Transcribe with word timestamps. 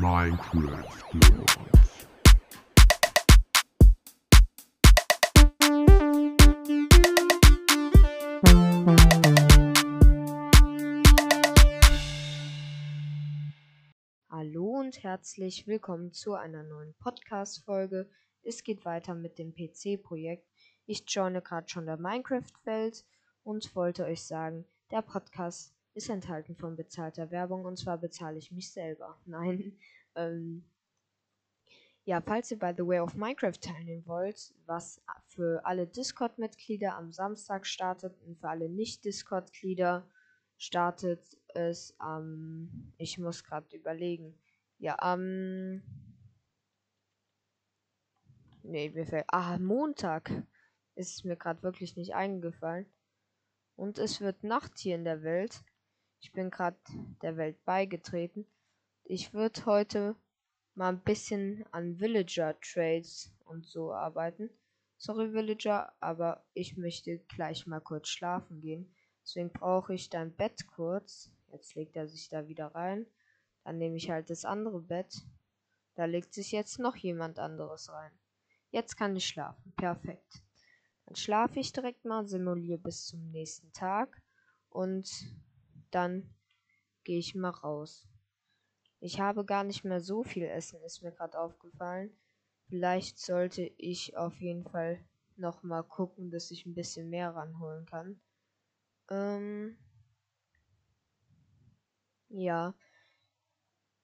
Minecraft 0.00 1.10
Girls. 1.10 2.06
Hallo 14.30 14.78
und 14.78 15.02
herzlich 15.02 15.66
willkommen 15.66 16.12
zu 16.12 16.34
einer 16.34 16.62
neuen 16.62 16.94
Podcast-Folge. 17.00 18.08
Es 18.42 18.62
geht 18.62 18.84
weiter 18.84 19.16
mit 19.16 19.40
dem 19.40 19.52
PC-Projekt. 19.52 20.46
Ich 20.86 21.02
joine 21.08 21.42
gerade 21.42 21.68
schon 21.68 21.86
der 21.86 21.96
Minecraft-Welt 21.96 23.04
und 23.42 23.74
wollte 23.74 24.04
euch 24.04 24.22
sagen, 24.22 24.64
der 24.92 25.02
Podcast 25.02 25.74
ist 25.98 26.08
enthalten 26.08 26.54
von 26.54 26.76
bezahlter 26.76 27.30
Werbung 27.30 27.64
und 27.64 27.76
zwar 27.76 27.98
bezahle 27.98 28.38
ich 28.38 28.52
mich 28.52 28.70
selber. 28.72 29.20
Nein. 29.26 29.76
Ähm, 30.14 30.64
ja, 32.04 32.22
falls 32.22 32.50
ihr 32.50 32.58
bei 32.58 32.72
The 32.72 32.86
Way 32.86 33.00
of 33.00 33.16
Minecraft 33.16 33.60
teilnehmen 33.60 34.06
wollt, 34.06 34.54
was 34.64 35.02
für 35.26 35.60
alle 35.66 35.86
Discord-Mitglieder 35.86 36.94
am 36.94 37.12
Samstag 37.12 37.66
startet 37.66 38.18
und 38.22 38.38
für 38.38 38.48
alle 38.48 38.68
Nicht-Discord-Glieder 38.70 40.08
startet 40.56 41.36
es 41.48 41.94
am. 41.98 42.22
Ähm, 42.22 42.92
ich 42.96 43.18
muss 43.18 43.44
gerade 43.44 43.76
überlegen. 43.76 44.38
Ja, 44.78 44.96
am. 45.00 45.20
Ähm, 45.20 45.82
nee, 48.62 48.88
mir 48.88 49.04
fällt. 49.04 49.26
Ah, 49.28 49.58
Montag 49.58 50.30
ist 50.94 51.24
mir 51.24 51.36
gerade 51.36 51.62
wirklich 51.62 51.96
nicht 51.96 52.14
eingefallen. 52.14 52.86
Und 53.76 53.98
es 53.98 54.20
wird 54.20 54.42
Nacht 54.44 54.78
hier 54.78 54.94
in 54.94 55.04
der 55.04 55.22
Welt. 55.22 55.62
Ich 56.20 56.32
bin 56.32 56.50
gerade 56.50 56.78
der 57.22 57.36
Welt 57.36 57.64
beigetreten. 57.64 58.46
Ich 59.04 59.32
würde 59.32 59.64
heute 59.66 60.16
mal 60.74 60.90
ein 60.90 61.00
bisschen 61.00 61.64
an 61.70 61.98
Villager 61.98 62.58
Trades 62.60 63.32
und 63.44 63.66
so 63.66 63.92
arbeiten. 63.92 64.50
Sorry 64.96 65.32
Villager, 65.32 65.92
aber 66.00 66.44
ich 66.54 66.76
möchte 66.76 67.18
gleich 67.28 67.66
mal 67.66 67.80
kurz 67.80 68.08
schlafen 68.08 68.60
gehen. 68.60 68.92
Deswegen 69.22 69.52
brauche 69.52 69.94
ich 69.94 70.10
dein 70.10 70.34
Bett 70.34 70.66
kurz. 70.66 71.30
Jetzt 71.52 71.74
legt 71.74 71.96
er 71.96 72.08
sich 72.08 72.28
da 72.28 72.48
wieder 72.48 72.74
rein. 72.74 73.06
Dann 73.64 73.78
nehme 73.78 73.96
ich 73.96 74.10
halt 74.10 74.30
das 74.30 74.44
andere 74.44 74.80
Bett. 74.80 75.14
Da 75.94 76.04
legt 76.04 76.32
sich 76.34 76.52
jetzt 76.52 76.78
noch 76.78 76.96
jemand 76.96 77.38
anderes 77.38 77.90
rein. 77.90 78.12
Jetzt 78.70 78.96
kann 78.96 79.16
ich 79.16 79.26
schlafen. 79.26 79.72
Perfekt. 79.76 80.42
Dann 81.06 81.16
schlafe 81.16 81.60
ich 81.60 81.72
direkt 81.72 82.04
mal, 82.04 82.26
simuliere 82.26 82.78
bis 82.78 83.06
zum 83.06 83.30
nächsten 83.30 83.72
Tag 83.72 84.20
und 84.68 85.08
dann 85.90 86.34
gehe 87.04 87.18
ich 87.18 87.34
mal 87.34 87.50
raus. 87.50 88.08
Ich 89.00 89.20
habe 89.20 89.44
gar 89.44 89.64
nicht 89.64 89.84
mehr 89.84 90.00
so 90.00 90.24
viel 90.24 90.44
Essen, 90.44 90.82
ist 90.82 91.02
mir 91.02 91.12
gerade 91.12 91.38
aufgefallen. 91.38 92.16
Vielleicht 92.68 93.18
sollte 93.18 93.62
ich 93.78 94.16
auf 94.16 94.40
jeden 94.40 94.64
Fall 94.64 94.98
noch 95.36 95.62
mal 95.62 95.82
gucken, 95.82 96.30
dass 96.30 96.50
ich 96.50 96.66
ein 96.66 96.74
bisschen 96.74 97.08
mehr 97.08 97.34
ranholen 97.34 97.86
kann. 97.86 98.20
Ähm 99.08 99.78
ja, 102.28 102.74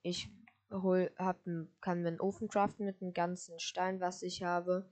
ich 0.03 0.31
hol, 0.71 1.11
hab, 1.17 1.45
kann 1.81 2.03
mir 2.03 2.09
einen 2.09 2.21
Ofen 2.21 2.49
craften 2.49 2.87
mit 2.87 3.01
dem 3.01 3.13
ganzen 3.13 3.59
Stein, 3.59 4.01
was 4.01 4.23
ich 4.23 4.43
habe. 4.43 4.89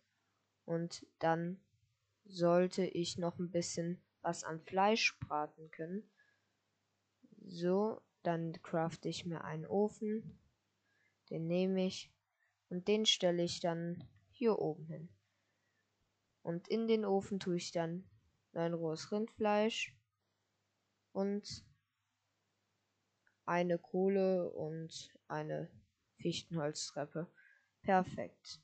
Und 0.65 1.07
dann 1.19 1.61
sollte 2.25 2.85
ich 2.85 3.19
noch 3.19 3.39
ein 3.39 3.51
bisschen 3.51 4.03
was 4.23 4.45
an 4.45 4.61
Fleisch 4.61 5.19
braten 5.21 5.71
können. 5.71 6.09
So, 7.45 8.01
dann 8.23 8.61
crafte 8.63 9.09
ich 9.09 9.27
mir 9.27 9.45
einen 9.45 9.67
Ofen. 9.67 10.39
Den 11.31 11.47
nehme 11.47 11.87
ich 11.87 12.11
und 12.69 12.89
den 12.89 13.07
stelle 13.07 13.43
ich 13.43 13.61
dann 13.61 14.09
hier 14.31 14.59
oben 14.59 14.87
hin. 14.87 15.09
Und 16.43 16.69
in 16.69 16.89
den 16.89 17.05
Ofen 17.05 17.41
tue 17.41 17.57
ich 17.57 17.73
dann 17.73 18.09
ein 18.53 18.75
rohes 18.75 19.11
Rindfleisch 19.13 19.97
und 21.13 21.65
eine 23.45 23.79
Kohle 23.79 24.51
und 24.51 25.13
eine 25.29 25.71
Fichtenholztreppe. 26.17 27.31
Perfekt. 27.83 28.61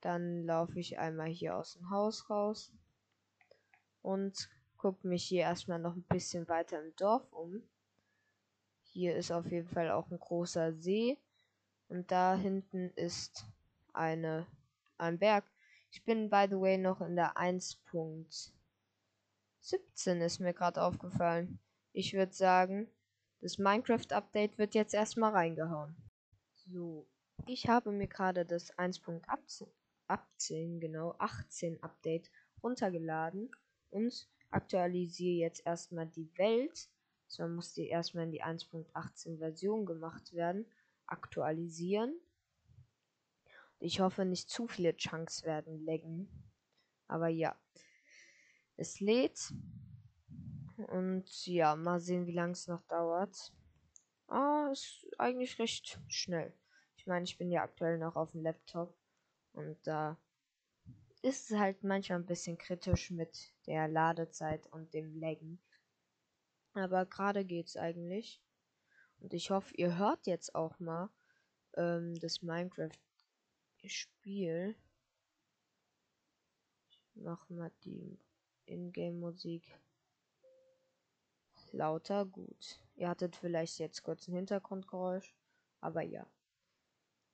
Dann 0.00 0.44
laufe 0.44 0.78
ich 0.80 0.98
einmal 0.98 1.28
hier 1.28 1.56
aus 1.56 1.74
dem 1.74 1.90
Haus 1.90 2.28
raus 2.28 2.72
und 4.02 4.48
gucke 4.82 5.06
mich 5.06 5.22
hier 5.22 5.42
erstmal 5.42 5.78
noch 5.78 5.94
ein 5.94 6.02
bisschen 6.02 6.48
weiter 6.48 6.82
im 6.82 6.92
Dorf 6.96 7.32
um. 7.32 7.62
Hier 8.82 9.14
ist 9.14 9.30
auf 9.30 9.46
jeden 9.46 9.68
Fall 9.68 9.92
auch 9.92 10.10
ein 10.10 10.18
großer 10.18 10.72
See. 10.72 11.18
Und 11.88 12.10
da 12.10 12.34
hinten 12.34 12.90
ist 12.96 13.46
eine, 13.92 14.44
ein 14.98 15.20
Berg. 15.20 15.44
Ich 15.92 16.04
bin, 16.04 16.30
by 16.30 16.46
the 16.50 16.58
way, 16.58 16.78
noch 16.78 17.00
in 17.00 17.14
der 17.14 17.36
1.17 17.36 20.20
ist 20.20 20.40
mir 20.40 20.52
gerade 20.52 20.82
aufgefallen. 20.82 21.60
Ich 21.92 22.14
würde 22.14 22.32
sagen, 22.32 22.88
das 23.40 23.58
Minecraft-Update 23.58 24.58
wird 24.58 24.74
jetzt 24.74 24.94
erstmal 24.94 25.30
reingehauen. 25.30 25.94
So, 26.54 27.06
ich 27.46 27.68
habe 27.68 27.92
mir 27.92 28.08
gerade 28.08 28.44
das 28.44 28.76
1.18, 28.76 30.80
genau, 30.80 31.14
18 31.18 31.80
Update 31.84 32.32
runtergeladen 32.64 33.48
und 33.90 34.31
aktualisiere 34.52 35.38
jetzt 35.38 35.66
erstmal 35.66 36.06
die 36.06 36.30
Welt. 36.38 36.88
So 37.26 37.46
muss 37.48 37.72
die 37.72 37.88
erstmal 37.88 38.24
in 38.24 38.32
die 38.32 38.44
1.18 38.44 39.38
Version 39.38 39.86
gemacht 39.86 40.32
werden. 40.32 40.66
Aktualisieren. 41.06 42.14
Ich 43.78 44.00
hoffe, 44.00 44.24
nicht 44.24 44.50
zu 44.50 44.68
viele 44.68 44.96
Chunks 44.96 45.42
werden 45.42 45.84
laggen. 45.84 46.28
Aber 47.08 47.28
ja. 47.28 47.58
Es 48.76 49.00
lädt. 49.00 49.52
Und 50.88 51.46
ja, 51.46 51.76
mal 51.76 52.00
sehen, 52.00 52.26
wie 52.26 52.32
lange 52.32 52.52
es 52.52 52.68
noch 52.68 52.82
dauert. 52.82 53.52
Ah, 54.28 54.68
ist 54.72 55.06
eigentlich 55.18 55.58
recht 55.58 56.00
schnell. 56.08 56.54
Ich 56.96 57.06
meine, 57.06 57.24
ich 57.24 57.38
bin 57.38 57.50
ja 57.50 57.62
aktuell 57.62 57.98
noch 57.98 58.16
auf 58.16 58.32
dem 58.32 58.42
Laptop. 58.42 58.96
Und 59.52 59.78
da 59.86 60.18
ist 61.22 61.50
es 61.50 61.58
halt 61.58 61.82
manchmal 61.84 62.18
ein 62.18 62.26
bisschen 62.26 62.58
kritisch 62.58 63.10
mit 63.10 63.54
der 63.66 63.88
Ladezeit 63.88 64.66
und 64.72 64.92
dem 64.92 65.18
Laggen. 65.18 65.58
Aber 66.74 67.06
gerade 67.06 67.44
geht's 67.44 67.76
eigentlich. 67.76 68.42
Und 69.20 69.32
ich 69.34 69.50
hoffe, 69.50 69.72
ihr 69.76 69.98
hört 69.98 70.26
jetzt 70.26 70.56
auch 70.56 70.80
mal 70.80 71.10
ähm, 71.74 72.18
das 72.18 72.42
Minecraft-Spiel. 72.42 74.74
Ich 76.90 77.00
mach 77.14 77.48
mal 77.48 77.70
die 77.84 78.18
Ingame-Musik 78.66 79.78
lauter. 81.70 82.26
Gut. 82.26 82.80
Ihr 82.96 83.08
hattet 83.08 83.36
vielleicht 83.36 83.78
jetzt 83.78 84.02
kurz 84.02 84.26
ein 84.26 84.34
Hintergrundgeräusch. 84.34 85.36
Aber 85.80 86.02
ja. 86.02 86.26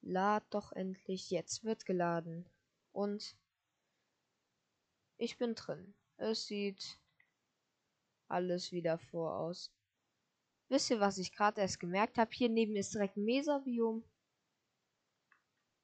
Lad 0.02 0.44
doch 0.50 0.72
endlich. 0.72 1.30
Jetzt 1.30 1.64
wird 1.64 1.86
geladen. 1.86 2.46
Und 2.92 3.34
ich 5.18 5.36
bin 5.36 5.54
drin. 5.54 5.94
Es 6.16 6.46
sieht 6.46 6.98
alles 8.28 8.72
wieder 8.72 8.98
vor 8.98 9.36
aus. 9.36 9.72
Wisst 10.68 10.90
ihr, 10.90 11.00
was 11.00 11.18
ich 11.18 11.32
gerade 11.32 11.60
erst 11.60 11.80
gemerkt 11.80 12.18
habe? 12.18 12.30
Hier 12.32 12.48
neben 12.48 12.76
ist 12.76 12.94
direkt 12.94 13.16
ein 13.16 13.24
Mesabiom. 13.24 14.04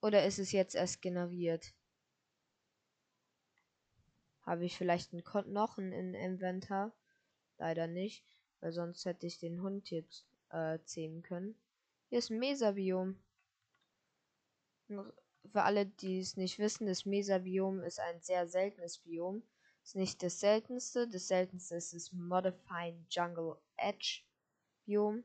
Oder 0.00 0.26
ist 0.26 0.38
es 0.38 0.52
jetzt 0.52 0.74
erst 0.74 1.00
generiert? 1.00 1.72
Habe 4.42 4.66
ich 4.66 4.76
vielleicht 4.76 5.12
einen 5.12 5.24
Knochen 5.24 5.92
in 5.92 6.14
Inventar? 6.14 6.92
Leider 7.56 7.86
nicht, 7.86 8.24
weil 8.60 8.72
sonst 8.72 9.06
hätte 9.06 9.26
ich 9.26 9.38
den 9.38 9.62
Hund 9.62 9.90
jetzt 9.90 10.26
äh, 10.50 10.78
zähmen 10.84 11.22
können. 11.22 11.54
Hier 12.10 12.18
ist 12.18 12.30
ein 12.30 12.38
Mesabiom 12.38 13.18
für 15.50 15.62
alle, 15.62 15.86
die 15.86 16.20
es 16.20 16.36
nicht 16.36 16.58
wissen, 16.58 16.86
das 16.86 17.04
Mesabiom 17.04 17.82
ist 17.82 18.00
ein 18.00 18.20
sehr 18.20 18.46
seltenes 18.46 18.98
Biom. 18.98 19.42
Ist 19.82 19.96
nicht 19.96 20.22
das 20.22 20.40
seltenste. 20.40 21.06
Das 21.06 21.28
seltenste 21.28 21.76
ist 21.76 21.92
das 21.92 22.12
Modifying 22.12 23.06
Jungle 23.10 23.56
Edge 23.76 24.22
Biom. 24.84 25.24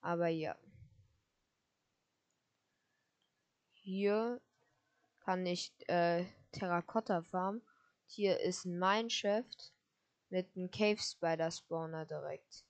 Aber 0.00 0.28
ja. 0.28 0.56
Hier 3.70 4.40
kann 5.20 5.46
ich 5.46 5.72
äh, 5.88 6.24
Terrakotta 6.50 7.22
farmen. 7.22 7.62
Hier 8.06 8.40
ist 8.40 8.64
ein 8.64 8.78
Mineshaft 8.78 9.72
mit 10.28 10.48
einem 10.56 10.70
Cave 10.70 11.00
Spider 11.00 11.50
Spawner 11.50 12.04
direkt. 12.04 12.64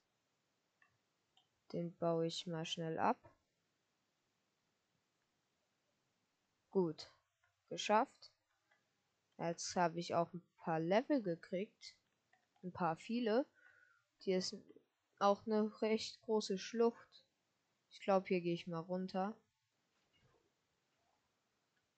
Den 1.72 1.96
baue 1.96 2.26
ich 2.26 2.46
mal 2.46 2.66
schnell 2.66 2.98
ab. 2.98 3.31
Gut. 6.72 7.12
Geschafft. 7.68 8.32
Jetzt 9.38 9.76
habe 9.76 10.00
ich 10.00 10.14
auch 10.14 10.32
ein 10.32 10.42
paar 10.56 10.80
Level 10.80 11.22
gekriegt. 11.22 11.94
Ein 12.62 12.72
paar 12.72 12.96
viele. 12.96 13.46
Hier 14.18 14.38
ist 14.38 14.56
auch 15.18 15.46
eine 15.46 15.70
recht 15.82 16.20
große 16.22 16.58
Schlucht. 16.58 17.24
Ich 17.90 18.00
glaube, 18.00 18.26
hier 18.26 18.40
gehe 18.40 18.54
ich 18.54 18.66
mal 18.66 18.80
runter. 18.80 19.36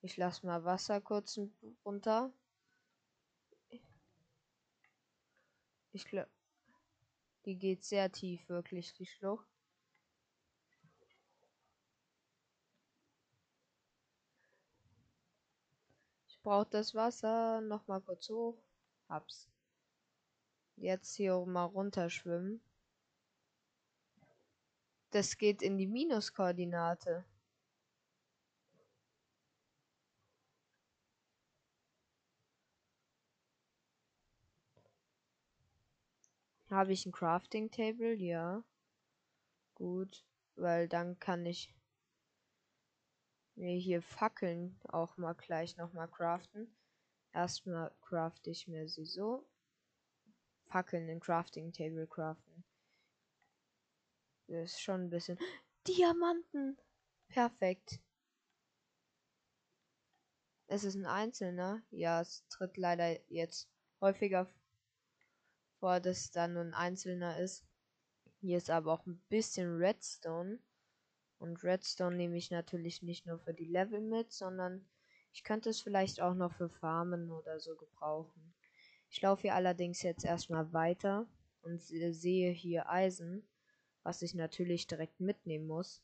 Ich 0.03 0.17
lasse 0.17 0.45
mal 0.45 0.65
Wasser 0.65 1.01
kurz 1.01 1.39
runter. 1.85 2.33
Ich 5.93 6.05
glaube, 6.05 6.31
die 7.45 7.57
geht 7.57 7.85
sehr 7.85 8.11
tief, 8.11 8.49
wirklich, 8.49 8.93
die 8.95 9.07
Schlucht. 9.07 9.54
Brauche 16.45 16.69
das 16.71 16.95
Wasser 16.95 17.61
noch 17.63 17.89
mal 17.89 18.01
kurz 18.01 18.29
hoch. 18.29 18.57
Hab's. 19.09 19.49
Jetzt 20.77 21.17
hier 21.17 21.45
mal 21.47 21.65
runterschwimmen. 21.65 22.61
Das 25.11 25.39
geht 25.39 25.63
in 25.63 25.79
die 25.79 25.87
Minuskoordinate. 25.87 27.25
Habe 36.71 36.93
ich 36.93 37.07
ein 37.07 37.13
Crafting 37.13 37.71
Table? 37.71 38.15
Ja. 38.15 38.65
Gut, 39.75 40.25
weil 40.57 40.89
dann 40.89 41.19
kann 41.21 41.47
ich 41.47 41.73
mir 43.57 43.77
hier 43.77 44.03
Fackeln 44.03 44.79
auch 44.89 45.17
mal 45.17 45.35
gleich 45.35 45.77
nochmal 45.77 46.09
craften. 46.09 46.75
Erstmal 47.33 47.93
crafte 48.01 48.51
ich 48.51 48.69
mir 48.69 48.89
sie 48.89 49.05
so. 49.05 49.47
Fackeln 50.67 51.09
in 51.09 51.21
Crafting 51.21 51.73
Table 51.73 52.07
craften. 52.07 52.65
Das 54.47 54.73
ist 54.73 54.81
schon 54.81 55.03
ein 55.03 55.11
bisschen. 55.11 55.39
Diamanten! 55.87 56.79
Perfekt. 57.29 58.01
Es 60.67 60.85
ist 60.85 60.95
ein 60.95 61.07
einzelner. 61.07 61.83
Ja, 61.91 62.21
es 62.21 62.47
tritt 62.49 62.77
leider 62.77 63.19
jetzt 63.31 63.69
häufiger 64.01 64.49
vor, 65.79 66.01
dass 66.01 66.31
da 66.31 66.49
nur 66.49 66.63
ein 66.63 66.75
einzelner 66.75 67.39
ist. 67.39 67.65
Hier 68.41 68.59
ist 68.59 68.71
aber 68.71 68.93
auch 68.93 69.07
ein 69.07 69.23
bisschen 69.29 69.77
Redstone. 69.77 70.59
Und 71.45 71.63
Redstone 71.63 72.17
nehme 72.17 72.39
ich 72.39 72.51
natürlich 72.51 73.03
nicht 73.03 73.27
nur 73.27 73.39
für 73.39 73.53
die 73.53 73.67
Level 73.67 74.01
mit, 74.01 74.33
sondern 74.33 74.89
ich 75.31 75.45
könnte 75.45 75.69
es 75.69 75.83
vielleicht 75.83 76.23
auch 76.23 76.33
noch 76.33 76.55
für 76.55 76.71
Farmen 76.71 77.31
oder 77.31 77.61
so 77.61 77.77
gebrauchen. 77.77 78.55
Ich 79.11 79.21
laufe 79.21 79.43
hier 79.43 79.55
allerdings 79.55 80.01
jetzt 80.01 80.25
erstmal 80.25 80.73
weiter 80.73 81.27
und 81.61 81.83
sehe 81.83 82.51
hier 82.51 82.89
Eisen, 82.89 83.47
was 84.03 84.23
ich 84.23 84.33
natürlich 84.35 84.87
direkt 84.87 85.21
mitnehmen 85.21 85.67
muss. 85.67 86.03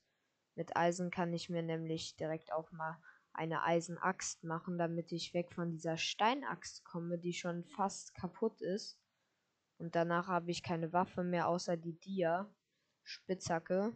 Mit 0.57 0.77
Eisen 0.77 1.11
kann 1.11 1.33
ich 1.33 1.49
mir 1.49 1.63
nämlich 1.63 2.17
direkt 2.17 2.53
auch 2.53 2.71
mal 2.71 2.99
eine 3.33 3.63
Eisenaxt 3.63 4.45
machen, 4.45 4.77
damit 4.77 5.11
ich 5.11 5.33
weg 5.33 5.55
von 5.55 5.71
dieser 5.71 5.97
Steinaxt 5.97 6.85
komme, 6.85 7.17
die 7.17 7.33
schon 7.33 7.65
fast 7.65 8.15
kaputt 8.15 8.61
ist. 8.61 8.99
Und 9.79 9.95
danach 9.95 10.27
habe 10.27 10.51
ich 10.51 10.63
keine 10.63 10.93
Waffe 10.93 11.25
mehr 11.25 11.49
außer 11.49 11.79
die 11.79 11.99
Dia. 11.99 12.47
Spitzhacke. 13.05 13.95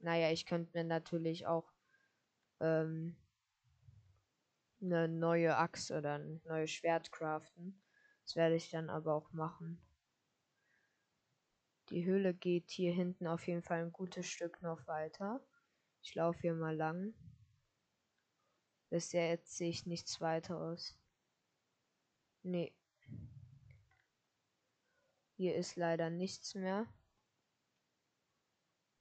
Naja, 0.00 0.30
ich 0.30 0.46
könnte 0.46 0.76
mir 0.76 0.84
natürlich 0.84 1.46
auch 1.46 1.72
ähm, 2.60 3.16
eine 4.80 5.08
neue 5.08 5.56
Axt 5.56 5.90
oder 5.90 6.18
ein 6.18 6.40
neues 6.44 6.70
Schwert 6.70 7.10
craften. 7.10 7.82
Das 8.24 8.36
werde 8.36 8.56
ich 8.56 8.70
dann 8.70 8.90
aber 8.90 9.14
auch 9.14 9.32
machen. 9.32 9.80
Die 11.90 12.04
Höhle 12.04 12.34
geht 12.34 12.70
hier 12.70 12.92
hinten 12.92 13.26
auf 13.26 13.46
jeden 13.46 13.62
Fall 13.62 13.82
ein 13.82 13.92
gutes 13.92 14.26
Stück 14.26 14.60
noch 14.62 14.86
weiter. 14.86 15.40
Ich 16.02 16.14
laufe 16.14 16.40
hier 16.40 16.54
mal 16.54 16.76
lang. 16.76 17.14
Bisher 18.90 19.28
jetzt 19.28 19.56
sehe 19.56 19.70
ich 19.70 19.86
nichts 19.86 20.20
weiteres. 20.20 20.96
Nee. 22.42 22.74
Hier 25.36 25.54
ist 25.56 25.76
leider 25.76 26.10
nichts 26.10 26.54
mehr. 26.54 26.86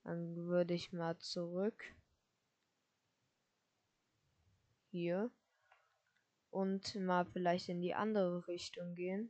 Dann 0.08 0.38
würde 0.48 0.74
ich 0.74 0.94
mal 0.94 1.18
zurück. 1.18 1.84
Hier. 4.90 5.30
Und 6.50 6.96
mal 6.96 7.26
vielleicht 7.26 7.68
in 7.68 7.82
die 7.82 7.94
andere 7.94 8.48
Richtung 8.48 8.96
gehen. 8.96 9.30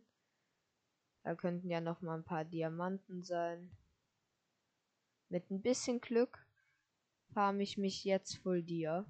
Da 1.24 1.34
könnten 1.34 1.72
ja 1.72 1.82
noch 1.82 2.02
mal 2.02 2.14
ein 2.14 2.24
paar 2.24 2.46
Diamanten 2.46 3.24
sein. 3.24 3.76
Mit 5.30 5.50
ein 5.50 5.64
bisschen 5.64 6.00
Glück 6.00 6.46
farm 7.34 7.60
ich 7.60 7.80
mich 7.80 8.04
jetzt 8.04 8.38
voll 8.38 8.62
dir. 8.62 9.04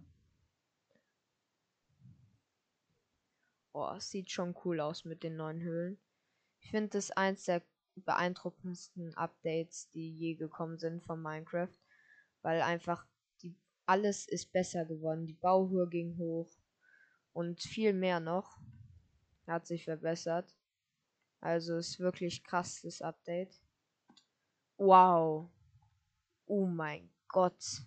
Oh, 3.74 4.00
sieht 4.00 4.32
schon 4.32 4.56
cool 4.64 4.80
aus 4.80 5.04
mit 5.04 5.22
den 5.22 5.36
neuen 5.36 5.60
Höhlen. 5.60 6.00
Ich 6.62 6.70
finde 6.70 6.92
das 6.92 7.12
eins 7.12 7.44
der 7.44 7.62
beeindruckendsten 8.02 9.16
Updates, 9.16 9.90
die 9.92 10.16
je 10.16 10.36
gekommen 10.36 10.78
sind 10.78 11.04
von 11.04 11.22
Minecraft, 11.22 11.76
weil 12.42 12.62
einfach 12.62 13.06
die 13.42 13.56
alles 13.86 14.28
ist 14.28 14.52
besser 14.52 14.86
geworden. 14.86 15.26
Die 15.26 15.34
Bauhöhe 15.34 15.88
ging 15.88 16.18
hoch 16.18 16.58
und 17.34 17.62
viel 17.62 17.94
mehr 17.94 18.20
noch 18.20 18.60
hat 19.48 19.66
sich 19.66 19.86
verbessert. 19.86 20.56
Also 21.40 21.78
ist 21.78 22.00
wirklich 22.00 22.44
krass 22.44 22.82
das 22.82 23.02
Update. 23.02 23.62
Wow. 24.78 25.50
Oh 26.46 26.66
mein 26.66 27.10
Gott. 27.28 27.84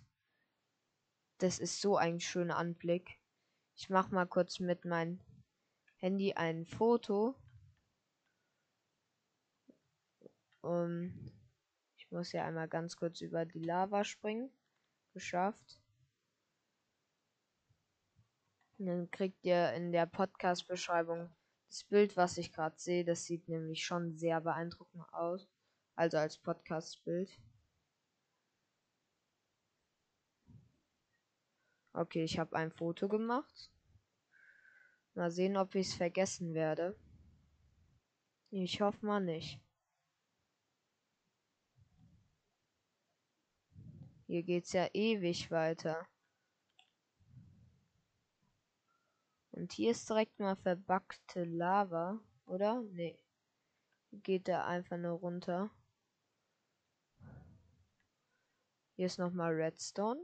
Das 1.37 1.59
ist 1.59 1.81
so 1.81 1.97
ein 1.97 2.19
schöner 2.19 2.57
Anblick. 2.57 3.19
Ich 3.75 3.89
mach 3.89 4.09
mal 4.11 4.25
kurz 4.25 4.59
mit 4.59 4.85
meinem 4.85 5.19
Handy 5.97 6.33
ein 6.33 6.65
Foto 6.65 7.35
Um, 10.61 11.31
ich 11.97 12.09
muss 12.11 12.31
ja 12.31 12.45
einmal 12.45 12.67
ganz 12.67 12.95
kurz 12.95 13.21
über 13.21 13.45
die 13.45 13.59
Lava 13.59 14.03
springen. 14.03 14.51
Geschafft. 15.13 15.81
Und 18.77 18.85
dann 18.85 19.11
kriegt 19.11 19.43
ihr 19.43 19.73
in 19.73 19.91
der 19.91 20.05
Podcast-Beschreibung 20.05 21.29
das 21.67 21.83
Bild, 21.83 22.17
was 22.17 22.37
ich 22.37 22.51
gerade 22.51 22.79
sehe. 22.79 23.05
Das 23.05 23.25
sieht 23.25 23.47
nämlich 23.47 23.85
schon 23.85 24.15
sehr 24.15 24.41
beeindruckend 24.41 25.03
aus. 25.13 25.47
Also 25.95 26.17
als 26.17 26.37
Podcast-Bild. 26.37 27.29
Okay, 31.93 32.23
ich 32.23 32.39
habe 32.39 32.55
ein 32.55 32.71
Foto 32.71 33.07
gemacht. 33.07 33.69
Mal 35.13 35.29
sehen, 35.29 35.57
ob 35.57 35.75
ich 35.75 35.87
es 35.87 35.93
vergessen 35.93 36.53
werde. 36.53 36.97
Ich 38.49 38.81
hoffe 38.81 39.05
mal 39.05 39.19
nicht. 39.19 39.59
Hier 44.31 44.43
geht's 44.43 44.71
ja 44.71 44.87
ewig 44.93 45.51
weiter. 45.51 46.07
Und 49.51 49.73
hier 49.73 49.91
ist 49.91 50.09
direkt 50.09 50.39
mal 50.39 50.55
verbackte 50.55 51.43
Lava, 51.43 52.17
oder? 52.45 52.81
Nee. 52.81 53.19
Geht 54.13 54.47
da 54.47 54.65
einfach 54.65 54.95
nur 54.95 55.19
runter. 55.19 55.69
Hier 58.95 59.07
ist 59.07 59.19
nochmal 59.19 59.51
Redstone. 59.51 60.21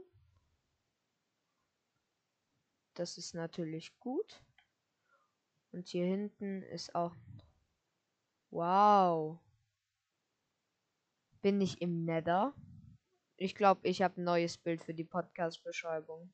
Das 2.94 3.18
ist 3.18 3.34
natürlich 3.34 3.94
gut. 3.98 4.42
Und 5.70 5.86
hier 5.86 6.06
hinten 6.06 6.62
ist 6.62 6.94
auch. 6.94 7.14
Wow. 8.48 9.38
Bin 11.42 11.60
ich 11.60 11.82
im 11.82 12.06
Nether? 12.06 12.54
Ich 13.40 13.54
glaube, 13.54 13.86
ich 13.86 14.02
habe 14.02 14.20
ein 14.20 14.24
neues 14.24 14.58
Bild 14.58 14.82
für 14.82 14.94
die 14.94 15.04
Podcast-Beschreibung. 15.04 16.32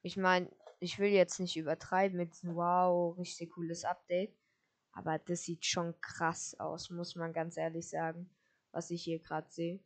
Ich 0.00 0.16
meine, 0.16 0.50
ich 0.78 0.98
will 0.98 1.10
jetzt 1.10 1.40
nicht 1.40 1.58
übertreiben 1.58 2.16
mit 2.16 2.32
diesem 2.32 2.56
Wow, 2.56 3.18
richtig 3.18 3.50
cooles 3.50 3.84
Update. 3.84 4.34
Aber 4.92 5.18
das 5.18 5.42
sieht 5.42 5.66
schon 5.66 5.94
krass 6.00 6.58
aus, 6.58 6.88
muss 6.88 7.16
man 7.16 7.34
ganz 7.34 7.58
ehrlich 7.58 7.90
sagen, 7.90 8.30
was 8.72 8.90
ich 8.90 9.04
hier 9.04 9.18
gerade 9.18 9.50
sehe. 9.50 9.78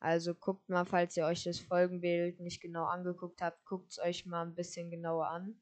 Also 0.00 0.34
guckt 0.34 0.68
mal, 0.68 0.84
falls 0.84 1.16
ihr 1.16 1.24
euch 1.24 1.44
das 1.44 1.58
Folgenbild 1.58 2.40
nicht 2.40 2.60
genau 2.60 2.84
angeguckt 2.84 3.40
habt, 3.40 3.64
guckt 3.64 3.92
es 3.92 3.98
euch 3.98 4.26
mal 4.26 4.42
ein 4.42 4.54
bisschen 4.54 4.90
genauer 4.90 5.28
an. 5.28 5.58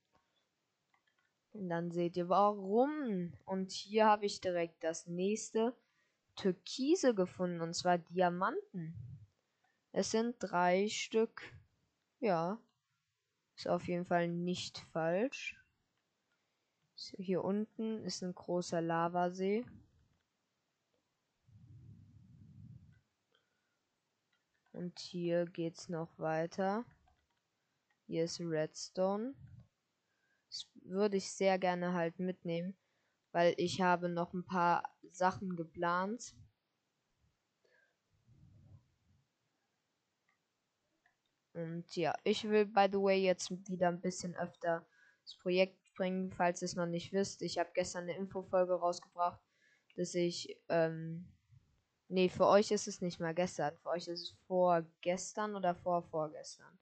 Und 1.53 1.69
dann 1.69 1.93
seht 1.93 2.17
ihr 2.17 2.29
warum. 2.29 3.33
Und 3.45 3.71
hier 3.71 4.07
habe 4.07 4.27
ich 4.27 4.41
direkt 4.41 4.83
das 4.83 5.07
nächste. 5.07 5.77
Türkise 6.37 7.15
gefunden, 7.15 7.61
und 7.61 7.75
zwar 7.75 7.99
Diamanten. 7.99 8.95
Es 9.93 10.11
sind 10.11 10.37
drei 10.39 10.89
Stück. 10.89 11.43
Ja. 12.21 12.61
Ist 13.57 13.69
auf 13.69 13.89
jeden 13.89 14.05
Fall 14.05 14.29
nicht 14.29 14.79
falsch. 14.93 15.57
So, 16.95 17.17
hier 17.19 17.43
unten 17.43 18.05
ist 18.05 18.23
ein 18.23 18.35
großer 18.35 18.81
Lavasee. 18.81 19.65
Und 24.73 24.99
hier 24.99 25.47
geht's 25.47 25.89
noch 25.89 26.19
weiter. 26.19 26.85
Hier 28.07 28.25
ist 28.25 28.41
Redstone. 28.41 29.35
Das 30.51 30.69
würde 30.83 31.17
ich 31.17 31.33
sehr 31.33 31.59
gerne 31.59 31.95
halt 31.95 32.19
mitnehmen, 32.19 32.77
weil 33.37 33.53
ich 33.59 33.83
habe 33.83 34.09
noch 34.09 34.33
ein 34.33 34.47
paar 34.47 34.97
Sachen 35.13 35.57
geplant. 35.57 36.35
Und 41.53 41.85
ja, 41.97 42.15
ich 42.25 42.45
will 42.49 42.65
by 42.65 42.89
the 42.91 42.99
way 42.99 43.23
jetzt 43.23 43.51
wieder 43.69 43.89
ein 43.89 44.01
bisschen 44.01 44.35
öfter 44.37 44.87
das 45.23 45.35
Projekt 45.35 45.77
bringen, 45.97 46.33
falls 46.33 46.63
ihr 46.63 46.65
es 46.65 46.77
noch 46.77 46.87
nicht 46.87 47.13
wisst. 47.13 47.43
Ich 47.43 47.59
habe 47.59 47.69
gestern 47.75 48.05
eine 48.05 48.17
Infofolge 48.17 48.73
rausgebracht, 48.73 49.43
dass 49.97 50.15
ich, 50.15 50.59
ähm, 50.71 51.31
nee, 52.09 52.31
für 52.31 52.47
euch 52.47 52.71
ist 52.71 52.89
es 52.89 53.03
nicht 53.03 53.21
mal 53.21 53.35
gestern, 53.35 53.77
für 53.77 53.91
euch 53.91 54.09
ist 54.09 54.23
es 54.23 54.37
vorgestern 54.47 55.57
oder 55.57 55.75
vor 55.75 56.05
vorgestern, 56.05 56.79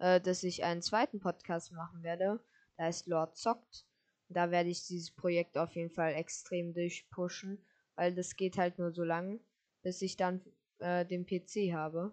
äh, 0.00 0.20
dass 0.20 0.42
ich 0.42 0.64
einen 0.64 0.82
zweiten 0.82 1.18
Podcast 1.18 1.72
machen 1.72 2.02
werde. 2.02 2.44
Da 2.76 2.84
heißt 2.84 3.06
Lord 3.06 3.38
Zockt. 3.38 3.86
Da 4.28 4.50
werde 4.50 4.68
ich 4.68 4.86
dieses 4.86 5.10
Projekt 5.10 5.56
auf 5.56 5.74
jeden 5.74 5.90
Fall 5.90 6.14
extrem 6.14 6.74
durchpushen, 6.74 7.64
weil 7.96 8.14
das 8.14 8.36
geht 8.36 8.58
halt 8.58 8.78
nur 8.78 8.92
so 8.92 9.02
lang, 9.02 9.40
bis 9.82 10.02
ich 10.02 10.16
dann 10.16 10.42
äh, 10.78 11.06
den 11.06 11.26
PC 11.26 11.72
habe. 11.72 12.12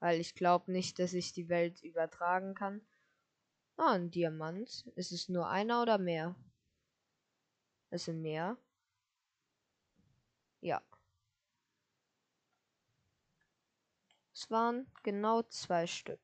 Weil 0.00 0.20
ich 0.20 0.34
glaube 0.34 0.72
nicht, 0.72 0.98
dass 0.98 1.12
ich 1.12 1.32
die 1.32 1.48
Welt 1.48 1.82
übertragen 1.82 2.54
kann. 2.54 2.80
Ah, 3.76 3.92
ein 3.92 4.10
Diamant. 4.10 4.86
Ist 4.96 5.12
es 5.12 5.28
nur 5.28 5.48
einer 5.48 5.82
oder 5.82 5.98
mehr? 5.98 6.34
Es 7.90 8.04
sind 8.04 8.22
mehr. 8.22 8.56
Ja. 10.60 10.82
Es 14.32 14.50
waren 14.50 14.86
genau 15.02 15.42
zwei 15.42 15.86
Stück. 15.86 16.20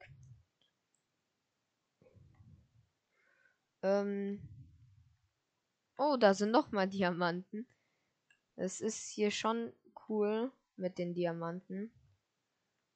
Ähm. 3.84 4.40
Oh, 5.96 6.16
da 6.18 6.34
sind 6.34 6.50
noch 6.50 6.72
mal 6.72 6.88
Diamanten. 6.88 7.68
Es 8.56 8.80
ist 8.80 9.08
hier 9.10 9.30
schon 9.30 9.72
cool 10.08 10.50
mit 10.76 10.98
den 10.98 11.14
Diamanten 11.14 11.92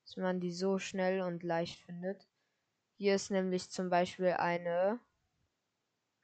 dass 0.08 0.16
man 0.16 0.40
die 0.40 0.52
so 0.52 0.78
schnell 0.78 1.20
und 1.20 1.42
leicht 1.42 1.80
findet. 1.80 2.26
Hier 2.96 3.14
ist 3.14 3.30
nämlich 3.30 3.68
zum 3.68 3.90
Beispiel 3.90 4.28
eine 4.28 4.98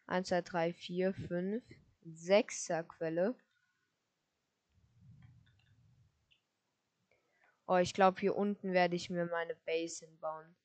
1, 0.06 0.28
2, 0.28 0.40
3, 0.40 0.73
4, 0.73 1.12
5, 1.12 1.62
6er 2.06 2.83
Quelle. 2.85 3.35
Oh, 7.66 7.76
ich 7.76 7.92
glaube, 7.92 8.21
hier 8.21 8.37
unten 8.37 8.73
werde 8.73 8.97
ich 8.97 9.11
mir 9.11 9.26
meine 9.26 9.54
Base 9.66 10.06
hinbauen, 10.06 10.56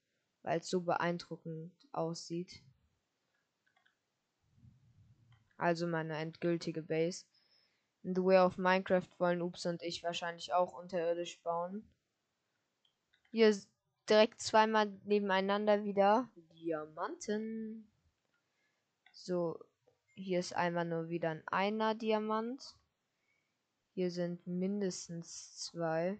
weil 0.43 0.59
es 0.59 0.69
so 0.69 0.79
beeindruckend 0.79 1.73
aussieht. 1.91 2.63
Also 5.59 5.87
meine 5.87 6.17
endgültige 6.17 6.81
Base. 6.81 7.25
In 8.03 8.15
The 8.15 8.23
Way 8.23 8.39
of 8.39 8.57
Minecraft 8.57 9.09
wollen 9.17 9.41
Ups 9.41 9.65
und 9.65 9.83
ich 9.83 10.03
wahrscheinlich 10.03 10.53
auch 10.53 10.71
unterirdisch 10.71 11.41
bauen. 11.41 11.83
Hier 13.31 13.53
direkt 14.09 14.39
zweimal 14.41 14.87
nebeneinander 15.03 15.83
wieder 15.83 16.29
Diamanten. 16.53 17.91
So, 19.11 19.59
hier 20.15 20.39
ist 20.39 20.55
einmal 20.55 20.85
nur 20.85 21.09
wieder 21.09 21.31
ein 21.31 21.43
einer 21.49 21.93
Diamant. 21.93 22.77
Hier 23.95 24.11
sind 24.11 24.47
mindestens 24.47 25.57
zwei. 25.57 26.17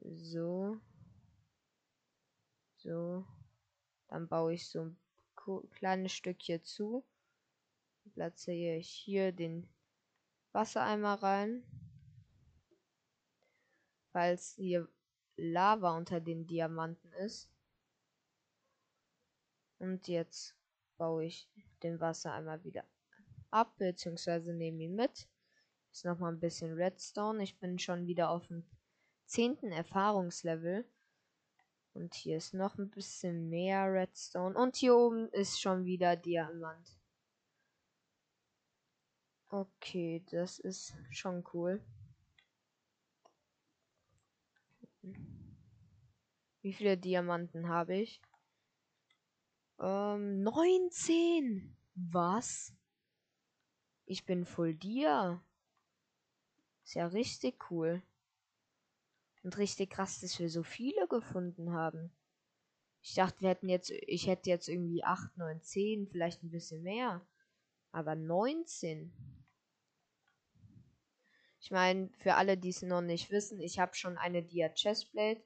So. 0.00 0.80
So. 2.78 3.26
Dann 4.08 4.28
baue 4.28 4.54
ich 4.54 4.66
so 4.66 4.80
ein 4.80 4.98
kleines 5.72 6.12
Stück 6.12 6.40
hier 6.40 6.62
zu. 6.62 7.04
Platziere 8.14 8.76
ich 8.76 8.88
hier 8.88 9.32
den 9.32 9.68
Wassereimer 10.52 11.14
rein 11.22 11.64
falls 14.16 14.54
hier 14.54 14.88
Lava 15.36 15.94
unter 15.94 16.20
den 16.20 16.46
Diamanten 16.46 17.12
ist. 17.12 17.50
Und 19.78 20.08
jetzt 20.08 20.56
baue 20.96 21.26
ich 21.26 21.50
den 21.82 22.00
Wasser 22.00 22.32
einmal 22.32 22.64
wieder 22.64 22.86
ab, 23.50 23.76
beziehungsweise 23.76 24.54
nehme 24.54 24.84
ihn 24.84 24.94
mit. 24.94 25.28
Ist 25.92 26.06
noch 26.06 26.18
mal 26.18 26.32
ein 26.32 26.40
bisschen 26.40 26.72
Redstone. 26.72 27.42
Ich 27.42 27.58
bin 27.58 27.78
schon 27.78 28.06
wieder 28.06 28.30
auf 28.30 28.46
dem 28.46 28.64
zehnten 29.26 29.70
Erfahrungslevel. 29.70 30.90
Und 31.96 32.14
hier 32.14 32.36
ist 32.36 32.52
noch 32.52 32.76
ein 32.76 32.90
bisschen 32.90 33.48
mehr 33.48 33.90
Redstone. 33.90 34.54
Und 34.58 34.76
hier 34.76 34.94
oben 34.94 35.30
ist 35.30 35.58
schon 35.58 35.86
wieder 35.86 36.14
Diamant. 36.14 36.98
Okay, 39.48 40.22
das 40.30 40.58
ist 40.58 40.94
schon 41.10 41.42
cool. 41.54 41.82
Wie 46.60 46.74
viele 46.74 46.98
Diamanten 46.98 47.68
habe 47.68 47.96
ich? 47.96 48.20
Ähm, 49.78 50.42
19. 50.42 51.74
Was? 51.94 52.74
Ich 54.04 54.26
bin 54.26 54.44
voll 54.44 54.74
dir. 54.74 55.42
Ist 56.84 56.94
ja 56.94 57.06
richtig 57.06 57.70
cool. 57.70 58.02
Und 59.46 59.58
richtig 59.58 59.90
krass, 59.90 60.18
dass 60.18 60.40
wir 60.40 60.50
so 60.50 60.64
viele 60.64 61.06
gefunden 61.06 61.72
haben. 61.72 62.10
Ich 63.00 63.14
dachte, 63.14 63.42
wir 63.42 63.50
hätten 63.50 63.68
jetzt, 63.68 63.90
ich 63.90 64.26
hätte 64.26 64.50
jetzt 64.50 64.68
irgendwie 64.68 65.04
8, 65.04 65.36
9, 65.36 65.62
10, 65.62 66.08
vielleicht 66.08 66.42
ein 66.42 66.50
bisschen 66.50 66.82
mehr. 66.82 67.24
Aber 67.92 68.16
19. 68.16 69.12
Ich 71.60 71.70
meine, 71.70 72.10
für 72.18 72.34
alle, 72.34 72.58
die 72.58 72.70
es 72.70 72.82
noch 72.82 73.02
nicht 73.02 73.30
wissen, 73.30 73.60
ich 73.60 73.78
habe 73.78 73.94
schon 73.94 74.18
eine 74.18 74.42
Dia 74.42 74.68
Chestplate, 74.68 75.44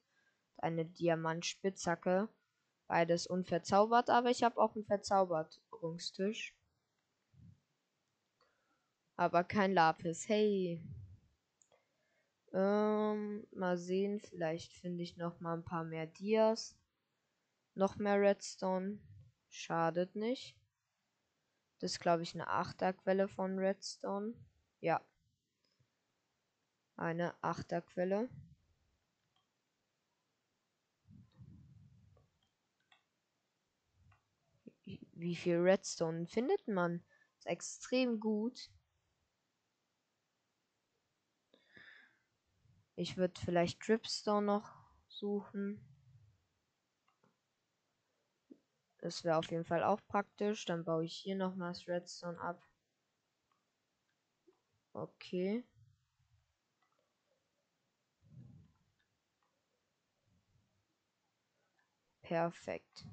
eine 0.57 0.87
Diamant 0.87 1.45
Spitzhacke, 1.45 2.31
beides 2.87 3.27
unverzaubert, 3.27 4.09
aber 4.09 4.31
ich 4.31 4.43
habe 4.43 4.57
auch 4.57 4.77
einen 4.77 4.87
Verzauberungstisch. 4.87 6.57
Aber 9.17 9.45
kein 9.45 9.75
Lapis. 9.75 10.27
Hey. 10.27 10.83
Ähm, 12.53 13.47
mal 13.53 13.79
sehen, 13.79 14.21
vielleicht 14.21 14.73
finde 14.73 15.03
ich 15.03 15.17
noch 15.17 15.41
mal 15.41 15.55
ein 15.55 15.65
paar 15.65 15.85
mehr 15.85 16.07
Dias. 16.07 16.77
Noch 17.75 17.97
mehr 17.97 18.21
Redstone. 18.21 18.99
Schadet 19.49 20.17
nicht. 20.17 20.57
Das 21.79 21.93
ist, 21.93 22.01
glaube 22.01 22.23
ich, 22.23 22.35
eine 22.35 22.49
Achterquelle 22.49 23.29
von 23.29 23.59
Redstone. 23.59 24.35
Ja 24.81 25.01
eine 27.01 27.35
Achterquelle. 27.43 28.29
Wie 34.85 35.35
viel 35.35 35.57
Redstone 35.57 36.27
findet 36.27 36.69
man? 36.69 37.03
Ist 37.39 37.47
extrem 37.47 38.21
gut. 38.21 38.71
Ich 43.01 43.17
würde 43.17 43.41
vielleicht 43.41 43.89
Dripstone 43.89 44.45
noch 44.45 44.75
suchen. 45.09 45.81
Das 48.99 49.25
wäre 49.25 49.39
auf 49.39 49.51
jeden 49.51 49.65
Fall 49.65 49.83
auch 49.83 50.03
praktisch. 50.07 50.67
Dann 50.67 50.85
baue 50.85 51.07
ich 51.07 51.15
hier 51.15 51.35
nochmals 51.35 51.89
Redstone 51.89 52.39
ab. 52.39 52.63
Okay. 54.93 55.65
Perfekt. 62.21 63.07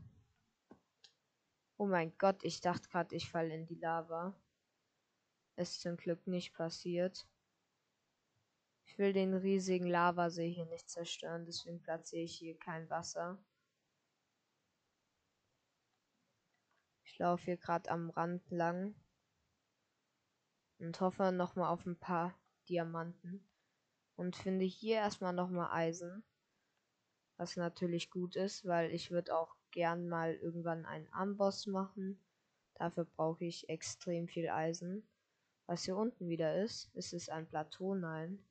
Oh 1.77 1.85
mein 1.85 2.11
Gott, 2.17 2.43
ich 2.43 2.59
dachte 2.59 2.89
gerade, 2.89 3.15
ich 3.15 3.29
falle 3.29 3.55
in 3.55 3.65
die 3.65 3.75
Lava. 3.79 4.35
Ist 5.55 5.79
zum 5.79 5.95
Glück 5.95 6.27
nicht 6.27 6.53
passiert. 6.53 7.25
Ich 8.87 8.97
will 8.97 9.13
den 9.13 9.35
riesigen 9.35 9.85
Lavasee 9.85 10.49
hier 10.49 10.65
nicht 10.65 10.89
zerstören, 10.89 11.45
deswegen 11.45 11.81
platziere 11.81 12.23
ich 12.23 12.35
hier 12.37 12.57
kein 12.57 12.89
Wasser. 12.89 13.37
Ich 17.03 17.19
laufe 17.19 17.43
hier 17.43 17.57
gerade 17.57 17.91
am 17.91 18.09
Rand 18.09 18.49
lang 18.49 18.95
und 20.79 20.99
hoffe 21.01 21.31
nochmal 21.31 21.69
auf 21.69 21.85
ein 21.85 21.99
paar 21.99 22.33
Diamanten 22.69 23.47
und 24.15 24.35
finde 24.35 24.65
hier 24.65 24.95
erstmal 24.95 25.33
nochmal 25.33 25.69
Eisen. 25.71 26.23
Was 27.35 27.55
natürlich 27.55 28.09
gut 28.09 28.35
ist, 28.35 28.65
weil 28.65 28.91
ich 28.91 29.11
würde 29.11 29.35
auch 29.37 29.55
gern 29.71 30.07
mal 30.07 30.33
irgendwann 30.33 30.85
einen 30.85 31.11
Amboss 31.11 31.67
machen. 31.67 32.19
Dafür 32.75 33.05
brauche 33.05 33.45
ich 33.45 33.69
extrem 33.69 34.27
viel 34.27 34.49
Eisen. 34.49 35.07
Was 35.67 35.83
hier 35.83 35.97
unten 35.97 36.29
wieder 36.29 36.63
ist, 36.63 36.89
ist 36.95 37.13
es 37.13 37.29
ein 37.29 37.47
Plateau? 37.47 37.93
Nein. 37.93 38.43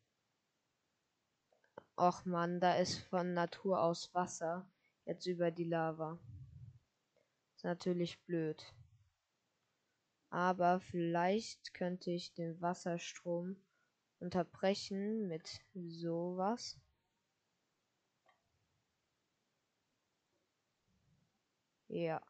Och 1.99 2.27
man, 2.27 2.61
da 2.61 2.75
ist 2.75 2.99
von 3.09 3.33
Natur 3.33 3.81
aus 3.81 4.13
Wasser. 4.13 4.69
Jetzt 5.07 5.25
über 5.27 5.51
die 5.51 5.65
Lava. 5.65 6.19
Ist 7.55 7.65
natürlich 7.65 8.23
blöd. 8.27 8.63
Aber 10.29 10.81
vielleicht 10.81 11.73
könnte 11.73 12.11
ich 12.11 12.35
den 12.35 12.61
Wasserstrom 12.61 13.57
unterbrechen 14.19 15.27
mit 15.27 15.63
sowas. 15.73 16.79
Ja. 21.89 22.21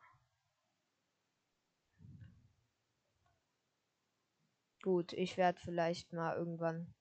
Gut, 4.81 5.13
ich 5.13 5.37
werde 5.37 5.59
vielleicht 5.61 6.13
mal 6.13 6.37
irgendwann, 6.37 6.95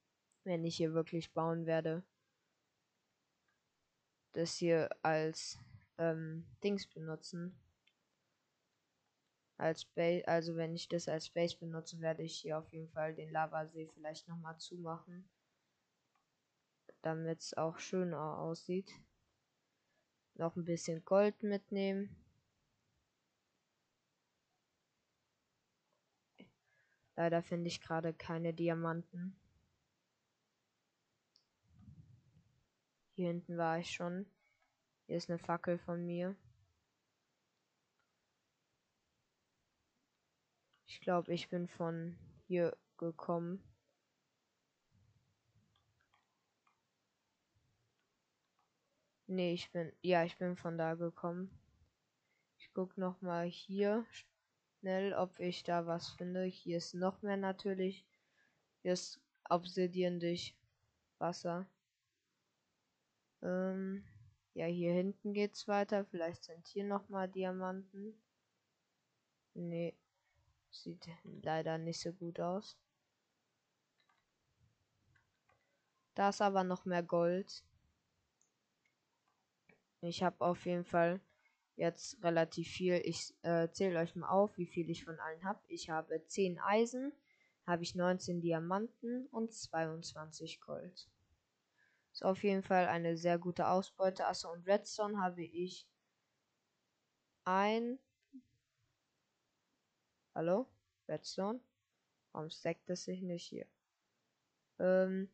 wenn 0.44 0.66
ich 0.66 0.78
hier 0.78 0.96
wirklich 0.96 1.32
bauen 1.32 1.68
werde, 1.68 2.04
das 4.36 4.58
hier 4.58 4.90
als 5.02 5.58
ähm, 5.98 6.46
Dings 6.64 6.88
benutzen. 6.88 7.58
Als 9.58 9.86
Base, 9.86 10.28
also 10.28 10.58
wenn 10.58 10.76
ich 10.76 10.90
das 10.90 11.08
als 11.08 11.30
Base 11.30 11.58
benutze, 11.58 12.02
werde 12.02 12.24
ich 12.24 12.40
hier 12.40 12.60
auf 12.60 12.72
jeden 12.74 12.90
Fall 12.90 13.16
den 13.16 13.32
Lavasee 13.32 13.88
vielleicht 13.94 14.28
nochmal 14.28 14.58
zumachen. 14.58 15.30
Damit 17.02 17.40
es 17.40 17.54
auch 17.54 17.80
schöner 17.80 18.38
aussieht. 18.40 18.92
Noch 20.34 20.58
ein 20.58 20.66
bisschen 20.66 21.06
Gold 21.06 21.42
mitnehmen. 21.42 22.14
Leider 27.16 27.42
finde 27.42 27.70
ich 27.70 27.80
gerade 27.80 28.14
keine 28.14 28.54
Diamanten. 28.54 29.40
Hier 33.16 33.28
hinten 33.28 33.58
war 33.58 33.80
ich 33.80 33.92
schon. 33.92 34.26
Hier 35.08 35.16
ist 35.16 35.30
eine 35.30 35.40
Fackel 35.40 35.78
von 35.80 36.06
mir. 36.06 36.36
Ich 40.86 41.00
glaube, 41.00 41.34
ich 41.34 41.48
bin 41.48 41.70
von 41.70 42.18
hier 42.46 42.76
gekommen. 42.98 43.64
Nee, 49.28 49.54
ich 49.54 49.72
bin. 49.72 49.94
Ja, 50.02 50.26
ich 50.26 50.38
bin 50.38 50.58
von 50.58 50.78
da 50.78 50.96
gekommen. 50.96 51.50
Ich 52.58 52.70
guck 52.74 52.98
noch 52.98 53.22
mal 53.22 53.48
hier 53.48 54.06
schnell, 54.80 55.14
ob 55.14 55.40
ich 55.40 55.64
da 55.64 55.86
was 55.86 56.10
finde. 56.10 56.44
Hier 56.44 56.78
ist 56.78 56.94
noch 56.94 57.22
mehr 57.22 57.38
natürlich. 57.38 58.06
Hier 58.82 58.92
ist 58.94 59.22
durch 59.50 60.54
Wasser. 61.18 61.66
Ähm, 63.46 64.04
ja, 64.56 64.66
hier 64.66 64.94
hinten 64.94 65.34
geht's 65.34 65.68
weiter. 65.68 66.04
Vielleicht 66.06 66.44
sind 66.46 66.68
hier 66.68 66.84
noch 66.84 67.10
mal 67.10 67.28
Diamanten. 67.28 68.20
Nee, 69.54 69.96
sieht 70.72 71.08
leider 71.24 71.78
nicht 71.78 72.00
so 72.00 72.12
gut 72.12 72.40
aus. 72.40 72.76
Da 76.16 76.30
ist 76.30 76.42
aber 76.42 76.64
noch 76.64 76.86
mehr 76.86 77.04
Gold. 77.04 77.64
Ich 80.02 80.24
habe 80.24 80.44
auf 80.44 80.66
jeden 80.66 80.86
Fall 80.86 81.20
jetzt 81.76 82.24
relativ 82.24 82.70
viel. 82.70 83.02
Ich 83.04 83.36
äh, 83.44 83.70
zähle 83.72 84.00
euch 84.00 84.16
mal 84.16 84.30
auf, 84.30 84.58
wie 84.58 84.66
viel 84.66 84.90
ich 84.90 85.04
von 85.04 85.20
allen 85.20 85.44
habe. 85.44 85.60
Ich 85.68 85.90
habe 85.90 86.26
10 86.26 86.60
Eisen, 86.60 87.12
habe 87.68 87.84
ich 87.84 87.96
19 87.96 88.42
Diamanten 88.42 89.28
und 89.28 89.54
22 89.54 90.62
Gold. 90.62 91.08
Ist 92.16 92.24
auf 92.24 92.46
jeden 92.46 92.64
Fall 92.64 92.88
eine 92.88 93.18
sehr 93.18 93.38
gute 93.38 93.68
Ausbeute. 93.68 94.26
Achso, 94.26 94.50
und 94.50 94.66
Redstone 94.66 95.20
habe 95.20 95.44
ich 95.44 95.86
ein. 97.44 98.00
Hallo? 100.34 100.66
Redstone? 101.10 101.60
Warum 102.32 102.50
stackt 102.50 102.90
das 102.90 103.04
sich 103.04 103.22
nicht 103.22 103.46
hier? 103.46 103.68
Ähm, 104.80 105.30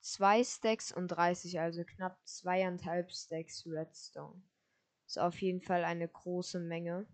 zwei 0.00 0.42
Stacks 0.42 0.90
und 0.90 1.06
30, 1.06 1.60
also 1.60 1.84
knapp 1.84 2.18
zweieinhalb 2.26 3.12
Stacks 3.12 3.64
Redstone. 3.64 4.42
Ist 5.06 5.20
auf 5.20 5.40
jeden 5.40 5.60
Fall 5.60 5.84
eine 5.84 6.08
große 6.08 6.58
Menge. 6.58 7.06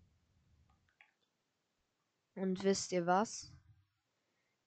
Und 2.34 2.64
wisst 2.64 2.92
ihr 2.92 3.04
was? 3.04 3.52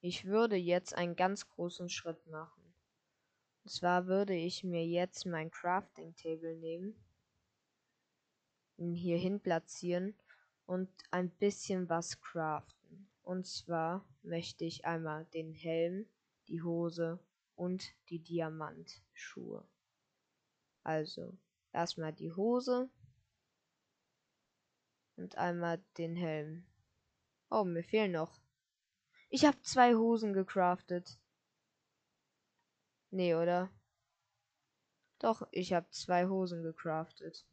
Ich 0.02 0.26
würde 0.26 0.56
jetzt 0.56 0.94
einen 0.94 1.16
ganz 1.16 1.50
großen 1.50 1.90
Schritt 1.90 2.28
machen. 2.28 2.64
Und 3.65 3.71
zwar 3.71 4.06
würde 4.06 4.36
ich 4.36 4.63
mir 4.63 4.86
jetzt 4.86 5.25
mein 5.25 5.49
Crafting 5.49 6.15
Table 6.15 6.56
nehmen, 6.56 6.95
ihn 8.78 8.93
hier 8.93 9.17
hin 9.17 9.39
platzieren 9.39 10.13
und 10.67 10.88
ein 11.10 11.32
bisschen 11.32 11.89
was 11.89 12.21
craften. 12.21 13.10
Und 13.23 13.47
zwar 13.47 14.08
möchte 14.21 14.65
ich 14.65 14.86
einmal 14.86 15.25
den 15.34 15.51
Helm, 15.51 16.06
die 16.47 16.62
Hose 16.62 17.19
und 17.56 17.91
die 18.10 18.19
Diamantschuhe. 18.19 19.67
Also 20.84 21.36
erstmal 21.73 22.13
die 22.13 22.34
Hose 22.34 22.88
und 25.15 25.39
einmal 25.39 25.84
den 25.97 26.15
Helm. 26.15 26.67
Oh, 27.49 27.63
mir 27.63 27.84
fehlen 27.84 28.12
noch. 28.12 28.39
Ich 29.30 29.43
habe 29.43 29.60
zwei 29.63 29.95
Hosen 29.95 30.34
gecraftet. 30.34 31.17
Nee, 33.15 33.34
oder? 33.34 33.69
Doch, 35.19 35.47
ich 35.51 35.71
habe 35.71 35.89
zwei 35.91 36.28
Hosen 36.28 36.63
gecraftet. 36.63 37.47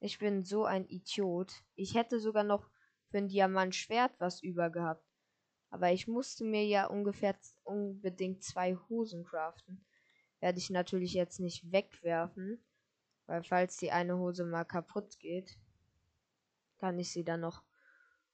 Ich 0.00 0.18
bin 0.18 0.42
so 0.42 0.64
ein 0.64 0.88
Idiot. 0.88 1.52
Ich 1.74 1.96
hätte 1.96 2.18
sogar 2.18 2.44
noch 2.44 2.70
für 3.10 3.18
ein 3.18 3.28
Diamantschwert 3.28 4.18
was 4.18 4.42
über 4.42 4.70
gehabt. 4.70 5.06
Aber 5.68 5.92
ich 5.92 6.08
musste 6.08 6.44
mir 6.44 6.64
ja 6.64 6.86
ungefähr 6.86 7.36
unbedingt 7.62 8.42
zwei 8.42 8.76
Hosen 8.88 9.22
craften. 9.24 9.84
Werde 10.40 10.56
ich 10.56 10.70
natürlich 10.70 11.12
jetzt 11.12 11.40
nicht 11.40 11.70
wegwerfen. 11.70 12.64
Weil 13.26 13.44
falls 13.44 13.76
die 13.76 13.90
eine 13.90 14.16
Hose 14.16 14.46
mal 14.46 14.64
kaputt 14.64 15.18
geht, 15.18 15.58
kann 16.78 16.98
ich 16.98 17.12
sie 17.12 17.22
dann 17.22 17.40
noch 17.40 17.62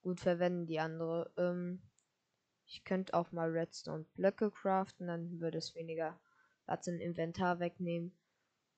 gut 0.01 0.21
verwenden, 0.21 0.67
die 0.67 0.79
andere. 0.79 1.33
Ähm, 1.37 1.83
ich 2.71 2.85
könnte 2.85 3.15
auch 3.15 3.33
mal 3.33 3.51
Redstone 3.51 4.05
Blöcke 4.15 4.53
craften, 4.53 5.09
dann 5.09 5.41
würde 5.41 5.59
es 5.59 5.75
weniger 5.75 6.21
Platz 6.65 6.87
im 6.87 7.01
Inventar 7.01 7.59
wegnehmen. 7.59 8.17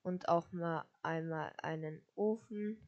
Und 0.03 0.29
auch 0.29 0.51
mal 0.51 0.85
einmal 1.03 1.53
einen 1.59 2.03
Ofen. 2.15 2.79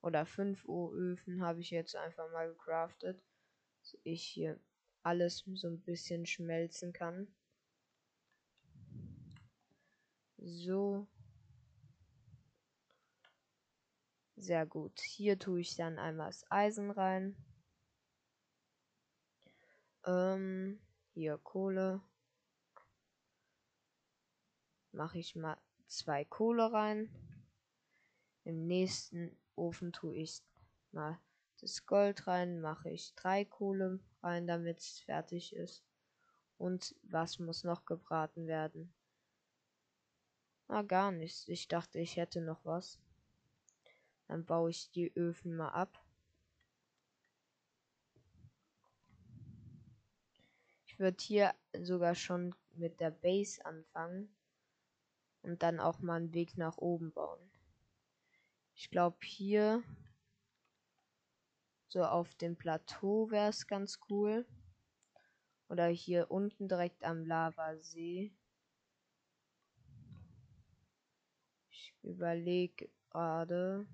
Oder 0.00 0.24
fünf 0.24 0.66
Öfen 0.66 1.42
habe 1.42 1.60
ich 1.60 1.70
jetzt 1.70 1.94
einfach 1.96 2.30
mal 2.32 2.48
gecraftet. 2.48 3.22
Dass 3.80 3.98
ich 4.02 4.24
hier 4.24 4.58
alles 5.02 5.44
so 5.54 5.68
ein 5.68 5.82
bisschen 5.82 6.24
schmelzen 6.24 6.94
kann. 6.94 7.28
So. 10.38 11.06
Sehr 14.44 14.66
gut. 14.66 15.00
Hier 15.00 15.38
tue 15.38 15.60
ich 15.60 15.74
dann 15.74 15.98
einmal 15.98 16.26
das 16.26 16.44
Eisen 16.50 16.90
rein. 16.90 17.34
Ähm, 20.04 20.78
hier 21.14 21.38
Kohle. 21.38 22.02
Mache 24.92 25.18
ich 25.18 25.34
mal 25.34 25.56
zwei 25.86 26.26
Kohle 26.26 26.70
rein. 26.70 27.08
Im 28.44 28.66
nächsten 28.66 29.34
Ofen 29.56 29.94
tue 29.94 30.14
ich 30.16 30.42
mal 30.92 31.18
das 31.62 31.86
Gold 31.86 32.26
rein. 32.26 32.60
Mache 32.60 32.90
ich 32.90 33.14
drei 33.14 33.46
Kohle 33.46 33.98
rein, 34.22 34.46
damit 34.46 34.80
es 34.80 35.00
fertig 35.00 35.56
ist. 35.56 35.82
Und 36.58 36.94
was 37.02 37.38
muss 37.38 37.64
noch 37.64 37.86
gebraten 37.86 38.46
werden? 38.46 38.92
Ah, 40.68 40.82
gar 40.82 41.12
nichts. 41.12 41.48
Ich 41.48 41.66
dachte, 41.66 41.98
ich 41.98 42.18
hätte 42.18 42.42
noch 42.42 42.62
was. 42.66 43.00
Dann 44.26 44.44
baue 44.44 44.70
ich 44.70 44.90
die 44.90 45.14
Öfen 45.16 45.56
mal 45.56 45.70
ab. 45.70 46.02
Ich 50.86 50.98
würde 50.98 51.22
hier 51.22 51.54
sogar 51.82 52.14
schon 52.14 52.54
mit 52.76 53.00
der 53.00 53.10
Base 53.10 53.64
anfangen 53.64 54.34
und 55.42 55.62
dann 55.62 55.80
auch 55.80 55.98
mal 55.98 56.16
einen 56.16 56.34
Weg 56.34 56.56
nach 56.56 56.78
oben 56.78 57.12
bauen. 57.12 57.50
Ich 58.74 58.90
glaube 58.90 59.18
hier 59.22 59.82
so 61.88 62.02
auf 62.02 62.34
dem 62.34 62.56
Plateau 62.56 63.30
wäre 63.30 63.50
es 63.50 63.66
ganz 63.66 64.00
cool. 64.10 64.44
Oder 65.68 65.86
hier 65.86 66.30
unten 66.30 66.68
direkt 66.68 67.04
am 67.04 67.24
Lavasee. 67.24 68.32
Ich 71.70 71.94
überlege 72.02 72.90
gerade. 73.10 73.86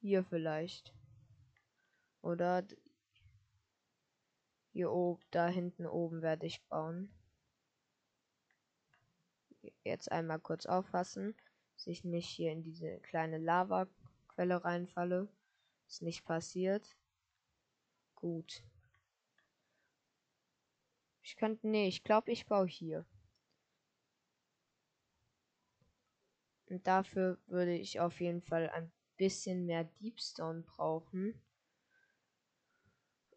Hier 0.00 0.24
vielleicht. 0.24 0.94
Oder 2.22 2.66
hier 4.72 4.90
oben, 4.90 5.22
da 5.30 5.48
hinten 5.48 5.86
oben 5.86 6.22
werde 6.22 6.46
ich 6.46 6.62
bauen. 6.68 7.12
Jetzt 9.84 10.10
einmal 10.10 10.40
kurz 10.40 10.64
aufpassen, 10.64 11.36
dass 11.74 11.86
ich 11.86 12.04
nicht 12.04 12.28
hier 12.28 12.50
in 12.50 12.62
diese 12.62 12.98
kleine 13.00 13.38
Lavaquelle 13.38 14.64
reinfalle. 14.64 15.28
Ist 15.86 16.02
nicht 16.02 16.24
passiert. 16.24 16.96
Gut. 18.14 18.62
Ich 21.22 21.36
könnte, 21.36 21.68
nee, 21.68 21.88
ich 21.88 22.04
glaube, 22.04 22.32
ich 22.32 22.46
baue 22.46 22.66
hier. 22.66 23.04
Und 26.66 26.86
dafür 26.86 27.38
würde 27.46 27.74
ich 27.74 28.00
auf 28.00 28.20
jeden 28.20 28.42
Fall 28.42 28.70
ein 28.70 28.92
bisschen 29.20 29.66
mehr 29.66 29.84
Deepstone 29.84 30.62
brauchen. 30.62 31.34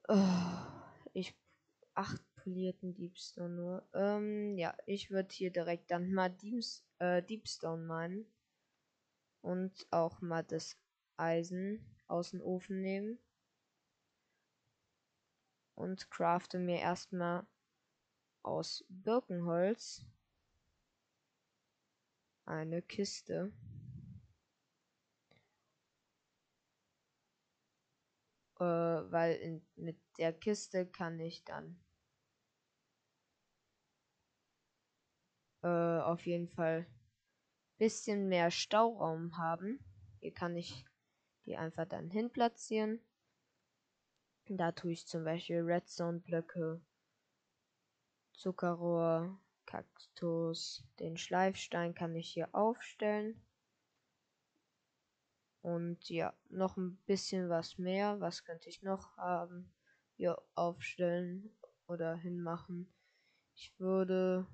Oh, 0.08 0.58
ich 1.12 1.36
acht 1.94 2.22
polierten 2.36 2.96
Deepstone 2.96 3.54
nur. 3.54 3.90
Ähm, 3.94 4.58
ja, 4.58 4.78
ich 4.86 5.12
würde 5.12 5.34
hier 5.34 5.52
direkt 5.52 5.92
dann 5.92 6.14
mal 6.14 6.30
Deeps, 6.30 6.86
äh, 7.00 7.22
Deepstone 7.22 7.84
meinen. 7.84 8.26
Und 9.42 9.86
auch 9.92 10.22
mal 10.22 10.44
das 10.44 10.78
Eisen 11.18 11.86
aus 12.08 12.32
dem 12.32 12.42
Ofen 12.42 12.82
nehmen. 12.82 13.20
Und 15.76 16.10
crafte 16.10 16.60
mir 16.60 16.80
erstmal 16.80 17.46
aus 18.42 18.86
Birkenholz 18.88 20.06
eine 22.46 22.82
Kiste. 22.82 23.52
Äh, 28.64 29.12
weil 29.12 29.36
in, 29.36 29.66
mit 29.76 29.98
der 30.18 30.32
Kiste 30.32 30.86
kann 30.86 31.20
ich 31.20 31.44
dann 31.44 31.78
äh, 35.64 35.68
auf 35.68 36.26
jeden 36.26 36.48
Fall 36.48 36.86
bisschen 37.78 38.30
mehr 38.30 38.52
Stauraum 38.52 39.38
haben. 39.38 39.84
Hier 40.22 40.34
kann 40.34 40.56
ich 40.56 40.86
die 41.46 41.58
einfach 41.58 41.86
dann 41.86 42.10
hin 42.10 42.32
platzieren. 42.32 43.02
Da 44.48 44.72
tue 44.72 44.94
ich 44.94 45.08
zum 45.08 45.26
Beispiel 45.26 45.62
Redstone-Blöcke, 45.62 46.80
Zuckerrohr, 48.34 49.38
Kaktus, 49.66 50.86
den 51.00 51.18
Schleifstein 51.18 51.94
kann 51.94 52.16
ich 52.16 52.30
hier 52.30 52.48
aufstellen. 52.56 53.42
Und 55.64 56.10
ja, 56.10 56.34
noch 56.50 56.78
ein 56.78 56.98
bisschen 57.06 57.50
was 57.50 57.80
mehr. 57.80 58.20
Was 58.20 58.44
könnte 58.44 58.70
ich 58.70 58.84
noch 58.84 59.18
haben? 59.18 59.74
Hier 60.18 60.40
aufstellen 60.54 61.50
oder 61.88 62.16
hinmachen. 62.16 62.94
Ich 63.56 63.74
würde 63.80 64.46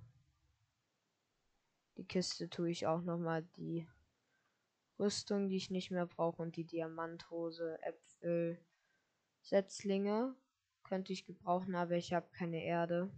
die 1.98 2.06
Kiste 2.06 2.50
tue 2.50 2.70
ich 2.70 2.88
auch 2.88 3.02
noch 3.02 3.18
mal 3.18 3.44
die 3.58 3.86
Rüstung, 4.98 5.50
die 5.50 5.58
ich 5.58 5.70
nicht 5.70 5.92
mehr 5.92 6.06
brauche 6.06 6.42
und 6.42 6.56
die 6.56 6.64
Diamanthose, 6.64 7.78
Äpfel, 7.82 8.58
Setzlinge 9.42 10.34
könnte 10.84 11.12
ich 11.12 11.26
gebrauchen, 11.26 11.76
aber 11.76 11.96
ich 11.96 12.14
habe 12.14 12.30
keine 12.32 12.64
Erde. 12.64 13.12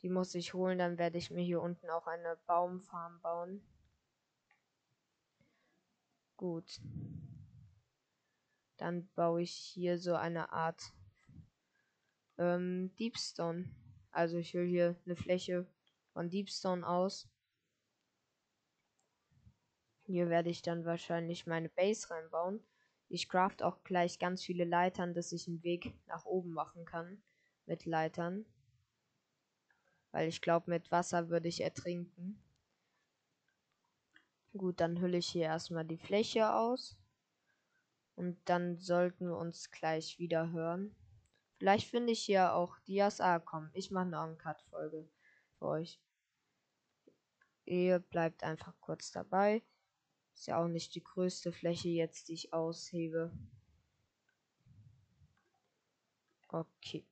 Die 0.00 0.08
muss 0.08 0.34
ich 0.34 0.54
holen, 0.54 0.78
dann 0.78 0.96
werde 0.96 1.18
ich 1.18 1.30
mir 1.30 1.42
hier 1.42 1.60
unten 1.60 1.90
auch 1.90 2.06
eine 2.06 2.38
Baumfarm 2.46 3.20
bauen. 3.20 3.62
Gut. 6.40 6.80
Dann 8.78 9.10
baue 9.14 9.42
ich 9.42 9.52
hier 9.52 9.98
so 9.98 10.14
eine 10.14 10.50
Art 10.50 10.80
ähm, 12.38 12.96
Deepstone. 12.98 13.68
Also 14.10 14.38
ich 14.38 14.54
will 14.54 14.66
hier 14.66 14.96
eine 15.04 15.16
Fläche 15.16 15.66
von 16.14 16.30
Deepstone 16.30 16.88
aus. 16.88 17.28
Hier 20.06 20.30
werde 20.30 20.48
ich 20.48 20.62
dann 20.62 20.86
wahrscheinlich 20.86 21.46
meine 21.46 21.68
Base 21.68 22.08
reinbauen. 22.08 22.64
Ich 23.10 23.28
craft 23.28 23.62
auch 23.62 23.84
gleich 23.84 24.18
ganz 24.18 24.42
viele 24.42 24.64
Leitern, 24.64 25.12
dass 25.12 25.32
ich 25.32 25.46
einen 25.46 25.62
Weg 25.62 25.92
nach 26.06 26.24
oben 26.24 26.54
machen 26.54 26.86
kann 26.86 27.22
mit 27.66 27.84
Leitern. 27.84 28.46
Weil 30.10 30.26
ich 30.26 30.40
glaube, 30.40 30.70
mit 30.70 30.90
Wasser 30.90 31.28
würde 31.28 31.48
ich 31.48 31.60
ertrinken. 31.60 32.42
Gut, 34.56 34.80
dann 34.80 35.00
hülle 35.00 35.18
ich 35.18 35.28
hier 35.28 35.44
erstmal 35.44 35.84
die 35.84 35.98
Fläche 35.98 36.52
aus. 36.52 36.96
Und 38.16 38.36
dann 38.46 38.78
sollten 38.78 39.28
wir 39.28 39.36
uns 39.36 39.70
gleich 39.70 40.18
wieder 40.18 40.50
hören. 40.50 40.94
Vielleicht 41.58 41.88
finde 41.88 42.12
ich 42.12 42.22
hier 42.22 42.54
auch 42.54 42.78
Dias. 42.80 43.20
Ah, 43.20 43.38
komm, 43.38 43.70
ich 43.74 43.90
mache 43.90 44.06
noch 44.06 44.22
eine 44.22 44.36
Cut-Folge 44.36 45.08
für 45.58 45.66
euch. 45.66 46.00
Ihr 47.64 48.00
bleibt 48.00 48.42
einfach 48.42 48.74
kurz 48.80 49.12
dabei. 49.12 49.62
Ist 50.34 50.46
ja 50.46 50.62
auch 50.62 50.68
nicht 50.68 50.94
die 50.94 51.04
größte 51.04 51.52
Fläche 51.52 51.88
jetzt, 51.88 52.28
die 52.28 52.34
ich 52.34 52.52
aushebe. 52.52 53.30
Okay. 56.48 57.09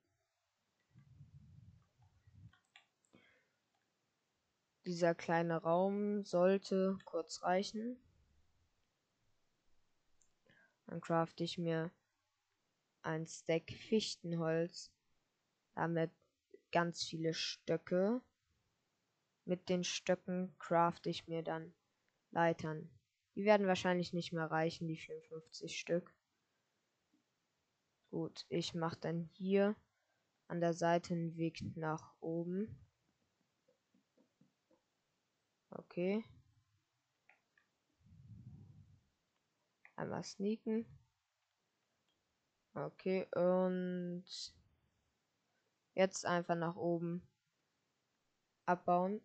Dieser 4.89 5.15
kleine 5.15 5.59
Raum 5.59 6.25
sollte 6.25 6.97
kurz 7.05 7.43
reichen. 7.43 7.99
Dann 10.87 11.03
crafte 11.03 11.45
ich 11.45 11.59
mir 11.59 11.93
ein 13.03 13.27
Stack 13.27 13.71
Fichtenholz. 13.71 14.91
Damit 15.75 16.11
ganz 16.73 17.05
viele 17.05 17.35
Stöcke. 17.35 18.23
Mit 19.45 19.69
den 19.69 19.85
Stöcken 19.85 20.57
crafte 20.59 21.11
ich 21.11 21.29
mir 21.29 21.43
dann 21.43 21.75
Leitern. 22.31 22.89
Die 23.35 23.45
werden 23.45 23.67
wahrscheinlich 23.67 24.15
nicht 24.15 24.33
mehr 24.33 24.51
reichen, 24.51 24.89
die 24.89 24.97
54 24.97 25.79
Stück. 25.79 26.15
Gut, 28.09 28.47
ich 28.49 28.73
mache 28.73 28.99
dann 28.99 29.29
hier 29.35 29.77
an 30.47 30.63
der 30.63 30.73
Seite 30.73 31.13
einen 31.13 31.37
Weg 31.37 31.61
nach 31.77 32.15
oben. 32.21 32.88
Okay. 35.79 36.25
Einmal 39.97 40.25
sneaken. 40.25 40.87
Okay, 42.75 43.27
und 43.35 44.25
jetzt 45.95 46.27
einfach 46.27 46.55
nach 46.55 46.77
oben 46.77 47.23
abbauen. 48.67 49.21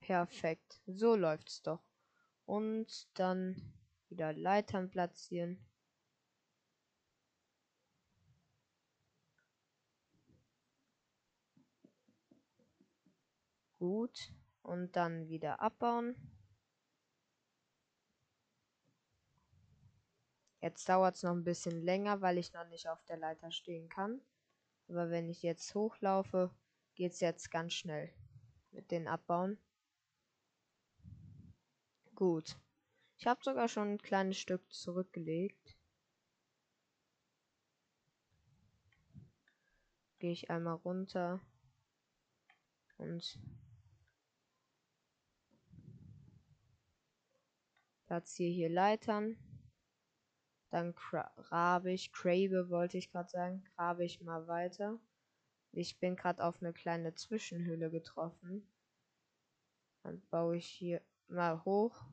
Perfekt. 0.00 0.82
So 0.86 1.14
läuft's 1.14 1.62
doch. 1.62 1.82
Und 2.44 3.08
dann 3.14 3.72
wieder 4.08 4.32
Leitern 4.32 4.90
platzieren. 4.90 5.64
Gut. 13.82 14.32
Und 14.62 14.94
dann 14.94 15.28
wieder 15.28 15.60
abbauen. 15.60 16.14
Jetzt 20.60 20.88
dauert 20.88 21.16
es 21.16 21.24
noch 21.24 21.32
ein 21.32 21.42
bisschen 21.42 21.82
länger, 21.82 22.20
weil 22.20 22.38
ich 22.38 22.52
noch 22.52 22.64
nicht 22.68 22.88
auf 22.88 23.02
der 23.06 23.16
Leiter 23.16 23.50
stehen 23.50 23.88
kann. 23.88 24.20
Aber 24.86 25.10
wenn 25.10 25.28
ich 25.28 25.42
jetzt 25.42 25.74
hochlaufe, 25.74 26.54
geht 26.94 27.10
es 27.10 27.18
jetzt 27.18 27.50
ganz 27.50 27.72
schnell 27.72 28.14
mit 28.70 28.92
den 28.92 29.08
Abbauen. 29.08 29.58
Gut. 32.14 32.56
Ich 33.18 33.26
habe 33.26 33.42
sogar 33.42 33.66
schon 33.66 33.94
ein 33.94 33.98
kleines 33.98 34.38
Stück 34.38 34.72
zurückgelegt. 34.72 35.76
Gehe 40.20 40.30
ich 40.30 40.50
einmal 40.50 40.76
runter 40.76 41.40
und 42.96 43.40
Platziere 48.12 48.52
hier 48.52 48.68
Leitern. 48.68 49.38
Dann 50.68 50.94
grabe 50.94 51.92
ich, 51.92 52.12
crave 52.12 52.68
wollte 52.68 52.98
ich 52.98 53.10
gerade 53.10 53.30
sagen, 53.30 53.64
grabe 53.74 54.04
ich 54.04 54.20
mal 54.20 54.46
weiter. 54.46 55.00
Ich 55.70 55.98
bin 55.98 56.14
gerade 56.14 56.44
auf 56.44 56.60
eine 56.60 56.74
kleine 56.74 57.14
Zwischenhülle 57.14 57.90
getroffen. 57.90 58.70
Dann 60.02 60.20
baue 60.28 60.58
ich 60.58 60.66
hier 60.66 61.00
mal 61.28 61.64
hoch. 61.64 62.04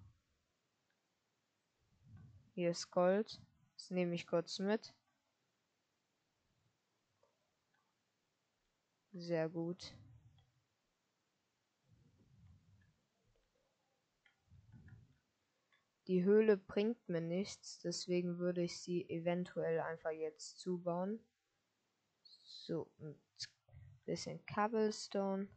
Hier 2.54 2.72
ist 2.72 2.92
Gold. 2.92 3.42
Das 3.76 3.90
nehme 3.90 4.16
ich 4.16 4.26
kurz 4.26 4.58
mit. 4.60 4.96
Sehr 9.12 9.50
gut. 9.50 9.94
Die 16.10 16.24
Höhle 16.24 16.58
bringt 16.58 17.08
mir 17.08 17.22
nichts, 17.22 17.82
deswegen 17.82 18.40
würde 18.40 18.64
ich 18.64 18.80
sie 18.80 19.08
eventuell 19.12 19.80
einfach 19.82 20.10
jetzt 20.10 20.58
zubauen. 20.58 21.20
So, 22.24 22.90
ein 23.00 23.14
bisschen 24.06 24.44
Cobblestone. 24.48 25.48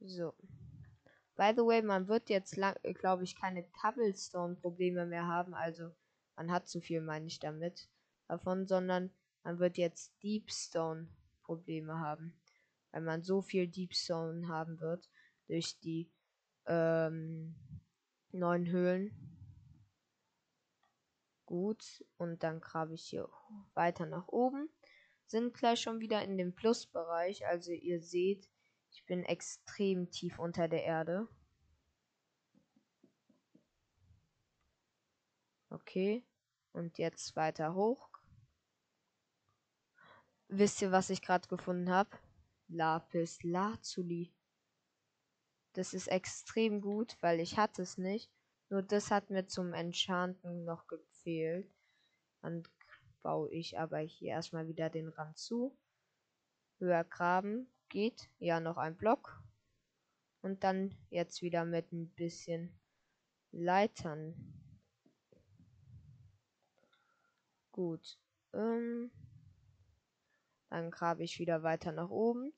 So. 0.00 0.34
By 1.36 1.52
the 1.54 1.62
way, 1.62 1.80
man 1.80 2.08
wird 2.08 2.28
jetzt, 2.28 2.56
glaube 2.56 3.22
ich, 3.22 3.36
keine 3.36 3.62
Cobblestone-Probleme 3.80 5.06
mehr 5.06 5.28
haben. 5.28 5.54
Also, 5.54 5.94
man 6.34 6.50
hat 6.50 6.66
zu 6.66 6.80
viel, 6.80 7.02
meine 7.02 7.28
ich 7.28 7.38
damit, 7.38 7.88
davon, 8.26 8.66
sondern 8.66 9.12
man 9.44 9.60
wird 9.60 9.78
jetzt 9.78 10.20
Deepstone-Probleme 10.24 12.00
haben 12.00 12.36
weil 12.98 13.04
man 13.04 13.22
so 13.22 13.42
viel 13.42 13.68
Deep 13.68 13.94
Zone 13.94 14.48
haben 14.48 14.80
wird 14.80 15.08
durch 15.46 15.78
die 15.78 16.10
ähm, 16.66 17.54
neuen 18.32 18.66
Höhlen. 18.66 19.12
Gut, 21.46 22.04
und 22.16 22.42
dann 22.42 22.60
grabe 22.60 22.94
ich 22.94 23.04
hier 23.04 23.28
weiter 23.74 24.04
nach 24.04 24.26
oben. 24.26 24.68
Sind 25.26 25.54
gleich 25.54 25.80
schon 25.80 26.00
wieder 26.00 26.24
in 26.24 26.36
dem 26.36 26.56
Plusbereich. 26.56 27.46
Also 27.46 27.70
ihr 27.70 28.02
seht, 28.02 28.50
ich 28.90 29.06
bin 29.06 29.22
extrem 29.22 30.10
tief 30.10 30.40
unter 30.40 30.66
der 30.66 30.82
Erde. 30.82 31.28
Okay. 35.70 36.26
Und 36.72 36.98
jetzt 36.98 37.36
weiter 37.36 37.74
hoch. 37.74 38.08
Wisst 40.48 40.82
ihr, 40.82 40.90
was 40.90 41.10
ich 41.10 41.22
gerade 41.22 41.46
gefunden 41.46 41.90
habe? 41.90 42.10
Lapis 42.68 43.42
Lazuli. 43.42 44.32
Das 45.72 45.94
ist 45.94 46.08
extrem 46.08 46.80
gut, 46.80 47.16
weil 47.20 47.40
ich 47.40 47.56
hatte 47.56 47.82
es 47.82 47.98
nicht. 47.98 48.30
Nur 48.70 48.82
das 48.82 49.10
hat 49.10 49.30
mir 49.30 49.46
zum 49.46 49.72
Enchanten 49.72 50.64
noch 50.64 50.86
gefehlt. 50.86 51.70
Dann 52.42 52.62
baue 53.22 53.50
ich 53.50 53.78
aber 53.78 53.98
hier 53.98 54.30
erstmal 54.30 54.68
wieder 54.68 54.90
den 54.90 55.08
Rand 55.08 55.38
zu. 55.38 55.76
Höher 56.78 57.04
graben 57.04 57.72
geht. 57.88 58.28
Ja, 58.38 58.60
noch 58.60 58.76
ein 58.76 58.96
Block. 58.96 59.42
Und 60.42 60.62
dann 60.64 60.94
jetzt 61.10 61.42
wieder 61.42 61.64
mit 61.64 61.92
ein 61.92 62.10
bisschen 62.10 62.78
Leitern. 63.50 64.34
Gut. 67.72 68.18
Ähm 68.52 69.10
dann 70.70 70.90
grabe 70.90 71.24
ich 71.24 71.38
wieder 71.38 71.62
weiter 71.62 71.92
nach 71.92 72.10
oben. 72.10 72.52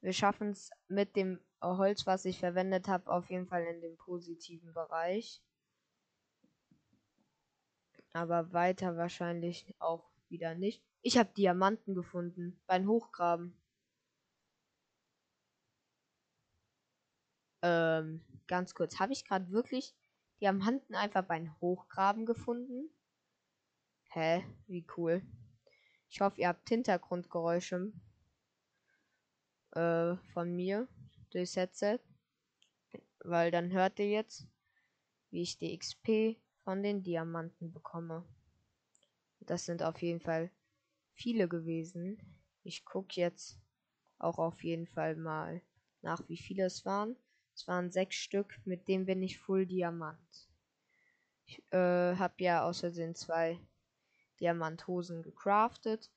Wir 0.00 0.12
schaffen 0.12 0.50
es 0.50 0.70
mit 0.88 1.16
dem 1.16 1.40
Holz, 1.62 2.06
was 2.06 2.24
ich 2.24 2.38
verwendet 2.38 2.88
habe, 2.88 3.10
auf 3.10 3.30
jeden 3.30 3.46
Fall 3.46 3.64
in 3.64 3.80
den 3.80 3.96
positiven 3.96 4.72
Bereich. 4.72 5.42
Aber 8.12 8.52
weiter 8.52 8.96
wahrscheinlich 8.96 9.74
auch 9.78 10.10
wieder 10.28 10.54
nicht. 10.54 10.82
Ich 11.02 11.18
habe 11.18 11.32
Diamanten 11.34 11.94
gefunden 11.94 12.60
beim 12.66 12.88
Hochgraben. 12.88 13.56
Ähm, 17.62 18.24
ganz 18.46 18.74
kurz. 18.74 18.98
Habe 18.98 19.12
ich 19.12 19.24
gerade 19.24 19.50
wirklich 19.50 19.94
Diamanten 20.40 20.94
einfach 20.94 21.24
beim 21.24 21.54
Hochgraben 21.60 22.26
gefunden? 22.26 22.90
Hä? 24.10 24.44
Wie 24.66 24.86
cool. 24.96 25.22
Ich 26.10 26.20
hoffe, 26.20 26.40
ihr 26.40 26.48
habt 26.48 26.68
Hintergrundgeräusche 26.68 27.92
äh, 29.72 30.16
von 30.32 30.56
mir 30.56 30.88
durchs 31.30 31.54
Headset. 31.54 32.00
Weil 33.20 33.52
dann 33.52 33.70
hört 33.70 34.00
ihr 34.00 34.10
jetzt, 34.10 34.48
wie 35.30 35.42
ich 35.42 35.56
die 35.56 35.78
XP 35.78 36.36
von 36.64 36.82
den 36.82 37.04
Diamanten 37.04 37.72
bekomme. 37.72 38.24
Das 39.38 39.64
sind 39.66 39.84
auf 39.84 40.02
jeden 40.02 40.20
Fall 40.20 40.50
viele 41.14 41.48
gewesen. 41.48 42.18
Ich 42.64 42.84
gucke 42.84 43.20
jetzt 43.20 43.60
auch 44.18 44.38
auf 44.38 44.64
jeden 44.64 44.88
Fall 44.88 45.14
mal 45.14 45.62
nach, 46.02 46.28
wie 46.28 46.36
viele 46.36 46.64
es 46.64 46.84
waren. 46.84 47.14
Es 47.54 47.68
waren 47.68 47.92
sechs 47.92 48.16
Stück, 48.16 48.60
mit 48.64 48.88
dem 48.88 49.06
bin 49.06 49.22
ich 49.22 49.38
Full 49.38 49.66
Diamant. 49.66 50.48
Ich 51.46 51.62
äh, 51.72 52.16
habe 52.16 52.34
ja 52.38 52.64
außerdem 52.64 53.14
zwei 53.14 53.60
Diamanthosen 54.40 55.22
gecraftet. 55.22 56.10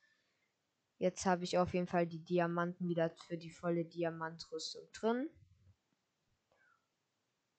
Jetzt 0.98 1.26
habe 1.26 1.44
ich 1.44 1.58
auf 1.58 1.74
jeden 1.74 1.88
Fall 1.88 2.08
die 2.08 2.24
Diamanten 2.24 2.88
wieder 2.88 3.10
für 3.10 3.38
die 3.38 3.52
volle 3.52 3.86
Diamantrüstung 3.86 4.84
drin. 4.94 5.30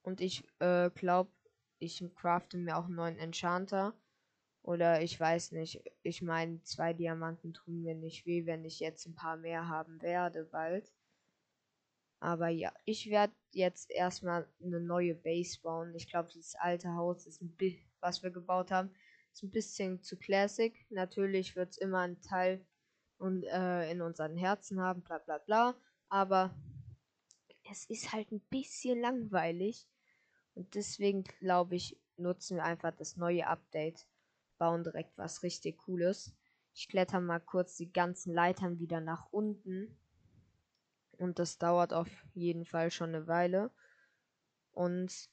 Und 0.02 0.20
ich 0.20 0.48
äh, 0.60 0.90
glaube, 0.90 1.30
ich 1.78 2.02
crafte 2.14 2.56
mir 2.56 2.76
auch 2.76 2.86
einen 2.86 2.94
neuen 2.94 3.18
Enchanter. 3.18 3.94
Oder 4.62 5.02
ich 5.02 5.20
weiß 5.20 5.52
nicht. 5.52 5.82
Ich 6.02 6.22
meine, 6.22 6.62
zwei 6.62 6.94
Diamanten 6.94 7.52
tun 7.52 7.82
mir 7.82 7.94
nicht 7.94 8.24
weh, 8.24 8.46
wenn 8.46 8.64
ich 8.64 8.80
jetzt 8.80 9.06
ein 9.06 9.14
paar 9.14 9.36
mehr 9.36 9.68
haben 9.68 10.00
werde 10.00 10.44
bald. 10.44 10.90
Aber 12.18 12.48
ja, 12.48 12.72
ich 12.86 13.10
werde 13.10 13.34
jetzt 13.50 13.90
erstmal 13.90 14.48
eine 14.62 14.80
neue 14.80 15.14
Base 15.14 15.60
bauen. 15.60 15.94
Ich 15.94 16.08
glaube, 16.08 16.30
das 16.34 16.54
alte 16.54 16.94
Haus 16.94 17.26
ist 17.26 17.42
ein 17.42 17.54
bisschen, 17.54 17.90
was 18.00 18.22
wir 18.22 18.30
gebaut 18.30 18.70
haben, 18.70 18.90
ein 19.42 19.50
bisschen 19.50 20.02
zu 20.02 20.16
classic. 20.16 20.86
Natürlich 20.90 21.56
wird 21.56 21.70
es 21.70 21.78
immer 21.78 22.00
ein 22.00 22.20
Teil 22.20 22.64
und 23.18 23.44
äh, 23.44 23.90
in 23.90 24.00
unseren 24.02 24.36
Herzen 24.36 24.80
haben, 24.80 25.02
bla 25.02 25.18
bla 25.18 25.38
bla. 25.38 25.74
Aber 26.08 26.54
es 27.70 27.84
ist 27.86 28.12
halt 28.12 28.30
ein 28.32 28.40
bisschen 28.50 29.00
langweilig. 29.00 29.88
Und 30.54 30.74
deswegen 30.74 31.24
glaube 31.24 31.74
ich, 31.74 31.98
nutzen 32.16 32.56
wir 32.56 32.64
einfach 32.64 32.94
das 32.94 33.16
neue 33.16 33.46
Update. 33.46 34.06
Bauen 34.58 34.84
direkt 34.84 35.16
was 35.18 35.42
richtig 35.42 35.78
Cooles. 35.78 36.32
Ich 36.74 36.88
kletter 36.88 37.20
mal 37.20 37.40
kurz 37.40 37.76
die 37.76 37.92
ganzen 37.92 38.32
Leitern 38.32 38.78
wieder 38.78 39.00
nach 39.00 39.26
unten. 39.30 39.96
Und 41.18 41.38
das 41.38 41.58
dauert 41.58 41.92
auf 41.92 42.08
jeden 42.34 42.64
Fall 42.64 42.90
schon 42.90 43.14
eine 43.14 43.26
Weile. 43.26 43.70
Und 44.72 45.28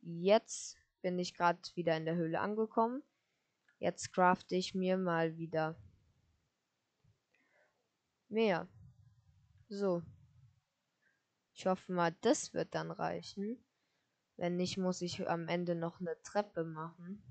jetzt 0.00 0.76
bin 1.02 1.18
ich 1.18 1.34
gerade 1.34 1.60
wieder 1.74 1.96
in 1.96 2.04
der 2.04 2.16
Höhle 2.16 2.40
angekommen. 2.40 3.02
Jetzt 3.78 4.12
crafte 4.12 4.56
ich 4.56 4.74
mir 4.74 4.96
mal 4.96 5.36
wieder 5.36 5.76
mehr. 8.28 8.68
So. 9.68 10.02
Ich 11.54 11.66
hoffe 11.66 11.92
mal, 11.92 12.14
das 12.20 12.54
wird 12.54 12.74
dann 12.74 12.90
reichen. 12.90 13.58
Wenn 14.36 14.56
nicht, 14.56 14.78
muss 14.78 15.02
ich 15.02 15.28
am 15.28 15.48
Ende 15.48 15.74
noch 15.74 16.00
eine 16.00 16.20
Treppe 16.22 16.64
machen. 16.64 17.22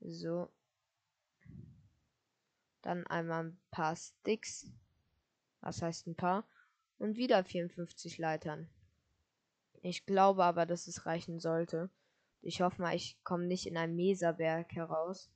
So. 0.00 0.52
Dann 2.82 3.06
einmal 3.06 3.44
ein 3.44 3.60
paar 3.70 3.96
Sticks. 3.96 4.66
Was 5.60 5.82
heißt 5.82 6.06
ein 6.06 6.16
paar? 6.16 6.46
Und 6.98 7.16
wieder 7.16 7.44
54 7.44 8.18
Leitern. 8.18 8.68
Ich 9.82 10.06
glaube 10.06 10.44
aber, 10.44 10.66
dass 10.66 10.86
es 10.86 11.06
reichen 11.06 11.40
sollte. 11.40 11.90
Ich 12.44 12.60
hoffe 12.60 12.82
mal, 12.82 12.96
ich 12.96 13.22
komme 13.22 13.46
nicht 13.46 13.66
in 13.66 13.76
ein 13.76 13.94
Meserberg 13.94 14.72
heraus. 14.72 15.30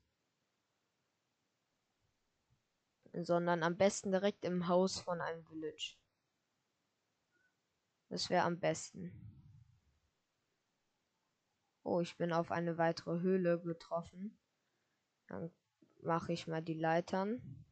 Sondern 3.13 3.63
am 3.63 3.77
besten 3.77 4.11
direkt 4.11 4.45
im 4.45 4.67
Haus 4.67 4.99
von 4.99 5.21
einem 5.21 5.45
Village. 5.45 5.97
Das 8.09 8.29
wäre 8.29 8.45
am 8.45 8.59
besten. 8.59 9.13
Oh, 11.85 12.01
ich 12.01 12.17
bin 12.17 12.33
auf 12.33 12.51
eine 12.51 12.77
weitere 12.77 13.21
Höhle 13.21 13.61
getroffen. 13.61 14.37
Dann 15.29 15.53
mache 16.03 16.33
ich 16.33 16.49
mal 16.49 16.63
die 16.63 16.75
Leitern. 16.75 17.65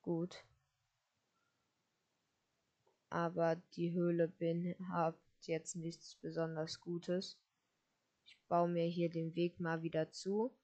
Gut. 0.00 0.44
Aber 3.10 3.56
die 3.74 3.92
Höhle 3.92 4.28
bin 4.28 4.76
hat 4.88 5.18
jetzt 5.40 5.74
nichts 5.74 6.14
besonders 6.14 6.80
Gutes 6.80 7.36
baue 8.52 8.68
mir 8.68 8.84
hier 8.84 9.08
den 9.08 9.34
Weg 9.34 9.60
mal 9.60 9.82
wieder 9.82 10.10
zu. 10.10 10.54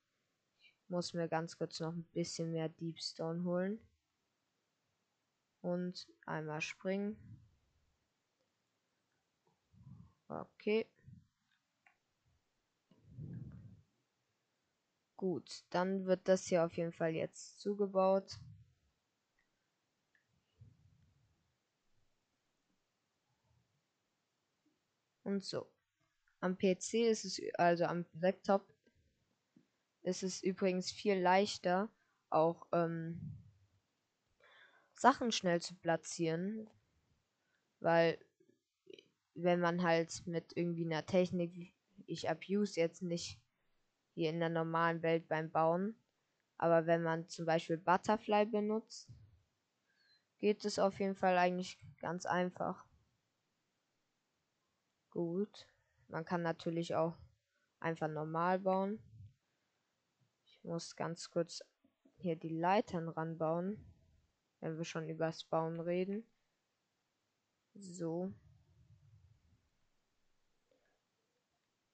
Muss 0.88 1.14
mir 1.14 1.26
ganz 1.26 1.56
kurz 1.56 1.80
noch 1.80 1.94
ein 1.94 2.04
bisschen 2.12 2.52
mehr 2.52 2.68
Deepstone 2.68 3.44
holen. 3.44 3.80
Und 5.62 6.06
einmal 6.26 6.60
springen. 6.60 7.16
Okay. 10.28 10.86
Gut, 15.16 15.64
dann 15.70 16.04
wird 16.04 16.28
das 16.28 16.44
hier 16.44 16.66
auf 16.66 16.76
jeden 16.76 16.92
Fall 16.92 17.14
jetzt 17.14 17.58
zugebaut. 17.58 18.38
Und 25.24 25.42
so. 25.42 25.77
Am 26.40 26.56
PC 26.56 27.08
ist 27.08 27.24
es, 27.24 27.40
also 27.54 27.84
am 27.84 28.06
Laptop, 28.20 28.66
ist 30.02 30.22
es 30.22 30.42
übrigens 30.42 30.90
viel 30.90 31.18
leichter, 31.18 31.90
auch 32.30 32.66
ähm, 32.72 33.20
Sachen 34.94 35.32
schnell 35.32 35.60
zu 35.60 35.74
platzieren, 35.76 36.68
weil 37.80 38.18
wenn 39.34 39.60
man 39.60 39.82
halt 39.82 40.26
mit 40.26 40.56
irgendwie 40.56 40.84
einer 40.84 41.06
Technik, 41.06 41.72
ich 42.06 42.28
abuse 42.28 42.80
jetzt 42.80 43.02
nicht 43.02 43.40
hier 44.14 44.30
in 44.30 44.40
der 44.40 44.48
normalen 44.48 45.02
Welt 45.02 45.28
beim 45.28 45.50
Bauen, 45.50 45.94
aber 46.56 46.86
wenn 46.86 47.02
man 47.02 47.28
zum 47.28 47.46
Beispiel 47.46 47.76
Butterfly 47.78 48.46
benutzt, 48.46 49.08
geht 50.38 50.64
es 50.64 50.78
auf 50.78 50.98
jeden 50.98 51.14
Fall 51.14 51.38
eigentlich 51.38 51.78
ganz 52.00 52.26
einfach. 52.26 52.84
Gut. 55.10 55.68
Man 56.08 56.24
kann 56.24 56.42
natürlich 56.42 56.94
auch 56.94 57.16
einfach 57.80 58.08
normal 58.08 58.58
bauen. 58.58 58.98
Ich 60.46 60.64
muss 60.64 60.96
ganz 60.96 61.30
kurz 61.30 61.62
hier 62.16 62.36
die 62.36 62.48
Leitern 62.48 63.08
ranbauen, 63.08 63.84
wenn 64.60 64.76
wir 64.76 64.84
schon 64.84 65.08
übers 65.08 65.44
Bauen 65.44 65.80
reden. 65.80 66.26
So. 67.74 68.32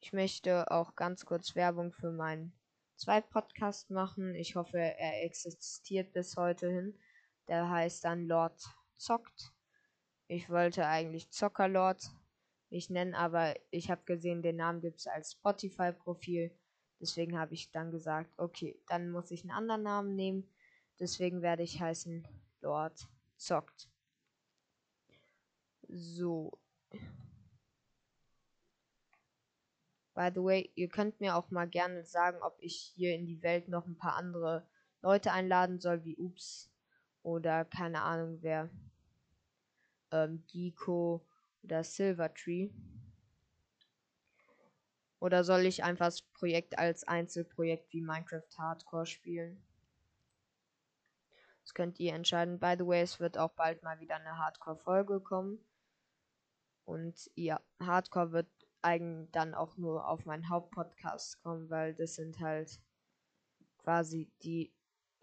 Ich 0.00 0.12
möchte 0.12 0.70
auch 0.70 0.94
ganz 0.94 1.26
kurz 1.26 1.54
Werbung 1.56 1.92
für 1.92 2.12
meinen 2.12 2.52
Zweitpodcast 2.96 3.90
machen. 3.90 4.34
Ich 4.34 4.54
hoffe, 4.54 4.78
er 4.78 5.24
existiert 5.24 6.12
bis 6.12 6.36
heute 6.36 6.70
hin. 6.70 6.98
Der 7.48 7.68
heißt 7.68 8.04
dann 8.04 8.26
Lord 8.26 8.62
Zockt. 8.96 9.52
Ich 10.28 10.48
wollte 10.48 10.86
eigentlich 10.86 11.30
Zockerlord 11.30 12.10
mich 12.74 12.90
nennen, 12.90 13.14
aber 13.14 13.54
ich 13.70 13.88
habe 13.88 14.02
gesehen, 14.04 14.42
den 14.42 14.56
Namen 14.56 14.80
gibt 14.80 14.98
es 14.98 15.06
als 15.06 15.32
Spotify-Profil. 15.32 16.50
Deswegen 17.00 17.38
habe 17.38 17.54
ich 17.54 17.70
dann 17.70 17.92
gesagt, 17.92 18.32
okay, 18.36 18.76
dann 18.88 19.12
muss 19.12 19.30
ich 19.30 19.42
einen 19.42 19.52
anderen 19.52 19.84
Namen 19.84 20.16
nehmen. 20.16 20.48
Deswegen 20.98 21.40
werde 21.40 21.62
ich 21.62 21.80
heißen 21.80 22.26
Lord 22.62 23.06
Zockt. 23.36 23.88
So. 25.88 26.58
By 30.14 30.30
the 30.34 30.42
way, 30.42 30.70
ihr 30.74 30.88
könnt 30.88 31.20
mir 31.20 31.36
auch 31.36 31.50
mal 31.50 31.68
gerne 31.68 32.04
sagen, 32.04 32.38
ob 32.42 32.56
ich 32.58 32.92
hier 32.96 33.14
in 33.14 33.26
die 33.26 33.42
Welt 33.42 33.68
noch 33.68 33.86
ein 33.86 33.96
paar 33.96 34.16
andere 34.16 34.66
Leute 35.00 35.30
einladen 35.30 35.78
soll, 35.78 36.04
wie 36.04 36.16
Ups 36.16 36.72
oder 37.22 37.64
keine 37.64 38.02
Ahnung 38.02 38.38
wer. 38.40 38.68
Ähm, 40.10 40.42
Giko 40.48 41.24
oder 41.64 41.82
Silvertree. 41.82 42.70
Oder 45.18 45.42
soll 45.42 45.60
ich 45.60 45.82
einfach 45.82 46.06
das 46.06 46.22
Projekt 46.22 46.78
als 46.78 47.08
Einzelprojekt 47.08 47.92
wie 47.92 48.02
Minecraft 48.02 48.58
Hardcore 48.58 49.06
spielen? 49.06 49.64
Das 51.62 51.72
könnt 51.72 51.98
ihr 51.98 52.12
entscheiden. 52.12 52.58
By 52.58 52.74
the 52.78 52.86
way, 52.86 53.00
es 53.00 53.20
wird 53.20 53.38
auch 53.38 53.52
bald 53.52 53.82
mal 53.82 53.98
wieder 53.98 54.16
eine 54.16 54.36
Hardcore-Folge 54.36 55.20
kommen. 55.20 55.58
Und 56.84 57.30
ja, 57.34 57.58
Hardcore 57.80 58.32
wird 58.32 58.50
eigentlich 58.82 59.30
dann 59.30 59.54
auch 59.54 59.78
nur 59.78 60.06
auf 60.06 60.26
meinen 60.26 60.50
Hauptpodcast 60.50 61.42
kommen, 61.42 61.70
weil 61.70 61.94
das 61.94 62.16
sind 62.16 62.38
halt 62.40 62.78
quasi 63.78 64.30
die 64.42 64.74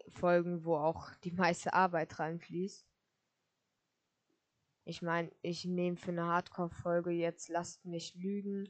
Folgen, 0.08 0.64
wo 0.64 0.76
auch 0.76 1.14
die 1.22 1.30
meiste 1.30 1.72
Arbeit 1.72 2.18
reinfließt. 2.18 2.91
Ich 4.84 5.02
meine, 5.02 5.30
ich 5.42 5.64
nehme 5.64 5.96
für 5.96 6.10
eine 6.10 6.26
Hardcore-Folge 6.26 7.10
jetzt, 7.10 7.48
lasst 7.48 7.84
mich 7.84 8.14
lügen, 8.14 8.68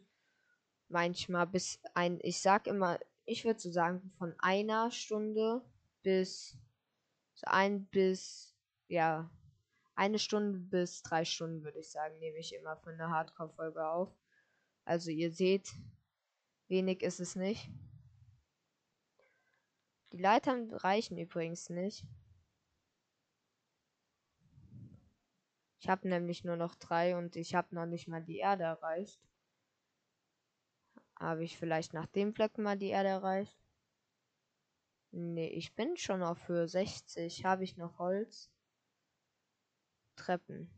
manchmal 0.89 1.47
bis 1.47 1.81
ein, 1.95 2.19
ich 2.23 2.41
sag 2.41 2.67
immer, 2.67 2.99
ich 3.25 3.45
würde 3.45 3.61
so 3.61 3.71
sagen, 3.71 4.13
von 4.19 4.35
einer 4.39 4.91
Stunde 4.91 5.63
bis 6.03 6.59
so 7.35 7.47
ein 7.47 7.87
bis, 7.87 8.55
ja, 8.89 9.31
eine 9.95 10.19
Stunde 10.19 10.59
bis 10.59 11.03
drei 11.03 11.25
Stunden, 11.25 11.65
würde 11.65 11.79
ich 11.79 11.91
sagen, 11.91 12.19
nehme 12.19 12.39
ich 12.39 12.55
immer 12.55 12.77
für 12.77 12.91
eine 12.91 13.09
Hardcore-Folge 13.09 13.87
auf. 13.87 14.15
Also 14.85 15.11
ihr 15.11 15.33
seht, 15.33 15.73
wenig 16.69 17.03
ist 17.03 17.21
es 17.21 17.37
nicht. 17.37 17.71
Die 20.13 20.19
Leitern 20.19 20.73
reichen 20.75 21.17
übrigens 21.17 21.71
nicht. 21.71 22.05
Ich 25.83 25.89
habe 25.89 26.09
nämlich 26.09 26.45
nur 26.45 26.55
noch 26.55 26.77
drei 26.77 27.17
und 27.17 27.35
ich 27.35 27.57
habe 27.57 27.75
noch 27.75 27.87
nicht 27.87 28.07
mal 28.07 28.23
die 28.23 28.37
Erde 28.37 28.63
erreicht. 28.63 29.21
Habe 31.17 31.43
ich 31.43 31.59
vielleicht 31.59 31.93
nach 31.93 32.07
dem 32.07 32.33
Fleck 32.33 32.57
mal 32.57 32.79
die 32.79 32.91
Erde 32.91 33.09
erreicht? 33.09 33.59
Nee, 35.11 35.49
ich 35.49 35.75
bin 35.75 35.97
schon 35.97 36.23
auf 36.23 36.47
Höhe 36.47 36.69
60. 36.69 37.45
Habe 37.45 37.65
ich 37.65 37.77
noch 37.77 37.99
Holz? 37.99 38.49
Treppen. 40.15 40.71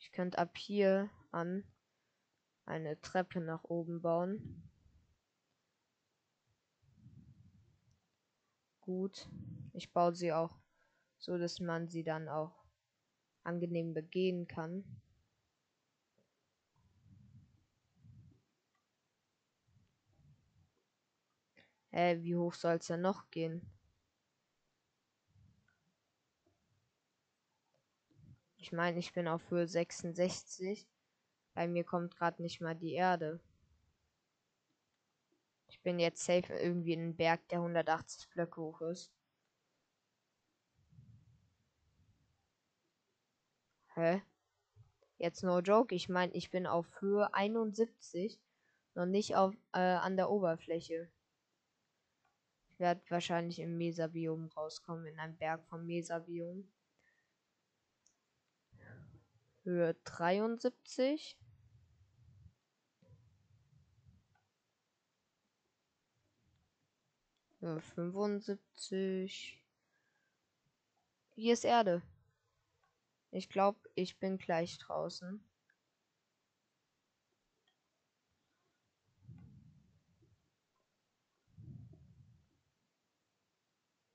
Ich 0.00 0.10
könnte 0.10 0.36
ab 0.36 0.58
hier 0.58 1.08
an 1.30 1.62
eine 2.66 3.00
Treppe 3.00 3.40
nach 3.40 3.62
oben 3.62 4.02
bauen. 4.02 4.68
Gut. 8.80 9.28
Ich 9.72 9.92
baue 9.92 10.16
sie 10.16 10.32
auch 10.32 10.58
so, 11.18 11.38
dass 11.38 11.60
man 11.60 11.86
sie 11.86 12.02
dann 12.02 12.28
auch 12.28 12.59
angenehm 13.44 13.94
begehen 13.94 14.46
kann. 14.46 14.84
Hä, 21.92 22.12
äh, 22.12 22.22
wie 22.22 22.36
hoch 22.36 22.54
soll 22.54 22.76
es 22.76 22.86
denn 22.86 23.00
noch 23.00 23.30
gehen? 23.30 23.62
Ich 28.58 28.72
meine, 28.72 28.98
ich 28.98 29.12
bin 29.12 29.26
auf 29.26 29.50
Höhe 29.50 29.66
66. 29.66 30.86
Bei 31.54 31.66
mir 31.66 31.84
kommt 31.84 32.16
gerade 32.16 32.42
nicht 32.42 32.60
mal 32.60 32.74
die 32.76 32.92
Erde. 32.92 33.40
Ich 35.68 35.80
bin 35.82 35.98
jetzt 35.98 36.24
safe 36.24 36.52
irgendwie 36.54 36.92
in 36.92 37.00
einem 37.00 37.16
Berg, 37.16 37.48
der 37.48 37.58
180 37.60 38.28
Blöcke 38.30 38.60
hoch 38.60 38.80
ist. 38.82 39.10
Hä? 44.00 44.22
Jetzt 45.18 45.42
no 45.42 45.60
joke. 45.60 45.94
Ich 45.94 46.08
meine, 46.08 46.32
ich 46.32 46.50
bin 46.50 46.66
auf 46.66 46.86
Höhe 47.02 47.34
71. 47.34 48.40
Noch 48.94 49.04
nicht 49.04 49.36
auf, 49.36 49.54
äh, 49.74 49.78
an 49.78 50.16
der 50.16 50.30
Oberfläche. 50.30 51.10
Ich 52.70 52.78
werde 52.78 53.02
wahrscheinlich 53.10 53.58
im 53.58 53.76
Mesabiom 53.76 54.46
rauskommen, 54.56 55.04
in 55.04 55.18
einem 55.18 55.36
Berg 55.36 55.66
vom 55.66 55.84
Mesabiom. 55.84 56.66
Höhe 59.64 59.94
73. 60.04 61.38
Höhe 67.60 67.80
75. 67.80 69.62
Hier 71.34 71.52
ist 71.52 71.64
Erde. 71.66 72.00
Ich 73.32 73.48
glaube, 73.48 73.78
ich 73.94 74.18
bin 74.18 74.38
gleich 74.38 74.78
draußen. 74.78 75.40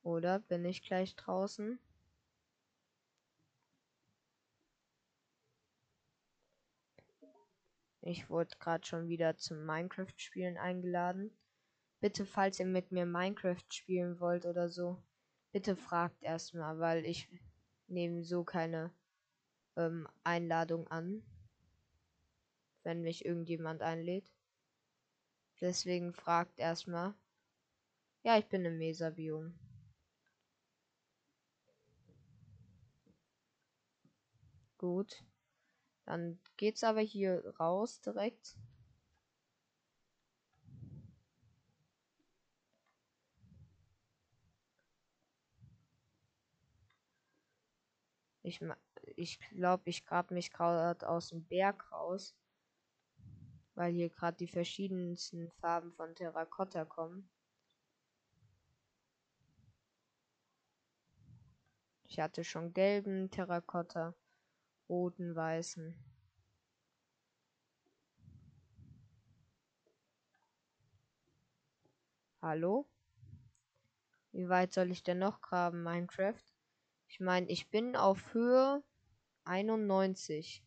Oder 0.03 0.39
bin 0.39 0.65
ich 0.65 0.83
gleich 0.83 1.15
draußen? 1.15 1.79
Ich 8.01 8.29
wurde 8.29 8.55
gerade 8.59 8.85
schon 8.85 9.07
wieder 9.07 9.35
zum 9.37 9.65
Minecraft-Spielen 9.65 10.57
eingeladen. 10.57 11.31
Bitte, 12.01 12.25
falls 12.25 12.59
ihr 12.59 12.67
mit 12.67 12.91
mir 12.91 13.05
Minecraft 13.07 13.65
spielen 13.71 14.19
wollt 14.19 14.45
oder 14.45 14.69
so, 14.69 15.01
bitte 15.51 15.75
fragt 15.75 16.21
erstmal, 16.21 16.77
weil 16.77 17.03
ich 17.03 17.27
nehme 17.87 18.23
so 18.23 18.43
keine 18.43 18.93
ähm, 19.75 20.07
Einladung 20.23 20.87
an, 20.87 21.23
wenn 22.83 23.01
mich 23.01 23.25
irgendjemand 23.25 23.81
einlädt. 23.81 24.29
Deswegen 25.61 26.13
fragt 26.13 26.59
erstmal. 26.59 27.13
Ja, 28.23 28.37
ich 28.37 28.47
bin 28.47 28.65
im 28.65 28.77
Mesabiom. 28.77 29.53
Gut. 34.77 35.23
Dann 36.05 36.39
geht's 36.57 36.83
aber 36.83 37.01
hier 37.01 37.55
raus 37.59 38.01
direkt. 38.01 38.57
Ich, 48.43 48.61
ich 49.15 49.39
glaube, 49.39 49.83
ich 49.89 50.05
grab 50.05 50.31
mich 50.31 50.51
gerade 50.51 51.07
aus 51.07 51.29
dem 51.29 51.45
Berg 51.45 51.91
raus, 51.91 52.35
weil 53.75 53.93
hier 53.93 54.09
gerade 54.09 54.37
die 54.37 54.47
verschiedensten 54.47 55.51
Farben 55.59 55.93
von 55.93 56.15
Terrakotta 56.15 56.85
kommen. 56.85 57.29
Ich 62.07 62.19
hatte 62.19 62.43
schon 62.43 62.73
gelben 62.73 63.29
Terrakotta, 63.31 64.13
roten, 64.87 65.35
weißen. 65.35 65.95
Hallo? 72.41 72.87
Wie 74.31 74.47
weit 74.49 74.73
soll 74.73 74.91
ich 74.91 75.01
denn 75.01 75.17
noch 75.17 75.41
graben, 75.41 75.81
Minecraft? 75.81 76.43
Ich 77.07 77.19
meine, 77.19 77.49
ich 77.49 77.69
bin 77.69 77.95
auf 77.95 78.33
Höhe 78.33 78.83
91. 79.45 80.63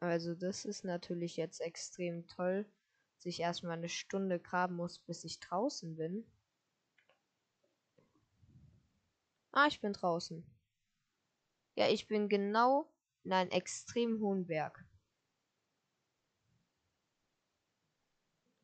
Also 0.00 0.34
das 0.34 0.64
ist 0.64 0.84
natürlich 0.84 1.36
jetzt 1.36 1.60
extrem 1.60 2.26
toll, 2.28 2.66
sich 3.18 3.40
erstmal 3.40 3.76
eine 3.76 3.88
Stunde 3.88 4.38
graben 4.38 4.76
muss, 4.76 4.98
bis 4.98 5.24
ich 5.24 5.40
draußen 5.40 5.96
bin. 5.96 6.24
Ah, 9.52 9.66
ich 9.66 9.80
bin 9.80 9.92
draußen. 9.92 10.44
Ja, 11.74 11.88
ich 11.88 12.08
bin 12.08 12.28
genau 12.28 12.90
in 13.24 13.32
einem 13.32 13.50
extrem 13.50 14.20
hohen 14.20 14.46
Berg. 14.46 14.84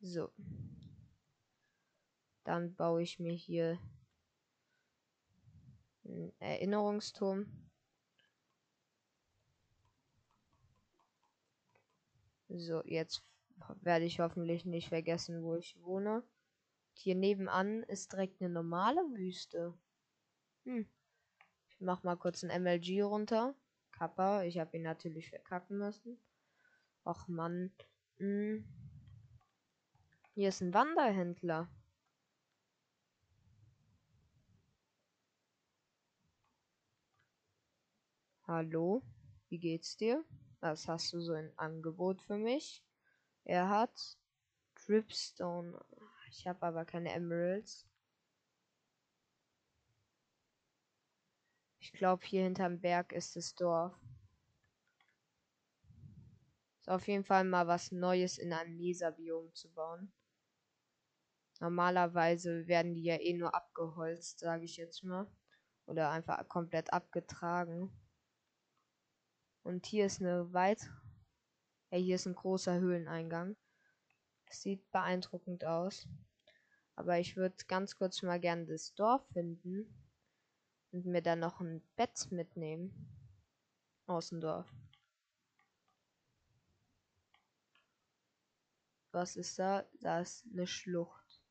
So. 0.01 0.29
Dann 2.43 2.75
baue 2.75 3.01
ich 3.01 3.19
mir 3.19 3.33
hier 3.33 3.79
einen 6.03 6.33
Erinnerungsturm. 6.39 7.47
So, 12.49 12.83
jetzt 12.85 13.25
werde 13.81 14.05
ich 14.05 14.19
hoffentlich 14.19 14.65
nicht 14.65 14.89
vergessen, 14.89 15.41
wo 15.43 15.55
ich 15.55 15.81
wohne. 15.81 16.23
Hier 16.93 17.15
nebenan 17.15 17.83
ist 17.83 18.11
direkt 18.11 18.41
eine 18.41 18.49
normale 18.49 19.01
Wüste. 19.15 19.73
Hm. 20.65 20.87
Ich 21.69 21.81
mach 21.81 22.03
mal 22.03 22.15
kurz 22.15 22.43
ein 22.43 22.61
MLG 22.61 23.01
runter. 23.01 23.55
Kappa, 23.91 24.43
ich 24.43 24.59
habe 24.59 24.77
ihn 24.77 24.83
natürlich 24.83 25.29
verkacken 25.29 25.77
müssen. 25.77 26.17
Och 27.05 27.27
Mann. 27.27 27.71
Hm. 28.17 28.65
Hier 30.35 30.49
ist 30.49 30.61
ein 30.61 30.73
Wanderhändler. 30.73 31.69
Hallo, 38.45 39.01
wie 39.47 39.57
geht's 39.57 39.95
dir? 39.95 40.21
Was 40.59 40.89
hast 40.89 41.13
du 41.13 41.21
so 41.21 41.31
ein 41.31 41.57
Angebot 41.57 42.21
für 42.21 42.37
mich? 42.37 42.83
Er 43.45 43.69
hat 43.69 44.17
Dripstone. 44.75 45.79
Ich 46.29 46.45
habe 46.45 46.61
aber 46.65 46.83
keine 46.83 47.13
Emeralds. 47.13 47.87
Ich 51.79 51.93
glaube, 51.93 52.25
hier 52.25 52.43
hinterm 52.43 52.81
Berg 52.81 53.13
ist 53.13 53.37
das 53.37 53.55
Dorf. 53.55 53.97
Ist 56.81 56.89
auf 56.89 57.07
jeden 57.07 57.23
Fall 57.23 57.45
mal 57.45 57.67
was 57.67 57.93
Neues 57.93 58.37
in 58.37 58.51
einem 58.51 58.75
Leserbiom 58.75 59.53
zu 59.53 59.71
bauen. 59.71 60.11
Normalerweise 61.61 62.67
werden 62.67 62.93
die 62.93 63.03
ja 63.03 63.15
eh 63.21 63.35
nur 63.35 63.55
abgeholzt, 63.55 64.39
sage 64.39 64.65
ich 64.65 64.75
jetzt 64.75 65.01
mal. 65.05 65.31
Oder 65.85 66.09
einfach 66.11 66.45
komplett 66.49 66.91
abgetragen. 66.91 67.89
Und 69.63 69.85
hier 69.85 70.05
ist 70.05 70.21
eine 70.21 70.51
weit. 70.53 70.89
Ja, 71.89 71.97
hier 71.97 72.15
ist 72.15 72.27
ein 72.27 72.35
großer 72.35 72.79
Höhleneingang. 72.79 73.55
Sieht 74.49 74.91
beeindruckend 74.91 75.65
aus. 75.65 76.07
Aber 76.95 77.17
ich 77.17 77.37
würde 77.37 77.55
ganz 77.67 77.95
kurz 77.95 78.21
mal 78.21 78.39
gerne 78.39 78.65
das 78.65 78.93
Dorf 78.93 79.25
finden. 79.29 79.87
Und 80.91 81.05
mir 81.05 81.21
dann 81.21 81.39
noch 81.39 81.59
ein 81.59 81.81
Bett 81.95 82.27
mitnehmen. 82.29 82.93
Aus 84.05 84.29
dem 84.29 84.41
Dorf. 84.41 84.67
Was 89.11 89.37
ist 89.37 89.57
da? 89.59 89.87
Da 90.01 90.19
ist 90.19 90.45
eine 90.51 90.67
Schlucht. 90.67 91.41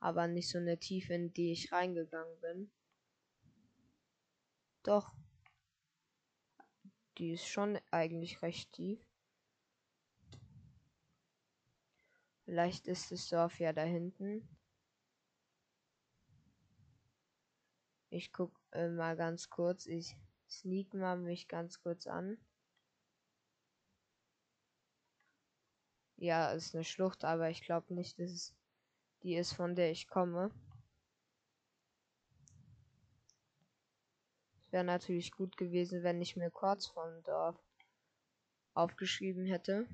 Aber 0.00 0.26
nicht 0.26 0.50
so 0.50 0.58
eine 0.58 0.78
Tiefe, 0.78 1.14
in 1.14 1.32
die 1.32 1.52
ich 1.52 1.72
reingegangen 1.72 2.40
bin. 2.40 2.72
Doch. 4.86 5.12
Die 7.18 7.32
ist 7.32 7.48
schon 7.48 7.76
eigentlich 7.90 8.40
recht 8.42 8.72
tief. 8.72 9.04
Vielleicht 12.44 12.86
ist 12.86 13.10
das 13.10 13.28
Dorf 13.28 13.58
ja 13.58 13.72
da 13.72 13.82
hinten. 13.82 14.48
Ich 18.10 18.32
guck 18.32 18.60
äh, 18.70 18.88
mal 18.88 19.16
ganz 19.16 19.50
kurz. 19.50 19.86
Ich 19.86 20.16
sneak 20.48 20.94
mal 20.94 21.18
mich 21.18 21.48
ganz 21.48 21.80
kurz 21.80 22.06
an. 22.06 22.38
Ja, 26.14 26.52
ist 26.52 26.76
eine 26.76 26.84
Schlucht, 26.84 27.24
aber 27.24 27.50
ich 27.50 27.62
glaube 27.62 27.92
nicht, 27.92 28.20
dass 28.20 28.30
es 28.30 28.54
die 29.24 29.34
ist, 29.34 29.52
von 29.52 29.74
der 29.74 29.90
ich 29.90 30.06
komme. 30.06 30.52
Wäre 34.76 34.84
natürlich 34.84 35.32
gut 35.32 35.56
gewesen, 35.56 36.02
wenn 36.02 36.20
ich 36.20 36.36
mir 36.36 36.50
kurz 36.50 36.88
vom 36.88 37.22
Dorf 37.22 37.56
aufgeschrieben 38.74 39.46
hätte. 39.46 39.88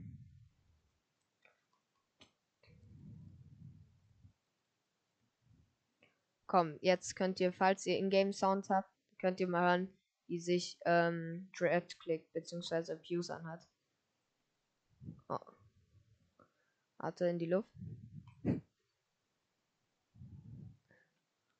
Komm, 6.48 6.78
jetzt 6.80 7.14
könnt 7.14 7.38
ihr, 7.38 7.52
falls 7.52 7.86
ihr 7.86 7.96
Ingame 7.96 8.32
Sound 8.32 8.70
habt, 8.70 8.90
könnt 9.20 9.38
ihr 9.38 9.46
mal 9.46 9.70
hören, 9.70 9.96
wie 10.26 10.40
sich 10.40 10.80
ähm, 10.84 11.48
Dread 11.56 11.96
Click 12.00 12.32
bzw. 12.32 12.94
Abuse 12.94 13.32
anhat. 13.32 13.64
Oh. 15.28 15.38
Warte 16.98 17.26
in 17.26 17.38
die 17.38 17.46
Luft. 17.46 17.70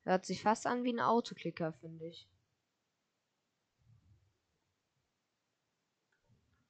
Hört 0.03 0.27
sich 0.27 0.43
fast 0.43 0.67
an 0.67 0.83
wie 0.83 0.93
ein 0.93 0.99
Autoklicker, 0.99 1.73
finde 1.75 2.09
ich. 2.09 2.29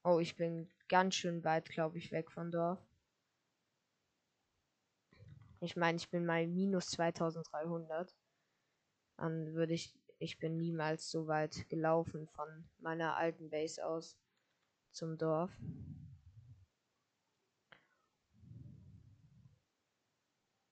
Oh, 0.05 0.19
ich 0.19 0.37
bin 0.37 0.69
ganz 0.89 1.15
schön 1.15 1.45
weit, 1.45 1.69
glaube 1.69 1.99
ich, 1.99 2.11
weg 2.11 2.31
von 2.33 2.51
Dorf. 2.51 2.81
Ich 5.61 5.77
meine, 5.77 5.97
ich 5.97 6.11
bin 6.11 6.27
mal 6.27 6.45
minus 6.49 6.87
2300. 6.91 8.13
Dann 9.17 9.55
würde 9.55 9.75
ich, 9.75 9.95
ich 10.19 10.41
bin 10.41 10.59
niemals 10.59 11.09
so 11.09 11.29
weit 11.29 11.69
gelaufen 11.69 12.27
von 12.27 12.49
meiner 12.81 13.17
alten 13.17 13.49
Base 13.49 13.87
aus 13.87 14.17
zum 14.91 15.17
Dorf. 15.19 15.53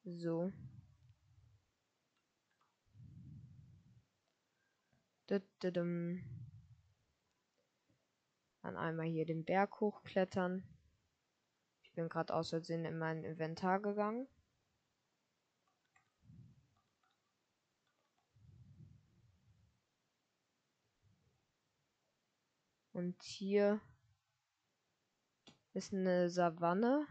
So. 0.04 0.50
Dann 8.62 8.76
einmal 8.76 9.06
hier 9.06 9.26
den 9.26 9.44
Berg 9.44 9.80
hochklettern. 9.80 10.64
Ich 11.82 11.92
bin 11.92 12.08
gerade 12.08 12.34
aus 12.34 12.50
Versehen 12.50 12.84
in 12.84 12.98
mein 12.98 13.24
Inventar 13.24 13.80
gegangen. 13.80 14.28
Und 22.92 23.22
hier 23.22 23.80
ist 25.72 25.94
eine 25.94 26.28
Savanne. 26.28 27.06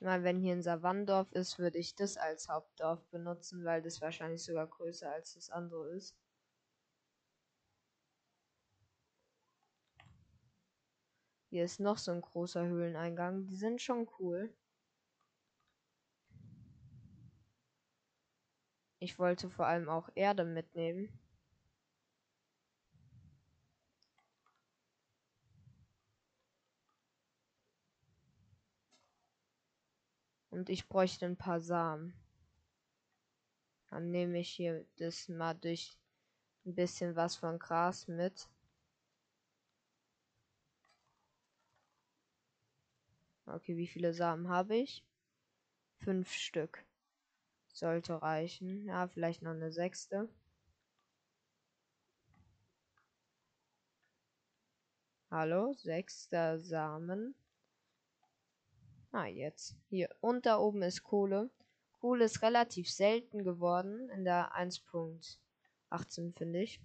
Ich 0.00 0.06
meine, 0.06 0.24
wenn 0.24 0.40
hier 0.40 0.54
ein 0.54 0.62
Savannendorf 0.62 1.30
ist, 1.32 1.58
würde 1.58 1.76
ich 1.76 1.94
das 1.94 2.16
als 2.16 2.48
Hauptdorf 2.48 3.04
benutzen, 3.10 3.66
weil 3.66 3.82
das 3.82 4.00
wahrscheinlich 4.00 4.42
sogar 4.42 4.66
größer 4.66 5.12
als 5.12 5.34
das 5.34 5.50
andere 5.50 5.90
ist. 5.90 6.16
Hier 11.50 11.64
ist 11.64 11.80
noch 11.80 11.98
so 11.98 12.12
ein 12.12 12.22
großer 12.22 12.64
Höhleneingang. 12.64 13.46
Die 13.46 13.56
sind 13.56 13.82
schon 13.82 14.08
cool. 14.18 14.50
Ich 19.00 19.18
wollte 19.18 19.50
vor 19.50 19.66
allem 19.66 19.90
auch 19.90 20.08
Erde 20.14 20.46
mitnehmen. 20.46 21.10
Und 30.50 30.68
ich 30.68 30.88
bräuchte 30.88 31.26
ein 31.26 31.36
paar 31.36 31.60
Samen. 31.60 32.14
Dann 33.88 34.10
nehme 34.10 34.38
ich 34.38 34.50
hier 34.50 34.84
das 34.96 35.28
mal 35.28 35.54
durch 35.54 35.96
ein 36.64 36.74
bisschen 36.74 37.16
was 37.16 37.36
von 37.36 37.58
Gras 37.58 38.08
mit. 38.08 38.48
Okay, 43.46 43.76
wie 43.76 43.86
viele 43.86 44.12
Samen 44.12 44.48
habe 44.48 44.76
ich? 44.76 45.04
Fünf 45.98 46.32
Stück. 46.32 46.84
Sollte 47.72 48.20
reichen. 48.22 48.86
Ja, 48.86 49.08
vielleicht 49.08 49.42
noch 49.42 49.52
eine 49.52 49.72
sechste. 49.72 50.28
Hallo, 55.30 55.72
sechster 55.74 56.58
Samen. 56.58 57.34
Ah, 59.12 59.26
jetzt. 59.26 59.76
Hier. 59.88 60.08
Und 60.20 60.46
da 60.46 60.58
oben 60.58 60.82
ist 60.82 61.02
Kohle. 61.02 61.50
Kohle 62.00 62.24
ist 62.24 62.42
relativ 62.42 62.88
selten 62.90 63.42
geworden 63.44 64.08
in 64.10 64.24
der 64.24 64.54
1.18, 64.54 66.36
finde 66.36 66.62
ich. 66.62 66.80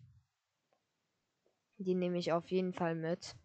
Die 1.78 1.94
nehme 1.94 2.18
ich 2.18 2.32
auf 2.32 2.50
jeden 2.50 2.74
Fall 2.74 2.96
mit. 2.96 3.36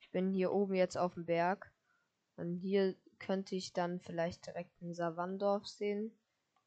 Ich 0.00 0.10
bin 0.10 0.30
hier 0.30 0.52
oben 0.52 0.74
jetzt 0.74 0.96
auf 0.96 1.14
dem 1.14 1.26
Berg. 1.26 1.72
Und 2.36 2.56
hier 2.56 2.96
könnte 3.18 3.54
ich 3.54 3.72
dann 3.72 4.00
vielleicht 4.00 4.46
direkt 4.46 4.80
ein 4.80 4.94
Savandorf 4.94 5.66
sehen. 5.66 6.16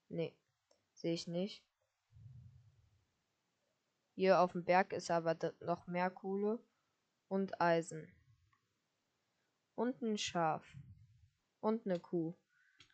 Nee, 0.10 0.36
sehe 0.93 1.14
ich 1.14 1.28
nicht. 1.28 1.64
Hier 4.16 4.39
auf 4.39 4.53
dem 4.53 4.63
Berg 4.63 4.93
ist 4.93 5.11
aber 5.11 5.38
noch 5.59 5.88
mehr 5.88 6.09
Kohle 6.09 6.59
und 7.28 7.59
Eisen. 7.59 8.07
Und 9.76 10.01
ein 10.01 10.18
Schaf. 10.18 10.66
Und 11.59 11.86
eine 11.86 11.99
Kuh. 11.99 12.34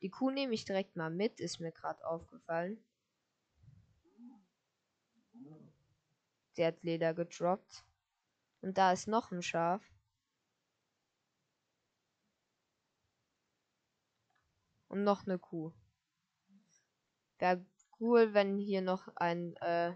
Die 0.01 0.09
Kuh 0.09 0.31
nehme 0.31 0.55
ich 0.55 0.65
direkt 0.65 0.95
mal 0.95 1.11
mit, 1.11 1.39
ist 1.39 1.59
mir 1.59 1.71
gerade 1.71 2.03
aufgefallen. 2.07 2.83
Sie 6.53 6.65
hat 6.65 6.81
Leder 6.81 7.13
gedroppt. 7.13 7.85
Und 8.61 8.79
da 8.79 8.91
ist 8.91 9.07
noch 9.07 9.31
ein 9.31 9.43
Schaf. 9.43 9.83
Und 14.87 15.03
noch 15.03 15.27
eine 15.27 15.37
Kuh. 15.37 15.71
Wäre 17.37 17.63
cool, 17.99 18.33
wenn 18.33 18.57
hier 18.57 18.81
noch 18.81 19.07
ein 19.15 19.55
äh, 19.57 19.95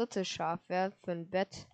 drittes 0.00 0.28
Schaf 0.28 0.66
wäre 0.68 0.92
für 1.04 1.12
ein 1.12 1.28
Bett. 1.28 1.68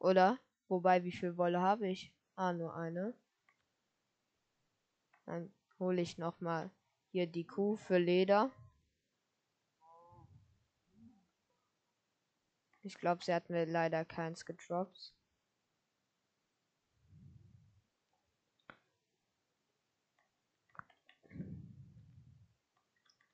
Oder? 0.00 0.40
Wobei, 0.66 1.04
wie 1.04 1.12
viel 1.12 1.36
Wolle 1.36 1.60
habe 1.60 1.86
ich? 1.86 2.12
Ah, 2.34 2.52
nur 2.52 2.74
eine. 2.74 3.14
Dann 5.24 5.54
hole 5.78 6.00
ich 6.00 6.18
noch 6.18 6.40
mal 6.40 6.72
hier 7.12 7.28
die 7.28 7.46
Kuh 7.46 7.76
für 7.76 7.98
Leder. 7.98 8.50
Ich 12.82 12.94
glaube, 12.98 13.22
sie 13.24 13.32
hat 13.32 13.48
mir 13.50 13.66
leider 13.66 14.04
keins 14.04 14.44
gedroppt. 14.44 15.14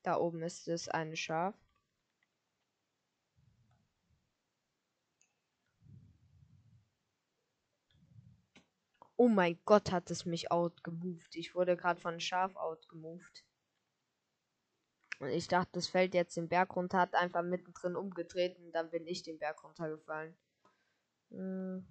Da 0.08 0.16
oben 0.16 0.42
ist 0.42 0.68
es 0.68 0.88
ein 0.88 1.14
Schaf. 1.16 1.54
Oh 9.16 9.28
mein 9.28 9.58
Gott, 9.66 9.92
hat 9.92 10.10
es 10.10 10.24
mich 10.24 10.50
outgemoved. 10.50 11.36
Ich 11.36 11.54
wurde 11.54 11.76
gerade 11.76 12.00
von 12.00 12.20
Schaf 12.20 12.56
outgemoved. 12.56 13.44
Und 15.18 15.28
ich 15.28 15.46
dachte, 15.46 15.72
das 15.72 15.88
fällt 15.88 16.14
jetzt 16.14 16.38
den 16.38 16.48
Berg 16.48 16.74
runter, 16.74 17.00
hat 17.00 17.14
einfach 17.14 17.42
mittendrin 17.42 17.94
umgedreht 17.94 18.58
und 18.60 18.72
dann 18.72 18.88
bin 18.88 19.06
ich 19.06 19.22
den 19.22 19.38
Berg 19.38 19.62
runtergefallen. 19.62 20.34
Hm. 21.28 21.86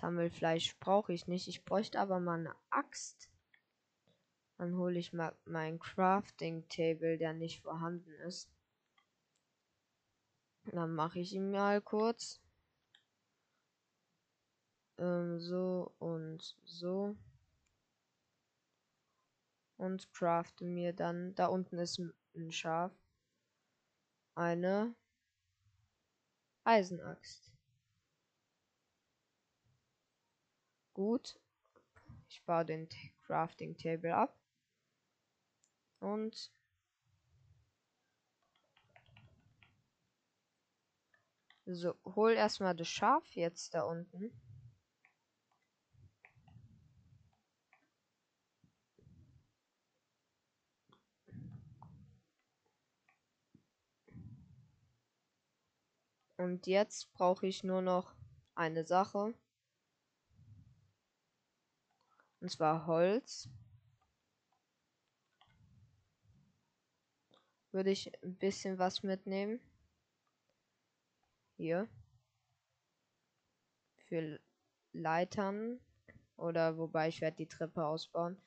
Sammelfleisch 0.00 0.78
brauche 0.78 1.12
ich 1.12 1.26
nicht. 1.26 1.46
Ich 1.48 1.64
bräuchte 1.64 2.00
aber 2.00 2.20
mal 2.20 2.38
eine 2.38 2.54
Axt. 2.70 3.30
Dann 4.56 4.76
hole 4.76 4.98
ich 4.98 5.12
mal 5.12 5.34
mein 5.44 5.78
Crafting 5.78 6.66
Table, 6.68 7.18
der 7.18 7.34
nicht 7.34 7.62
vorhanden 7.62 8.12
ist. 8.26 8.50
Dann 10.64 10.94
mache 10.94 11.18
ich 11.18 11.32
ihn 11.32 11.50
mal 11.50 11.80
kurz. 11.80 12.40
Ähm, 14.98 15.38
so 15.40 15.94
und 15.98 16.56
so. 16.64 17.16
Und 19.76 20.12
crafte 20.12 20.64
mir 20.64 20.92
dann. 20.92 21.34
Da 21.34 21.46
unten 21.46 21.78
ist 21.78 21.98
ein 22.34 22.52
Schaf. 22.52 22.92
Eine 24.34 24.94
Eisenaxt. 26.64 27.49
Gut. 31.00 31.40
Ich 32.28 32.44
baue 32.44 32.66
den 32.66 32.86
Crafting 33.22 33.74
Table 33.74 34.14
ab. 34.14 34.38
Und 35.98 36.52
so, 41.64 41.94
hol 42.04 42.32
erstmal 42.32 42.76
das 42.76 42.88
Schaf 42.88 43.34
jetzt 43.34 43.72
da 43.72 43.84
unten. 43.84 44.30
Und 56.36 56.66
jetzt 56.66 57.10
brauche 57.14 57.46
ich 57.46 57.64
nur 57.64 57.80
noch 57.80 58.14
eine 58.54 58.84
Sache. 58.84 59.32
Und 62.40 62.50
zwar 62.50 62.86
Holz. 62.86 63.48
Würde 67.72 67.90
ich 67.90 68.12
ein 68.24 68.36
bisschen 68.36 68.78
was 68.78 69.02
mitnehmen. 69.02 69.60
Hier. 71.56 71.88
Für 74.08 74.40
Leitern. 74.92 75.78
Oder 76.36 76.78
wobei 76.78 77.08
ich 77.08 77.20
werde 77.20 77.36
die 77.36 77.48
Treppe 77.48 77.84
ausbauen. 77.84 78.40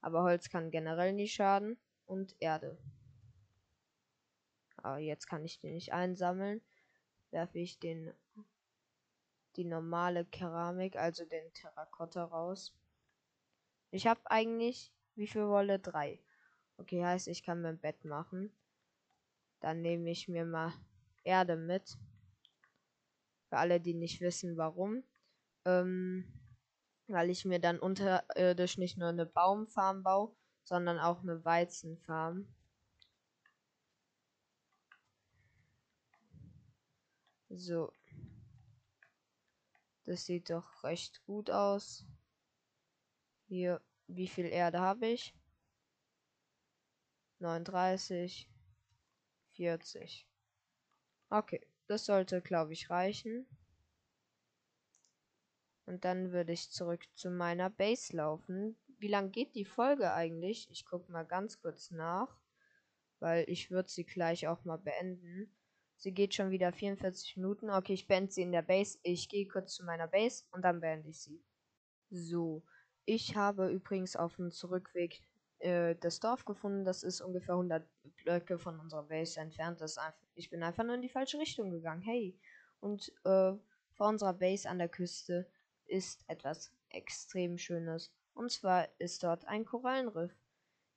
Aber 0.00 0.22
Holz 0.22 0.50
kann 0.50 0.70
generell 0.70 1.12
nicht 1.12 1.34
schaden. 1.34 1.78
Und 2.06 2.36
Erde. 2.40 2.78
Aber 4.76 4.98
jetzt 4.98 5.26
kann 5.26 5.44
ich 5.44 5.58
den 5.58 5.74
nicht 5.74 5.92
einsammeln. 5.92 6.62
Werfe 7.30 7.58
ich 7.58 7.78
den 7.78 8.12
die 9.56 9.64
normale 9.64 10.24
Keramik, 10.24 10.96
also 10.96 11.24
den 11.24 11.52
Terrakotta 11.52 12.24
raus. 12.24 12.72
Ich 13.90 14.06
habe 14.06 14.20
eigentlich, 14.30 14.92
wie 15.14 15.26
viel 15.26 15.46
Wolle? 15.48 15.78
Drei. 15.78 16.20
Okay, 16.76 17.04
heißt, 17.04 17.28
ich 17.28 17.42
kann 17.42 17.62
mein 17.62 17.78
Bett 17.78 18.04
machen. 18.04 18.52
Dann 19.60 19.82
nehme 19.82 20.10
ich 20.10 20.28
mir 20.28 20.44
mal 20.44 20.72
Erde 21.24 21.56
mit. 21.56 21.98
Für 23.48 23.56
alle, 23.56 23.80
die 23.80 23.94
nicht 23.94 24.20
wissen, 24.20 24.56
warum. 24.56 25.02
Ähm, 25.64 26.24
weil 27.08 27.30
ich 27.30 27.44
mir 27.44 27.58
dann 27.58 27.78
unterirdisch 27.78 28.76
nicht 28.76 28.98
nur 28.98 29.08
eine 29.08 29.26
Baumfarm 29.26 30.02
baue, 30.02 30.34
sondern 30.64 30.98
auch 30.98 31.22
eine 31.22 31.44
Weizenfarm. 31.44 32.46
So. 37.48 37.92
Das 40.04 40.26
sieht 40.26 40.50
doch 40.50 40.84
recht 40.84 41.24
gut 41.24 41.50
aus. 41.50 42.06
Hier, 43.48 43.80
wie 44.08 44.28
viel 44.28 44.44
Erde 44.44 44.78
habe 44.80 45.06
ich? 45.06 45.34
39, 47.38 48.46
40. 49.52 50.26
Okay, 51.30 51.66
das 51.86 52.04
sollte, 52.04 52.42
glaube 52.42 52.74
ich, 52.74 52.90
reichen. 52.90 53.46
Und 55.86 56.04
dann 56.04 56.32
würde 56.32 56.52
ich 56.52 56.70
zurück 56.70 57.02
zu 57.14 57.30
meiner 57.30 57.70
Base 57.70 58.14
laufen. 58.14 58.76
Wie 58.98 59.08
lang 59.08 59.32
geht 59.32 59.54
die 59.54 59.64
Folge 59.64 60.12
eigentlich? 60.12 60.68
Ich 60.70 60.84
gucke 60.84 61.10
mal 61.10 61.24
ganz 61.24 61.58
kurz 61.62 61.90
nach, 61.90 62.36
weil 63.18 63.48
ich 63.48 63.70
würde 63.70 63.88
sie 63.88 64.04
gleich 64.04 64.46
auch 64.46 64.64
mal 64.64 64.76
beenden. 64.76 65.50
Sie 65.96 66.12
geht 66.12 66.34
schon 66.34 66.50
wieder 66.50 66.70
44 66.72 67.38
Minuten. 67.38 67.70
Okay, 67.70 67.94
ich 67.94 68.06
beende 68.06 68.30
sie 68.30 68.42
in 68.42 68.52
der 68.52 68.62
Base. 68.62 68.98
Ich 69.02 69.30
gehe 69.30 69.48
kurz 69.48 69.74
zu 69.74 69.86
meiner 69.86 70.06
Base 70.06 70.44
und 70.50 70.60
dann 70.60 70.80
beende 70.80 71.08
ich 71.08 71.18
sie. 71.18 71.42
So, 72.10 72.62
Ich 73.10 73.36
habe 73.36 73.70
übrigens 73.70 74.16
auf 74.16 74.36
dem 74.36 74.50
Zurückweg 74.50 75.22
äh, 75.60 75.94
das 75.94 76.20
Dorf 76.20 76.44
gefunden. 76.44 76.84
Das 76.84 77.02
ist 77.02 77.22
ungefähr 77.22 77.54
100 77.54 77.88
Blöcke 78.22 78.58
von 78.58 78.78
unserer 78.78 79.04
Base 79.04 79.40
entfernt. 79.40 79.80
Das 79.80 79.96
einfach, 79.96 80.20
ich 80.34 80.50
bin 80.50 80.62
einfach 80.62 80.84
nur 80.84 80.94
in 80.94 81.00
die 81.00 81.08
falsche 81.08 81.38
Richtung 81.38 81.70
gegangen. 81.70 82.02
Hey. 82.02 82.38
Und 82.80 83.08
äh, 83.24 83.54
vor 83.94 84.08
unserer 84.08 84.34
Base 84.34 84.68
an 84.68 84.76
der 84.76 84.90
Küste 84.90 85.50
ist 85.86 86.22
etwas 86.28 86.70
extrem 86.90 87.56
Schönes. 87.56 88.12
Und 88.34 88.52
zwar 88.52 88.86
ist 89.00 89.22
dort 89.22 89.46
ein 89.46 89.64
Korallenriff. 89.64 90.36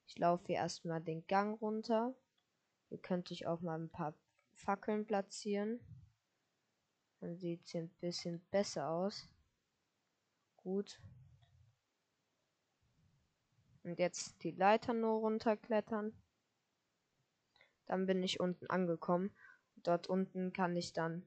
Ich 0.05 0.17
laufe 0.17 0.47
hier 0.47 0.57
erstmal 0.57 0.99
den 0.99 1.25
Gang 1.27 1.61
runter. 1.61 2.13
Hier 2.89 2.97
könnte 2.97 3.33
ich 3.33 3.47
auch 3.47 3.61
mal 3.61 3.79
ein 3.79 3.89
paar 3.89 4.15
Fackeln 4.51 5.05
platzieren. 5.05 5.79
Dann 7.21 7.37
sieht 7.37 7.63
es 7.63 7.71
hier 7.71 7.83
ein 7.83 7.95
bisschen 8.01 8.45
besser 8.51 8.89
aus. 8.89 9.29
Gut. 10.57 10.99
Und 13.83 13.99
jetzt 13.99 14.43
die 14.43 14.51
Leiter 14.51 14.93
nur 14.93 15.19
runterklettern. 15.19 16.13
Dann 17.87 18.05
bin 18.05 18.21
ich 18.23 18.39
unten 18.39 18.67
angekommen. 18.67 19.35
Dort 19.77 20.07
unten 20.07 20.53
kann 20.53 20.75
ich 20.75 20.93
dann 20.93 21.25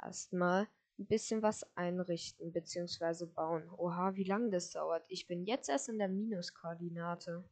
erstmal 0.00 0.68
ein 0.98 1.06
bisschen 1.06 1.42
was 1.42 1.64
einrichten 1.76 2.52
bzw. 2.52 3.26
bauen. 3.26 3.68
Oha, 3.70 4.14
wie 4.14 4.24
lange 4.24 4.50
das 4.50 4.70
dauert. 4.70 5.04
Ich 5.08 5.26
bin 5.26 5.44
jetzt 5.44 5.68
erst 5.68 5.88
in 5.88 5.98
der 5.98 6.08
Minuskoordinate. 6.08 7.44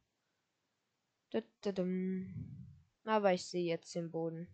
Aber 3.05 3.33
ich 3.33 3.45
sehe 3.45 3.65
jetzt 3.65 3.95
den 3.95 4.11
Boden. 4.11 4.47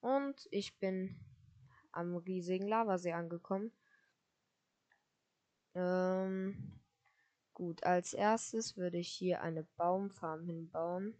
Und 0.00 0.48
ich 0.50 0.76
bin 0.78 1.20
am 1.92 2.16
riesigen 2.16 2.66
Lavasee 2.66 3.12
angekommen. 3.12 3.70
Ähm, 5.74 6.81
gut, 7.54 7.84
als 7.84 8.12
erstes 8.14 8.76
würde 8.76 8.98
ich 8.98 9.08
hier 9.08 9.42
eine 9.42 9.64
Baumfarm 9.76 10.44
hinbauen. 10.44 11.14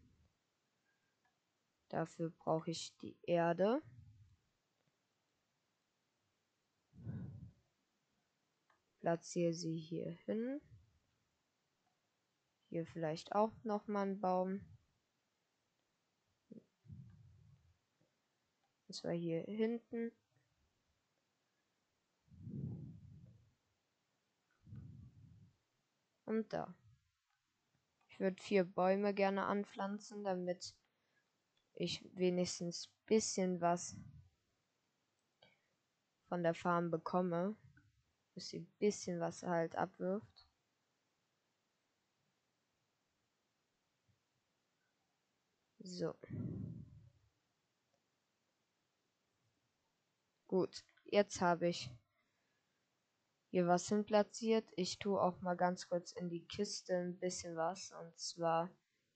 Dafür 1.89 2.31
brauche 2.31 2.71
ich 2.71 2.97
die 2.99 3.17
Erde. 3.23 3.83
Platziere 9.01 9.53
sie 9.53 9.77
hier 9.77 10.11
hin. 10.11 10.61
Hier 12.69 12.87
vielleicht 12.87 13.35
auch 13.35 13.53
noch 13.65 13.87
mal 13.89 14.07
ein 14.07 14.21
Baum. 14.21 14.61
Und 18.89 18.95
zwar 18.95 19.13
hier 19.13 19.43
hinten. 19.43 20.13
Da. 26.49 26.75
Ich 28.09 28.21
würde 28.21 28.43
vier 28.43 28.65
Bäume 28.65 29.15
gerne 29.15 29.45
anpflanzen, 29.45 30.25
damit 30.25 30.75
ich 31.75 32.05
wenigstens 32.15 32.91
bisschen 33.07 33.61
was 33.61 33.97
von 36.29 36.43
der 36.43 36.55
Farm 36.55 36.91
bekomme 36.91 37.57
dass 38.35 38.49
sie 38.49 38.61
bisschen 38.79 39.21
was 39.21 39.43
halt 39.43 39.77
abwirft. 39.77 40.49
So. 45.85 46.15
Gut, 50.47 50.85
jetzt 51.05 51.41
habe 51.41 51.69
ich 51.69 51.91
hier 53.53 53.67
was 53.67 53.87
hin 53.87 54.07
platziert. 54.07 54.73
Ich 54.77 54.99
tue 54.99 55.21
auch 55.21 55.43
mal 55.43 55.57
ganz 55.57 55.87
kurz 55.87 56.13
in 56.13 56.31
die 56.31 56.47
Kiste 56.47 56.97
ein 56.97 57.19
bisschen 57.19 57.55
was. 57.55 57.93
Und 57.93 58.19
zwar 58.19 58.71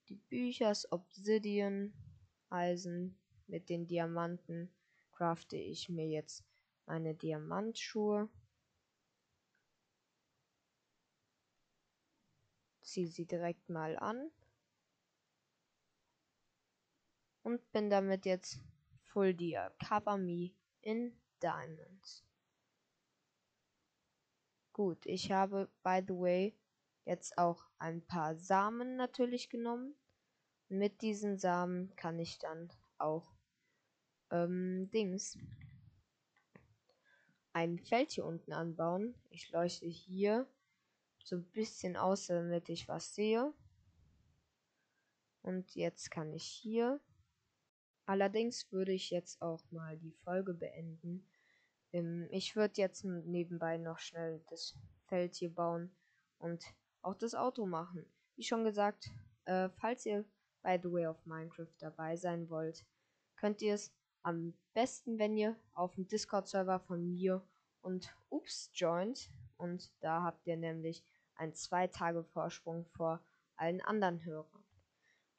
die 0.09 0.15
Büchers 0.15 0.91
Obsidian 0.91 1.91
Eisen 2.49 3.19
mit 3.47 3.67
den 3.67 3.87
Diamanten 3.87 4.71
crafte 5.11 5.57
ich 5.57 5.89
mir 5.89 6.07
jetzt 6.07 6.45
meine 6.85 7.15
Diamantschuhe. 7.15 8.29
ziehe 12.83 13.07
sie 13.07 13.25
direkt 13.25 13.69
mal 13.69 13.97
an. 13.97 14.31
Und 17.43 17.71
bin 17.71 17.89
damit 17.89 18.25
jetzt 18.25 18.59
Full 19.01 19.33
Deer. 19.33 19.75
Cover 19.83 20.17
Me 20.17 20.51
in 20.81 21.19
Diamonds. 21.41 22.26
Gut, 24.77 25.07
ich 25.07 25.31
habe, 25.31 25.71
by 25.81 26.03
the 26.07 26.13
way, 26.13 26.55
jetzt 27.03 27.39
auch 27.39 27.65
ein 27.79 28.05
paar 28.05 28.35
Samen 28.35 28.95
natürlich 28.95 29.49
genommen. 29.49 29.95
Mit 30.69 31.01
diesen 31.01 31.39
Samen 31.39 31.95
kann 31.95 32.19
ich 32.19 32.37
dann 32.37 32.71
auch 32.99 33.33
ähm, 34.29 34.87
Dings 34.91 35.35
ein 37.53 37.79
Feld 37.79 38.11
hier 38.11 38.25
unten 38.25 38.53
anbauen. 38.53 39.15
Ich 39.31 39.49
leuchte 39.49 39.87
hier 39.87 40.47
so 41.23 41.37
ein 41.37 41.45
bisschen 41.45 41.97
aus, 41.97 42.27
damit 42.27 42.69
ich 42.69 42.87
was 42.87 43.15
sehe. 43.15 43.51
Und 45.41 45.73
jetzt 45.73 46.11
kann 46.11 46.31
ich 46.33 46.45
hier. 46.45 47.01
Allerdings 48.05 48.71
würde 48.71 48.91
ich 48.91 49.09
jetzt 49.09 49.41
auch 49.41 49.63
mal 49.71 49.97
die 49.97 50.13
Folge 50.23 50.53
beenden. 50.53 51.27
Ähm, 51.93 52.27
ich 52.31 52.55
würde 52.55 52.81
jetzt 52.81 53.03
nebenbei 53.03 53.77
noch 53.77 53.99
schnell 53.99 54.41
das 54.49 54.75
Feld 55.07 55.35
hier 55.35 55.53
bauen 55.53 55.91
und 56.37 56.63
auch 57.01 57.15
das 57.15 57.35
Auto 57.35 57.65
machen. 57.65 58.05
Wie 58.35 58.43
schon 58.43 58.63
gesagt, 58.63 59.09
äh, 59.45 59.69
falls 59.69 60.05
ihr 60.05 60.25
bei 60.61 60.77
The 60.77 60.91
Way 60.91 61.07
of 61.07 61.25
Minecraft 61.25 61.73
dabei 61.79 62.15
sein 62.15 62.49
wollt, 62.49 62.85
könnt 63.35 63.61
ihr 63.61 63.75
es 63.75 63.93
am 64.23 64.53
besten, 64.73 65.17
wenn 65.19 65.37
ihr 65.37 65.55
auf 65.73 65.95
dem 65.95 66.07
Discord-Server 66.07 66.79
von 66.79 67.09
mir 67.09 67.41
und 67.81 68.13
Ups 68.29 68.69
joint. 68.73 69.31
Und 69.55 69.91
da 70.01 70.23
habt 70.23 70.45
ihr 70.45 70.57
nämlich 70.57 71.03
ein 71.35 71.53
zwei 71.53 71.87
Tage 71.87 72.23
Vorsprung 72.23 72.85
vor 72.85 73.23
allen 73.55 73.81
anderen 73.81 74.23
Hörern. 74.25 74.63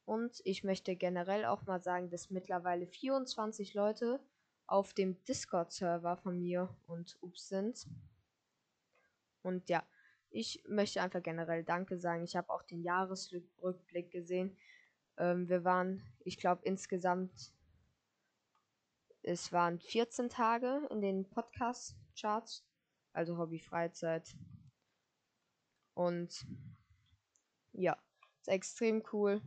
Und 0.05 0.41
ich 0.45 0.65
möchte 0.65 0.97
generell 0.97 1.45
auch 1.45 1.67
mal 1.67 1.83
sagen, 1.83 2.09
dass 2.09 2.31
mittlerweile 2.31 2.87
24 2.87 3.75
Leute 3.75 4.21
auf 4.69 4.95
dem 4.95 5.23
Discord-Server 5.25 6.17
von 6.19 6.41
mir 6.41 6.69
und 6.87 7.17
Ups 7.21 7.49
sind. 7.49 7.89
Und 9.43 9.69
ja, 9.69 9.83
ich 10.31 10.63
möchte 10.69 11.03
einfach 11.03 11.23
generell 11.23 11.65
Danke 11.65 11.99
sagen. 11.99 12.23
Ich 12.23 12.37
habe 12.37 12.51
auch 12.51 12.63
den 12.63 12.83
Jahresrückblick 12.83 14.11
gesehen. 14.11 14.57
Ähm, 15.17 15.49
wir 15.49 15.65
waren, 15.65 16.03
ich 16.21 16.39
glaube, 16.39 16.63
insgesamt, 16.65 17.53
es 19.23 19.53
waren 19.53 19.81
14 19.81 20.29
Tage 20.29 20.87
in 20.91 21.01
den 21.01 21.29
Podcast-Charts, 21.29 22.65
also 23.13 23.39
Hobby-Freizeit, 23.39 24.35
und 25.99 26.47
ja, 27.73 27.97
ist 28.41 28.47
extrem 28.47 29.03
cool. 29.13 29.43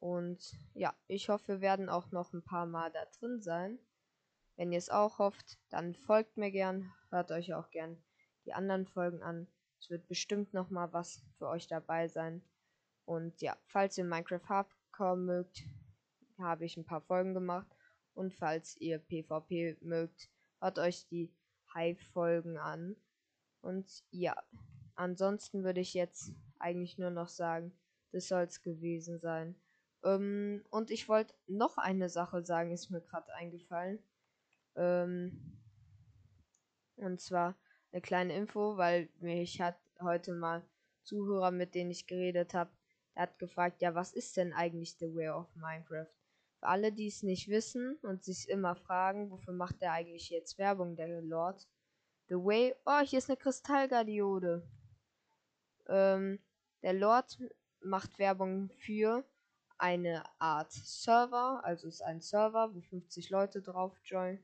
Und 0.00 0.58
ja, 0.74 0.92
ich 1.06 1.28
hoffe, 1.28 1.46
wir 1.46 1.60
werden 1.60 1.88
auch 1.88 2.10
noch 2.10 2.32
ein 2.32 2.42
paar 2.42 2.66
Mal 2.66 2.90
da 2.90 3.04
drin 3.18 3.40
sein. 3.40 3.78
Wenn 4.56 4.72
ihr 4.72 4.78
es 4.78 4.90
auch 4.90 5.18
hofft, 5.18 5.58
dann 5.70 5.94
folgt 5.94 6.36
mir 6.36 6.50
gern, 6.50 6.92
hört 7.10 7.30
euch 7.30 7.54
auch 7.54 7.70
gern 7.70 8.02
die 8.44 8.52
anderen 8.52 8.86
Folgen 8.86 9.22
an. 9.22 9.46
Es 9.80 9.90
wird 9.90 10.08
bestimmt 10.08 10.54
noch 10.54 10.70
mal 10.70 10.92
was 10.92 11.22
für 11.38 11.48
euch 11.48 11.66
dabei 11.66 12.08
sein. 12.08 12.42
Und 13.04 13.40
ja, 13.40 13.56
falls 13.66 13.98
ihr 13.98 14.04
Minecraft 14.04 14.48
Hardcore 14.48 15.16
mögt, 15.16 15.62
habe 16.38 16.64
ich 16.64 16.76
ein 16.76 16.86
paar 16.86 17.02
Folgen 17.02 17.34
gemacht. 17.34 17.68
Und 18.14 18.34
falls 18.34 18.76
ihr 18.78 18.98
PvP 18.98 19.76
mögt, 19.82 20.30
hört 20.60 20.78
euch 20.78 21.06
die 21.08 21.32
Hive-Folgen 21.74 22.56
an. 22.56 22.96
Und 23.60 24.04
ja, 24.10 24.42
Ansonsten 24.96 25.62
würde 25.62 25.80
ich 25.80 25.92
jetzt 25.92 26.32
eigentlich 26.58 26.96
nur 26.96 27.10
noch 27.10 27.28
sagen, 27.28 27.72
das 28.12 28.28
soll 28.28 28.44
es 28.44 28.62
gewesen 28.62 29.20
sein. 29.20 29.54
Ähm, 30.02 30.64
und 30.70 30.90
ich 30.90 31.08
wollte 31.08 31.34
noch 31.46 31.76
eine 31.76 32.08
Sache 32.08 32.42
sagen, 32.42 32.72
ist 32.72 32.90
mir 32.90 33.02
gerade 33.02 33.32
eingefallen. 33.34 33.98
Ähm, 34.76 35.56
und 36.96 37.20
zwar 37.20 37.56
eine 37.92 38.02
kleine 38.02 38.34
Info, 38.36 38.76
weil 38.76 39.08
mich 39.20 39.60
hat 39.60 39.76
heute 40.00 40.32
mal 40.32 40.62
Zuhörer, 41.02 41.50
mit 41.50 41.74
denen 41.74 41.90
ich 41.90 42.06
geredet 42.06 42.54
habe, 42.54 42.70
hat 43.14 43.38
gefragt, 43.38 43.80
ja, 43.80 43.94
was 43.94 44.12
ist 44.12 44.36
denn 44.36 44.52
eigentlich 44.52 44.96
The 44.98 45.14
Way 45.14 45.30
of 45.30 45.54
Minecraft? 45.56 46.10
Für 46.58 46.66
alle, 46.66 46.92
die 46.92 47.06
es 47.06 47.22
nicht 47.22 47.48
wissen 47.48 47.96
und 48.02 48.24
sich 48.24 48.48
immer 48.48 48.74
fragen, 48.74 49.30
wofür 49.30 49.54
macht 49.54 49.80
der 49.80 49.92
eigentlich 49.92 50.30
jetzt 50.30 50.58
Werbung, 50.58 50.96
der 50.96 51.22
Lord? 51.22 51.66
The 52.28 52.34
Way, 52.34 52.74
oh, 52.84 53.00
hier 53.00 53.18
ist 53.18 53.30
eine 53.30 53.36
Kristallgardiode. 53.36 54.68
Ähm, 55.88 56.40
der 56.82 56.94
Lord 56.94 57.38
macht 57.80 58.18
Werbung 58.18 58.70
für 58.70 59.24
eine 59.78 60.24
Art 60.38 60.72
Server, 60.72 61.60
also 61.64 61.88
ist 61.88 62.02
ein 62.02 62.20
Server, 62.20 62.74
wo 62.74 62.80
50 62.80 63.30
Leute 63.30 63.62
drauf 63.62 63.96
joinen 64.04 64.42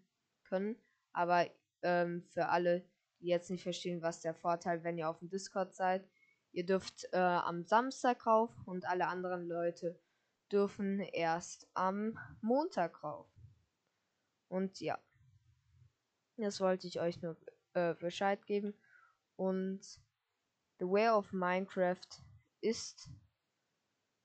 können. 0.53 0.77
Aber 1.15 1.47
ähm, 1.81 2.23
für 2.35 2.49
alle, 2.49 2.85
jetzt 3.21 3.51
nicht 3.51 3.63
verstehen, 3.63 4.03
was 4.03 4.21
der 4.21 4.35
Vorteil, 4.35 4.85
wenn 4.85 4.99
ihr 4.99 5.09
auf 5.09 5.21
dem 5.21 5.31
Discord 5.31 5.75
seid. 5.75 6.07
Ihr 6.53 6.67
dürft 6.67 7.09
äh, 7.13 7.17
am 7.17 7.65
Samstag 7.65 8.27
rauf 8.27 8.51
und 8.67 8.85
alle 8.85 9.07
anderen 9.07 9.47
Leute 9.49 9.99
dürfen 10.51 11.01
erst 11.01 11.67
am 11.73 12.19
Montag 12.43 13.03
rauf. 13.03 13.27
Und 14.49 14.81
ja, 14.81 14.99
das 16.37 16.61
wollte 16.61 16.87
ich 16.87 17.01
euch 17.01 17.23
nur 17.23 17.39
äh, 17.73 17.95
Bescheid 17.95 18.45
geben. 18.45 18.75
Und 19.37 19.81
The 20.79 20.85
Way 20.85 21.09
of 21.09 21.33
Minecraft 21.33 22.09
ist, 22.61 23.09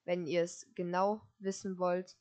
wenn 0.03 0.25
ihr 0.25 0.43
es 0.43 0.67
genau 0.75 1.21
wissen 1.39 1.77
wollt, 1.77 2.17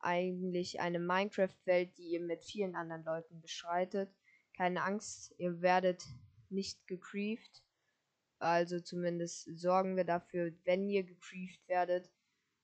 eigentlich 0.00 0.80
eine 0.80 0.98
Minecraft-Welt, 0.98 1.96
die 1.98 2.12
ihr 2.12 2.20
mit 2.20 2.44
vielen 2.44 2.74
anderen 2.74 3.04
Leuten 3.04 3.40
beschreitet. 3.40 4.10
Keine 4.56 4.82
Angst, 4.82 5.34
ihr 5.38 5.60
werdet 5.60 6.04
nicht 6.48 6.86
gecreeft. 6.86 7.62
Also 8.38 8.80
zumindest 8.80 9.48
sorgen 9.58 9.96
wir 9.96 10.04
dafür, 10.04 10.52
wenn 10.64 10.88
ihr 10.88 11.04
gecreeft 11.04 11.66
werdet, 11.68 12.10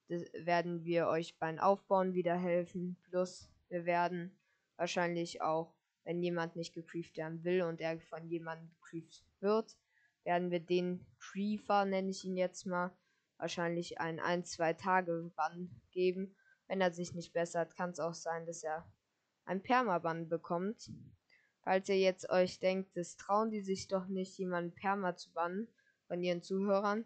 werden 0.08 0.84
wir 0.84 1.08
euch 1.08 1.38
beim 1.38 1.58
Aufbauen 1.58 2.14
wieder 2.14 2.36
helfen. 2.36 2.96
Plus 3.10 3.50
wir 3.68 3.84
werden 3.84 4.38
wahrscheinlich 4.76 5.42
auch, 5.42 5.74
wenn 6.04 6.22
jemand 6.22 6.56
nicht 6.56 6.74
gecreeft 6.74 7.16
werden 7.16 7.44
will 7.44 7.62
und 7.62 7.80
er 7.80 8.00
von 8.00 8.28
jemandem 8.28 8.70
gecreeft 8.80 9.24
wird, 9.40 9.76
werden 10.24 10.50
wir 10.50 10.60
den 10.60 11.04
Creeper, 11.18 11.84
nenne 11.84 12.10
ich 12.10 12.24
ihn 12.24 12.36
jetzt 12.36 12.66
mal, 12.66 12.96
wahrscheinlich 13.36 14.00
ein 14.00 14.20
1-2 14.20 14.76
Tage 14.78 15.30
Bann 15.36 15.70
geben 15.90 16.34
wenn 16.68 16.80
er 16.80 16.92
sich 16.92 17.14
nicht 17.14 17.32
bessert, 17.32 17.76
kann 17.76 17.90
es 17.90 18.00
auch 18.00 18.14
sein, 18.14 18.46
dass 18.46 18.62
er 18.62 18.86
ein 19.44 19.62
Permaban 19.62 20.28
bekommt. 20.28 20.90
Falls 21.62 21.88
ihr 21.88 21.98
jetzt 21.98 22.30
euch 22.30 22.58
denkt, 22.58 22.96
das 22.96 23.16
trauen 23.16 23.50
die 23.50 23.60
sich 23.60 23.88
doch 23.88 24.06
nicht, 24.06 24.38
jemanden 24.38 24.74
Perma 24.74 25.16
zu 25.16 25.32
bannen 25.32 25.68
von 26.06 26.22
ihren 26.22 26.42
Zuhörern. 26.42 27.04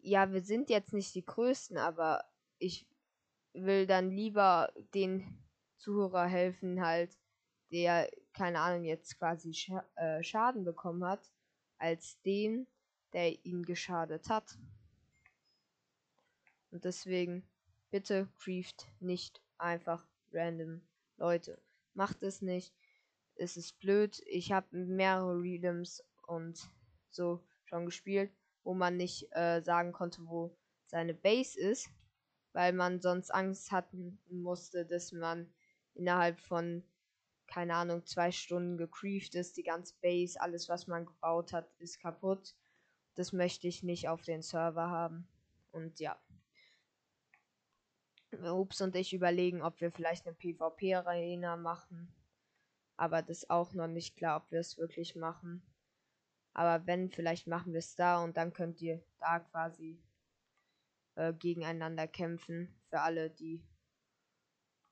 Ja, 0.00 0.32
wir 0.32 0.42
sind 0.42 0.70
jetzt 0.70 0.92
nicht 0.92 1.14
die 1.14 1.24
Größten, 1.24 1.76
aber 1.76 2.24
ich 2.58 2.86
will 3.52 3.86
dann 3.86 4.10
lieber 4.10 4.72
den 4.94 5.44
Zuhörer 5.76 6.26
helfen, 6.26 6.84
halt, 6.84 7.16
der, 7.70 8.10
keine 8.32 8.60
Ahnung, 8.60 8.84
jetzt 8.84 9.18
quasi 9.18 9.52
Scha 9.52 9.84
äh, 9.96 10.22
Schaden 10.22 10.64
bekommen 10.64 11.04
hat, 11.04 11.30
als 11.78 12.20
dem, 12.22 12.66
der 13.12 13.44
ihn 13.44 13.64
geschadet 13.64 14.28
hat. 14.28 14.58
Und 16.70 16.84
deswegen 16.84 17.48
Bitte 17.90 18.28
grieft 18.38 18.86
nicht 19.00 19.42
einfach 19.56 20.06
random 20.32 20.82
Leute. 21.16 21.60
Macht 21.94 22.22
es 22.22 22.42
nicht. 22.42 22.74
Es 23.34 23.56
ist 23.56 23.78
blöd. 23.78 24.22
Ich 24.26 24.52
habe 24.52 24.76
mehrere 24.76 25.40
Readums 25.40 26.04
und 26.26 26.70
so 27.10 27.42
schon 27.64 27.86
gespielt, 27.86 28.30
wo 28.62 28.74
man 28.74 28.96
nicht 28.96 29.28
äh, 29.32 29.60
sagen 29.62 29.92
konnte, 29.92 30.26
wo 30.26 30.56
seine 30.86 31.14
Base 31.14 31.58
ist, 31.58 31.88
weil 32.52 32.72
man 32.72 33.00
sonst 33.00 33.30
Angst 33.30 33.72
hatten 33.72 34.18
musste, 34.28 34.86
dass 34.86 35.12
man 35.12 35.52
innerhalb 35.94 36.38
von 36.40 36.82
keine 37.48 37.74
Ahnung, 37.74 38.04
zwei 38.04 38.30
Stunden 38.30 38.76
gecreeft 38.76 39.34
ist, 39.34 39.56
die 39.56 39.62
ganze 39.62 39.94
Base, 40.00 40.40
alles 40.40 40.68
was 40.68 40.86
man 40.86 41.06
gebaut 41.06 41.52
hat, 41.52 41.68
ist 41.78 41.98
kaputt. 41.98 42.54
Das 43.14 43.32
möchte 43.32 43.66
ich 43.66 43.82
nicht 43.82 44.08
auf 44.08 44.22
den 44.22 44.42
Server 44.42 44.88
haben. 44.90 45.26
Und 45.72 45.98
ja. 45.98 46.16
Ups 48.44 48.80
und 48.80 48.94
ich 48.96 49.12
überlegen, 49.12 49.62
ob 49.62 49.80
wir 49.80 49.90
vielleicht 49.90 50.26
eine 50.26 50.34
PvP-Arena 50.34 51.56
machen. 51.56 52.12
Aber 52.96 53.22
das 53.22 53.38
ist 53.38 53.50
auch 53.50 53.72
noch 53.74 53.86
nicht 53.86 54.16
klar, 54.16 54.42
ob 54.42 54.50
wir 54.50 54.60
es 54.60 54.78
wirklich 54.78 55.14
machen. 55.14 55.62
Aber 56.52 56.86
wenn, 56.86 57.10
vielleicht 57.10 57.46
machen 57.46 57.72
wir 57.72 57.78
es 57.78 57.94
da 57.94 58.22
und 58.22 58.36
dann 58.36 58.52
könnt 58.52 58.80
ihr 58.80 59.00
da 59.20 59.38
quasi 59.38 60.02
äh, 61.14 61.32
gegeneinander 61.32 62.08
kämpfen. 62.08 62.74
Für 62.90 63.00
alle, 63.00 63.30
die 63.30 63.62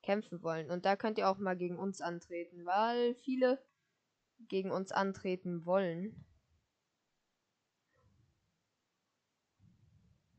kämpfen 0.03 0.43
wollen. 0.43 0.71
Und 0.71 0.85
da 0.85 0.97
könnt 0.97 1.19
ihr 1.19 1.29
auch 1.29 1.39
mal 1.39 1.57
gegen 1.57 1.79
uns 1.79 2.01
antreten, 2.01 2.65
weil 2.65 3.15
viele 3.17 3.61
gegen 4.49 4.71
uns 4.71 4.93
antreten 4.93 5.67
wollen. 5.67 6.25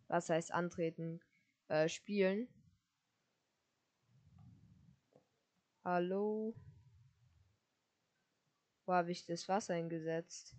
Was 0.08 0.30
heißt 0.30 0.54
antreten? 0.54 1.20
Äh, 1.68 1.90
spielen. 1.90 2.48
Hallo? 5.90 6.54
Wo 8.86 8.92
habe 8.92 9.10
ich 9.14 9.26
das 9.26 9.48
Wasser 9.48 9.76
eingesetzt? 9.76 10.54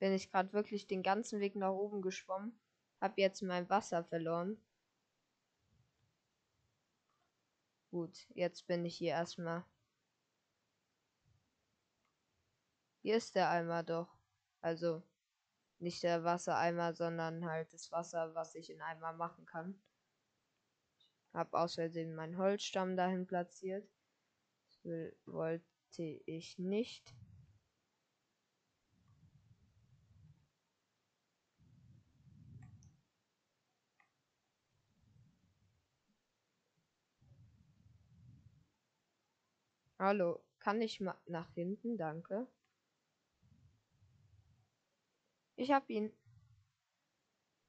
Bin 0.00 0.12
ich 0.14 0.32
gerade 0.32 0.52
wirklich 0.52 0.88
den 0.88 1.04
ganzen 1.04 1.38
Weg 1.38 1.54
nach 1.54 1.70
oben 1.70 2.02
geschwommen, 2.02 2.58
Hab 3.00 3.18
jetzt 3.18 3.40
mein 3.42 3.70
Wasser 3.70 4.02
verloren. 4.02 4.60
Gut, 7.92 8.26
jetzt 8.34 8.66
bin 8.66 8.84
ich 8.84 8.96
hier 8.96 9.12
erstmal. 9.12 9.64
Hier 13.02 13.16
ist 13.16 13.36
der 13.36 13.48
Eimer 13.50 13.84
doch. 13.84 14.08
Also, 14.60 15.04
nicht 15.80 16.02
der 16.02 16.24
Wassereimer, 16.24 16.92
sondern 16.94 17.44
halt 17.44 17.72
das 17.72 17.90
Wasser, 17.92 18.34
was 18.34 18.54
ich 18.54 18.70
in 18.70 18.82
Eimer 18.82 19.12
machen 19.12 19.46
kann. 19.46 19.80
Hab 21.32 21.54
aus 21.54 21.76
Versehen 21.76 22.14
meinen 22.14 22.38
Holzstamm 22.38 22.96
dahin 22.96 23.26
platziert. 23.26 23.88
Das 24.66 24.84
will, 24.84 25.16
wollte 25.26 26.02
ich 26.26 26.58
nicht. 26.58 27.14
Hallo, 39.98 40.40
kann 40.60 40.80
ich 40.80 41.00
mal 41.00 41.14
nach 41.26 41.52
hinten? 41.52 41.98
Danke. 41.98 42.46
Ich 45.60 45.70
hab 45.72 45.90
ihn. 45.90 46.10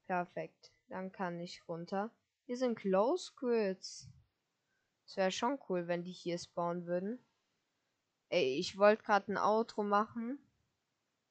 Perfekt. 0.07 0.71
Dann 0.87 1.11
kann 1.11 1.41
ich 1.41 1.67
runter. 1.67 2.09
Hier 2.45 2.55
sind 2.55 2.75
Close 2.75 3.25
Squids. 3.25 4.07
Es 5.05 5.17
wäre 5.17 5.29
schon 5.29 5.59
cool, 5.67 5.89
wenn 5.89 6.05
die 6.05 6.13
hier 6.13 6.37
spawnen 6.37 6.85
würden. 6.85 7.19
Ey, 8.29 8.57
ich 8.57 8.77
wollte 8.77 9.03
gerade 9.03 9.33
ein 9.33 9.37
Outro 9.37 9.83
machen 9.83 10.39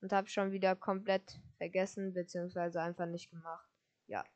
und 0.03 0.13
habe 0.13 0.29
schon 0.29 0.53
wieder 0.53 0.77
komplett 0.77 1.41
vergessen, 1.57 2.13
beziehungsweise 2.13 2.83
einfach 2.83 3.07
nicht 3.07 3.31
gemacht. 3.31 3.71
Ja. 4.07 4.27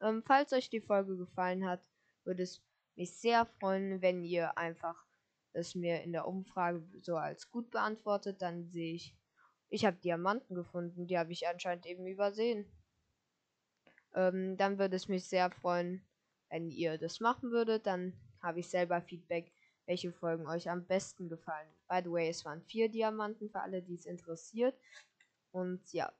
Ähm, 0.00 0.22
falls 0.24 0.54
euch 0.54 0.70
die 0.70 0.80
Folge 0.80 1.18
gefallen 1.18 1.66
hat, 1.66 1.86
würde 2.24 2.44
es 2.44 2.62
mich 2.94 3.14
sehr 3.14 3.44
freuen, 3.44 4.00
wenn 4.00 4.24
ihr 4.24 4.56
einfach 4.56 5.04
es 5.52 5.74
mir 5.74 6.02
in 6.02 6.12
der 6.12 6.26
Umfrage 6.26 6.82
so 7.02 7.18
als 7.18 7.50
gut 7.50 7.70
beantwortet. 7.70 8.40
Dann 8.40 8.70
sehe 8.70 8.94
ich 8.94 9.14
ich 9.74 9.84
habe 9.84 9.96
Diamanten 9.96 10.54
gefunden, 10.54 11.08
die 11.08 11.18
habe 11.18 11.32
ich 11.32 11.48
anscheinend 11.48 11.84
eben 11.86 12.06
übersehen. 12.06 12.64
Ähm, 14.14 14.56
dann 14.56 14.78
würde 14.78 14.94
es 14.94 15.08
mich 15.08 15.24
sehr 15.24 15.50
freuen, 15.50 16.06
wenn 16.48 16.70
ihr 16.70 16.96
das 16.96 17.18
machen 17.18 17.50
würdet. 17.50 17.84
Dann 17.84 18.12
habe 18.40 18.60
ich 18.60 18.68
selber 18.68 19.02
Feedback, 19.02 19.50
welche 19.86 20.12
Folgen 20.12 20.46
euch 20.46 20.70
am 20.70 20.86
besten 20.86 21.28
gefallen. 21.28 21.66
By 21.88 22.02
the 22.04 22.12
way, 22.12 22.28
es 22.28 22.44
waren 22.44 22.62
vier 22.62 22.88
Diamanten 22.88 23.50
für 23.50 23.62
alle, 23.62 23.82
die 23.82 23.96
es 23.96 24.06
interessiert. 24.06 24.78
Und 25.50 25.92
ja. 25.92 26.12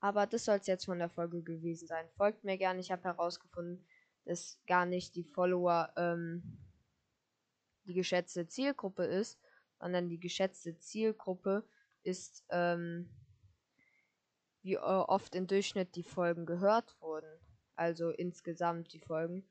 Aber 0.00 0.26
das 0.26 0.46
soll 0.46 0.56
es 0.56 0.66
jetzt 0.66 0.86
von 0.86 1.00
der 1.00 1.10
Folge 1.10 1.42
gewesen 1.42 1.86
sein. 1.86 2.06
Folgt 2.16 2.44
mir 2.44 2.56
gerne. 2.56 2.80
Ich 2.80 2.90
habe 2.90 3.04
herausgefunden, 3.04 3.84
dass 4.24 4.58
gar 4.66 4.86
nicht 4.86 5.16
die 5.16 5.24
Follower 5.24 5.92
ähm, 5.96 6.42
die 7.84 7.92
geschätzte 7.94 8.46
Zielgruppe 8.46 9.04
ist, 9.04 9.38
sondern 9.78 10.08
die 10.08 10.18
geschätzte 10.18 10.78
Zielgruppe 10.78 11.62
ist, 12.02 12.44
ähm, 12.50 13.08
wie 14.62 14.78
oft 14.78 15.34
im 15.34 15.46
Durchschnitt 15.46 15.96
die 15.96 16.02
Folgen 16.02 16.46
gehört 16.46 17.00
wurden. 17.00 17.30
Also 17.74 18.10
insgesamt 18.10 18.92
die 18.92 19.00
Folgen. 19.00 19.48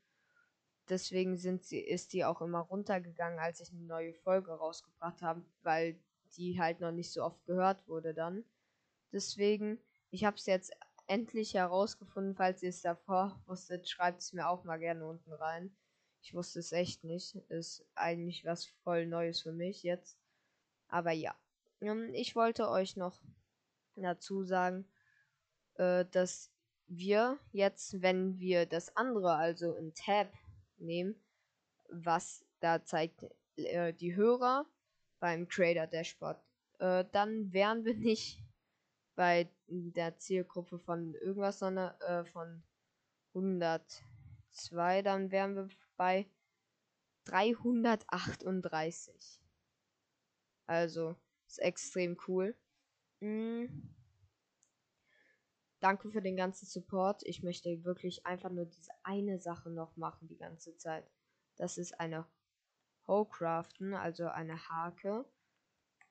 Deswegen 0.88 1.36
sind 1.36 1.64
sie, 1.64 1.80
ist 1.80 2.12
die 2.12 2.24
auch 2.24 2.40
immer 2.40 2.60
runtergegangen, 2.60 3.38
als 3.38 3.60
ich 3.60 3.72
eine 3.72 3.82
neue 3.82 4.14
Folge 4.14 4.52
rausgebracht 4.52 5.22
habe, 5.22 5.44
weil 5.62 5.98
die 6.36 6.58
halt 6.58 6.80
noch 6.80 6.92
nicht 6.92 7.12
so 7.12 7.22
oft 7.22 7.44
gehört 7.44 7.86
wurde 7.88 8.14
dann. 8.14 8.44
Deswegen, 9.12 9.78
ich 10.10 10.24
habe 10.24 10.36
es 10.36 10.46
jetzt 10.46 10.72
endlich 11.06 11.54
herausgefunden. 11.54 12.34
Falls 12.34 12.62
ihr 12.62 12.70
es 12.70 12.80
davor 12.80 13.40
wusstet, 13.46 13.88
schreibt 13.88 14.22
es 14.22 14.32
mir 14.32 14.48
auch 14.48 14.64
mal 14.64 14.78
gerne 14.78 15.06
unten 15.06 15.32
rein. 15.32 15.76
Ich 16.22 16.34
wusste 16.34 16.60
es 16.60 16.72
echt 16.72 17.04
nicht. 17.04 17.34
Ist 17.48 17.84
eigentlich 17.94 18.44
was 18.44 18.66
voll 18.82 19.06
Neues 19.06 19.42
für 19.42 19.52
mich 19.52 19.82
jetzt. 19.82 20.18
Aber 20.88 21.12
ja. 21.12 21.34
Ähm, 21.82 22.14
ich 22.14 22.36
wollte 22.36 22.68
euch 22.68 22.96
noch 22.96 23.20
dazu 23.96 24.44
sagen, 24.44 24.86
äh, 25.74 26.04
dass 26.10 26.50
wir 26.86 27.38
jetzt, 27.52 28.02
wenn 28.02 28.38
wir 28.38 28.66
das 28.66 28.96
andere, 28.96 29.34
also 29.34 29.74
in 29.74 29.94
Tab 29.94 30.32
nehmen, 30.76 31.16
was 31.88 32.44
da 32.60 32.84
zeigt 32.84 33.26
äh, 33.56 33.92
die 33.92 34.14
Hörer 34.14 34.66
beim 35.20 35.48
Creator 35.48 35.86
Dashboard. 35.86 36.40
Äh, 36.78 37.04
dann 37.12 37.52
wären 37.52 37.84
wir 37.84 37.94
nicht 37.94 38.42
bei 39.14 39.48
der 39.66 40.16
Zielgruppe 40.18 40.78
von 40.78 41.14
irgendwas, 41.14 41.58
sondern 41.58 41.94
von 42.32 42.62
102, 43.34 45.02
dann 45.02 45.30
wären 45.30 45.54
wir 45.54 45.68
bei 45.98 46.26
338. 47.26 49.42
Also, 50.66 51.14
ist 51.52 51.58
extrem 51.58 52.16
cool. 52.26 52.56
Mhm. 53.20 53.94
Danke 55.80 56.10
für 56.10 56.22
den 56.22 56.36
ganzen 56.36 56.66
Support. 56.66 57.22
Ich 57.24 57.42
möchte 57.42 57.84
wirklich 57.84 58.24
einfach 58.24 58.50
nur 58.50 58.66
diese 58.66 58.92
eine 59.02 59.38
Sache 59.38 59.68
noch 59.68 59.96
machen 59.96 60.28
die 60.28 60.38
ganze 60.38 60.76
Zeit. 60.76 61.10
Das 61.56 61.76
ist 61.76 61.98
eine 62.00 62.26
Hocraften, 63.06 63.92
also 63.94 64.28
eine 64.28 64.68
Hake. 64.68 65.26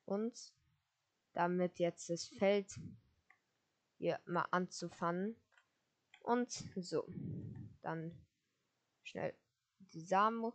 Und 0.06 0.54
damit 1.34 1.80
jetzt 1.80 2.10
das 2.10 2.28
Feld 2.28 2.80
hier 3.98 4.20
mal 4.26 4.46
anzufangen. 4.52 5.36
Und 6.20 6.52
so. 6.76 7.08
Dann 7.82 8.16
schnell 9.04 9.34
die 9.80 10.02
Samen 10.02 10.52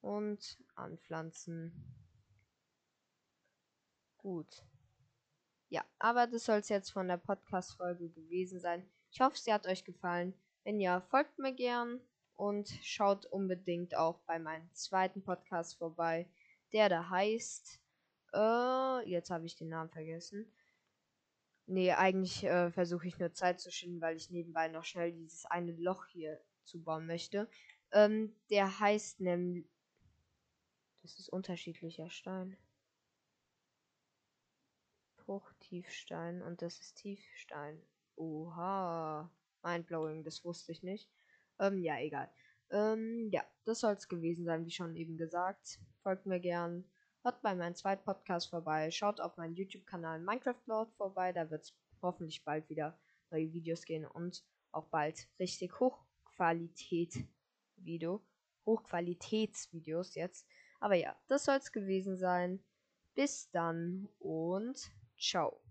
und 0.00 0.58
anpflanzen. 0.74 2.03
Gut. 4.24 4.64
Ja, 5.68 5.84
aber 5.98 6.26
das 6.26 6.46
soll 6.46 6.60
es 6.60 6.70
jetzt 6.70 6.92
von 6.92 7.08
der 7.08 7.18
Podcast-Folge 7.18 8.08
gewesen 8.08 8.58
sein. 8.58 8.90
Ich 9.10 9.20
hoffe, 9.20 9.36
sie 9.36 9.52
hat 9.52 9.66
euch 9.66 9.84
gefallen. 9.84 10.32
Wenn 10.62 10.80
ja, 10.80 11.02
folgt 11.02 11.38
mir 11.38 11.52
gern 11.52 12.00
und 12.34 12.70
schaut 12.82 13.26
unbedingt 13.26 13.94
auch 13.94 14.20
bei 14.20 14.38
meinem 14.38 14.72
zweiten 14.72 15.22
Podcast 15.22 15.76
vorbei, 15.76 16.26
der 16.72 16.88
da 16.88 17.10
heißt. 17.10 17.82
Äh, 18.32 19.10
jetzt 19.10 19.28
habe 19.28 19.44
ich 19.44 19.56
den 19.56 19.68
Namen 19.68 19.90
vergessen. 19.90 20.50
Nee, 21.66 21.92
eigentlich 21.92 22.44
äh, 22.44 22.70
versuche 22.70 23.06
ich 23.06 23.18
nur 23.18 23.34
Zeit 23.34 23.60
zu 23.60 23.70
schinden, 23.70 24.00
weil 24.00 24.16
ich 24.16 24.30
nebenbei 24.30 24.68
noch 24.68 24.84
schnell 24.84 25.12
dieses 25.12 25.44
eine 25.44 25.72
Loch 25.72 26.06
hier 26.06 26.40
zubauen 26.62 27.04
möchte. 27.04 27.46
Ähm, 27.92 28.34
der 28.48 28.80
heißt 28.80 29.20
nämlich. 29.20 29.68
Das 31.02 31.18
ist 31.18 31.28
unterschiedlicher 31.28 32.08
Stein. 32.08 32.56
Bruchtiefstein 35.26 36.42
und 36.42 36.62
das 36.62 36.80
ist 36.80 36.96
Tiefstein. 36.96 37.80
Oha. 38.16 39.30
Mindblowing, 39.62 40.22
das 40.22 40.44
wusste 40.44 40.72
ich 40.72 40.82
nicht. 40.82 41.08
Ähm, 41.58 41.78
ja, 41.78 41.98
egal. 41.98 42.30
Ähm, 42.70 43.28
ja, 43.30 43.44
das 43.64 43.80
soll 43.80 43.94
es 43.94 44.08
gewesen 44.08 44.44
sein, 44.44 44.66
wie 44.66 44.70
schon 44.70 44.94
eben 44.96 45.16
gesagt. 45.16 45.78
Folgt 46.02 46.26
mir 46.26 46.40
gern. 46.40 46.84
Hört 47.22 47.40
bei 47.40 47.54
meinem 47.54 47.74
zweiten 47.74 48.04
Podcast 48.04 48.50
vorbei. 48.50 48.90
Schaut 48.90 49.20
auf 49.20 49.36
meinen 49.36 49.54
YouTube-Kanal 49.54 50.20
Minecraft 50.20 50.60
Lord 50.66 50.92
vorbei. 50.94 51.32
Da 51.32 51.50
wird 51.50 51.62
es 51.62 51.74
hoffentlich 52.02 52.44
bald 52.44 52.68
wieder 52.68 52.98
neue 53.30 53.52
Videos 53.52 53.84
gehen 53.84 54.04
und 54.04 54.44
auch 54.72 54.88
bald 54.88 55.28
richtig 55.38 55.80
Hochqualität 55.80 57.24
Video. 57.76 58.22
Hochqualitätsvideos 58.66 60.14
jetzt. 60.14 60.46
Aber 60.80 60.94
ja, 60.94 61.16
das 61.28 61.44
soll 61.44 61.56
es 61.56 61.72
gewesen 61.72 62.18
sein. 62.18 62.62
Bis 63.14 63.50
dann 63.50 64.08
und 64.18 64.90
Chow. 65.18 65.63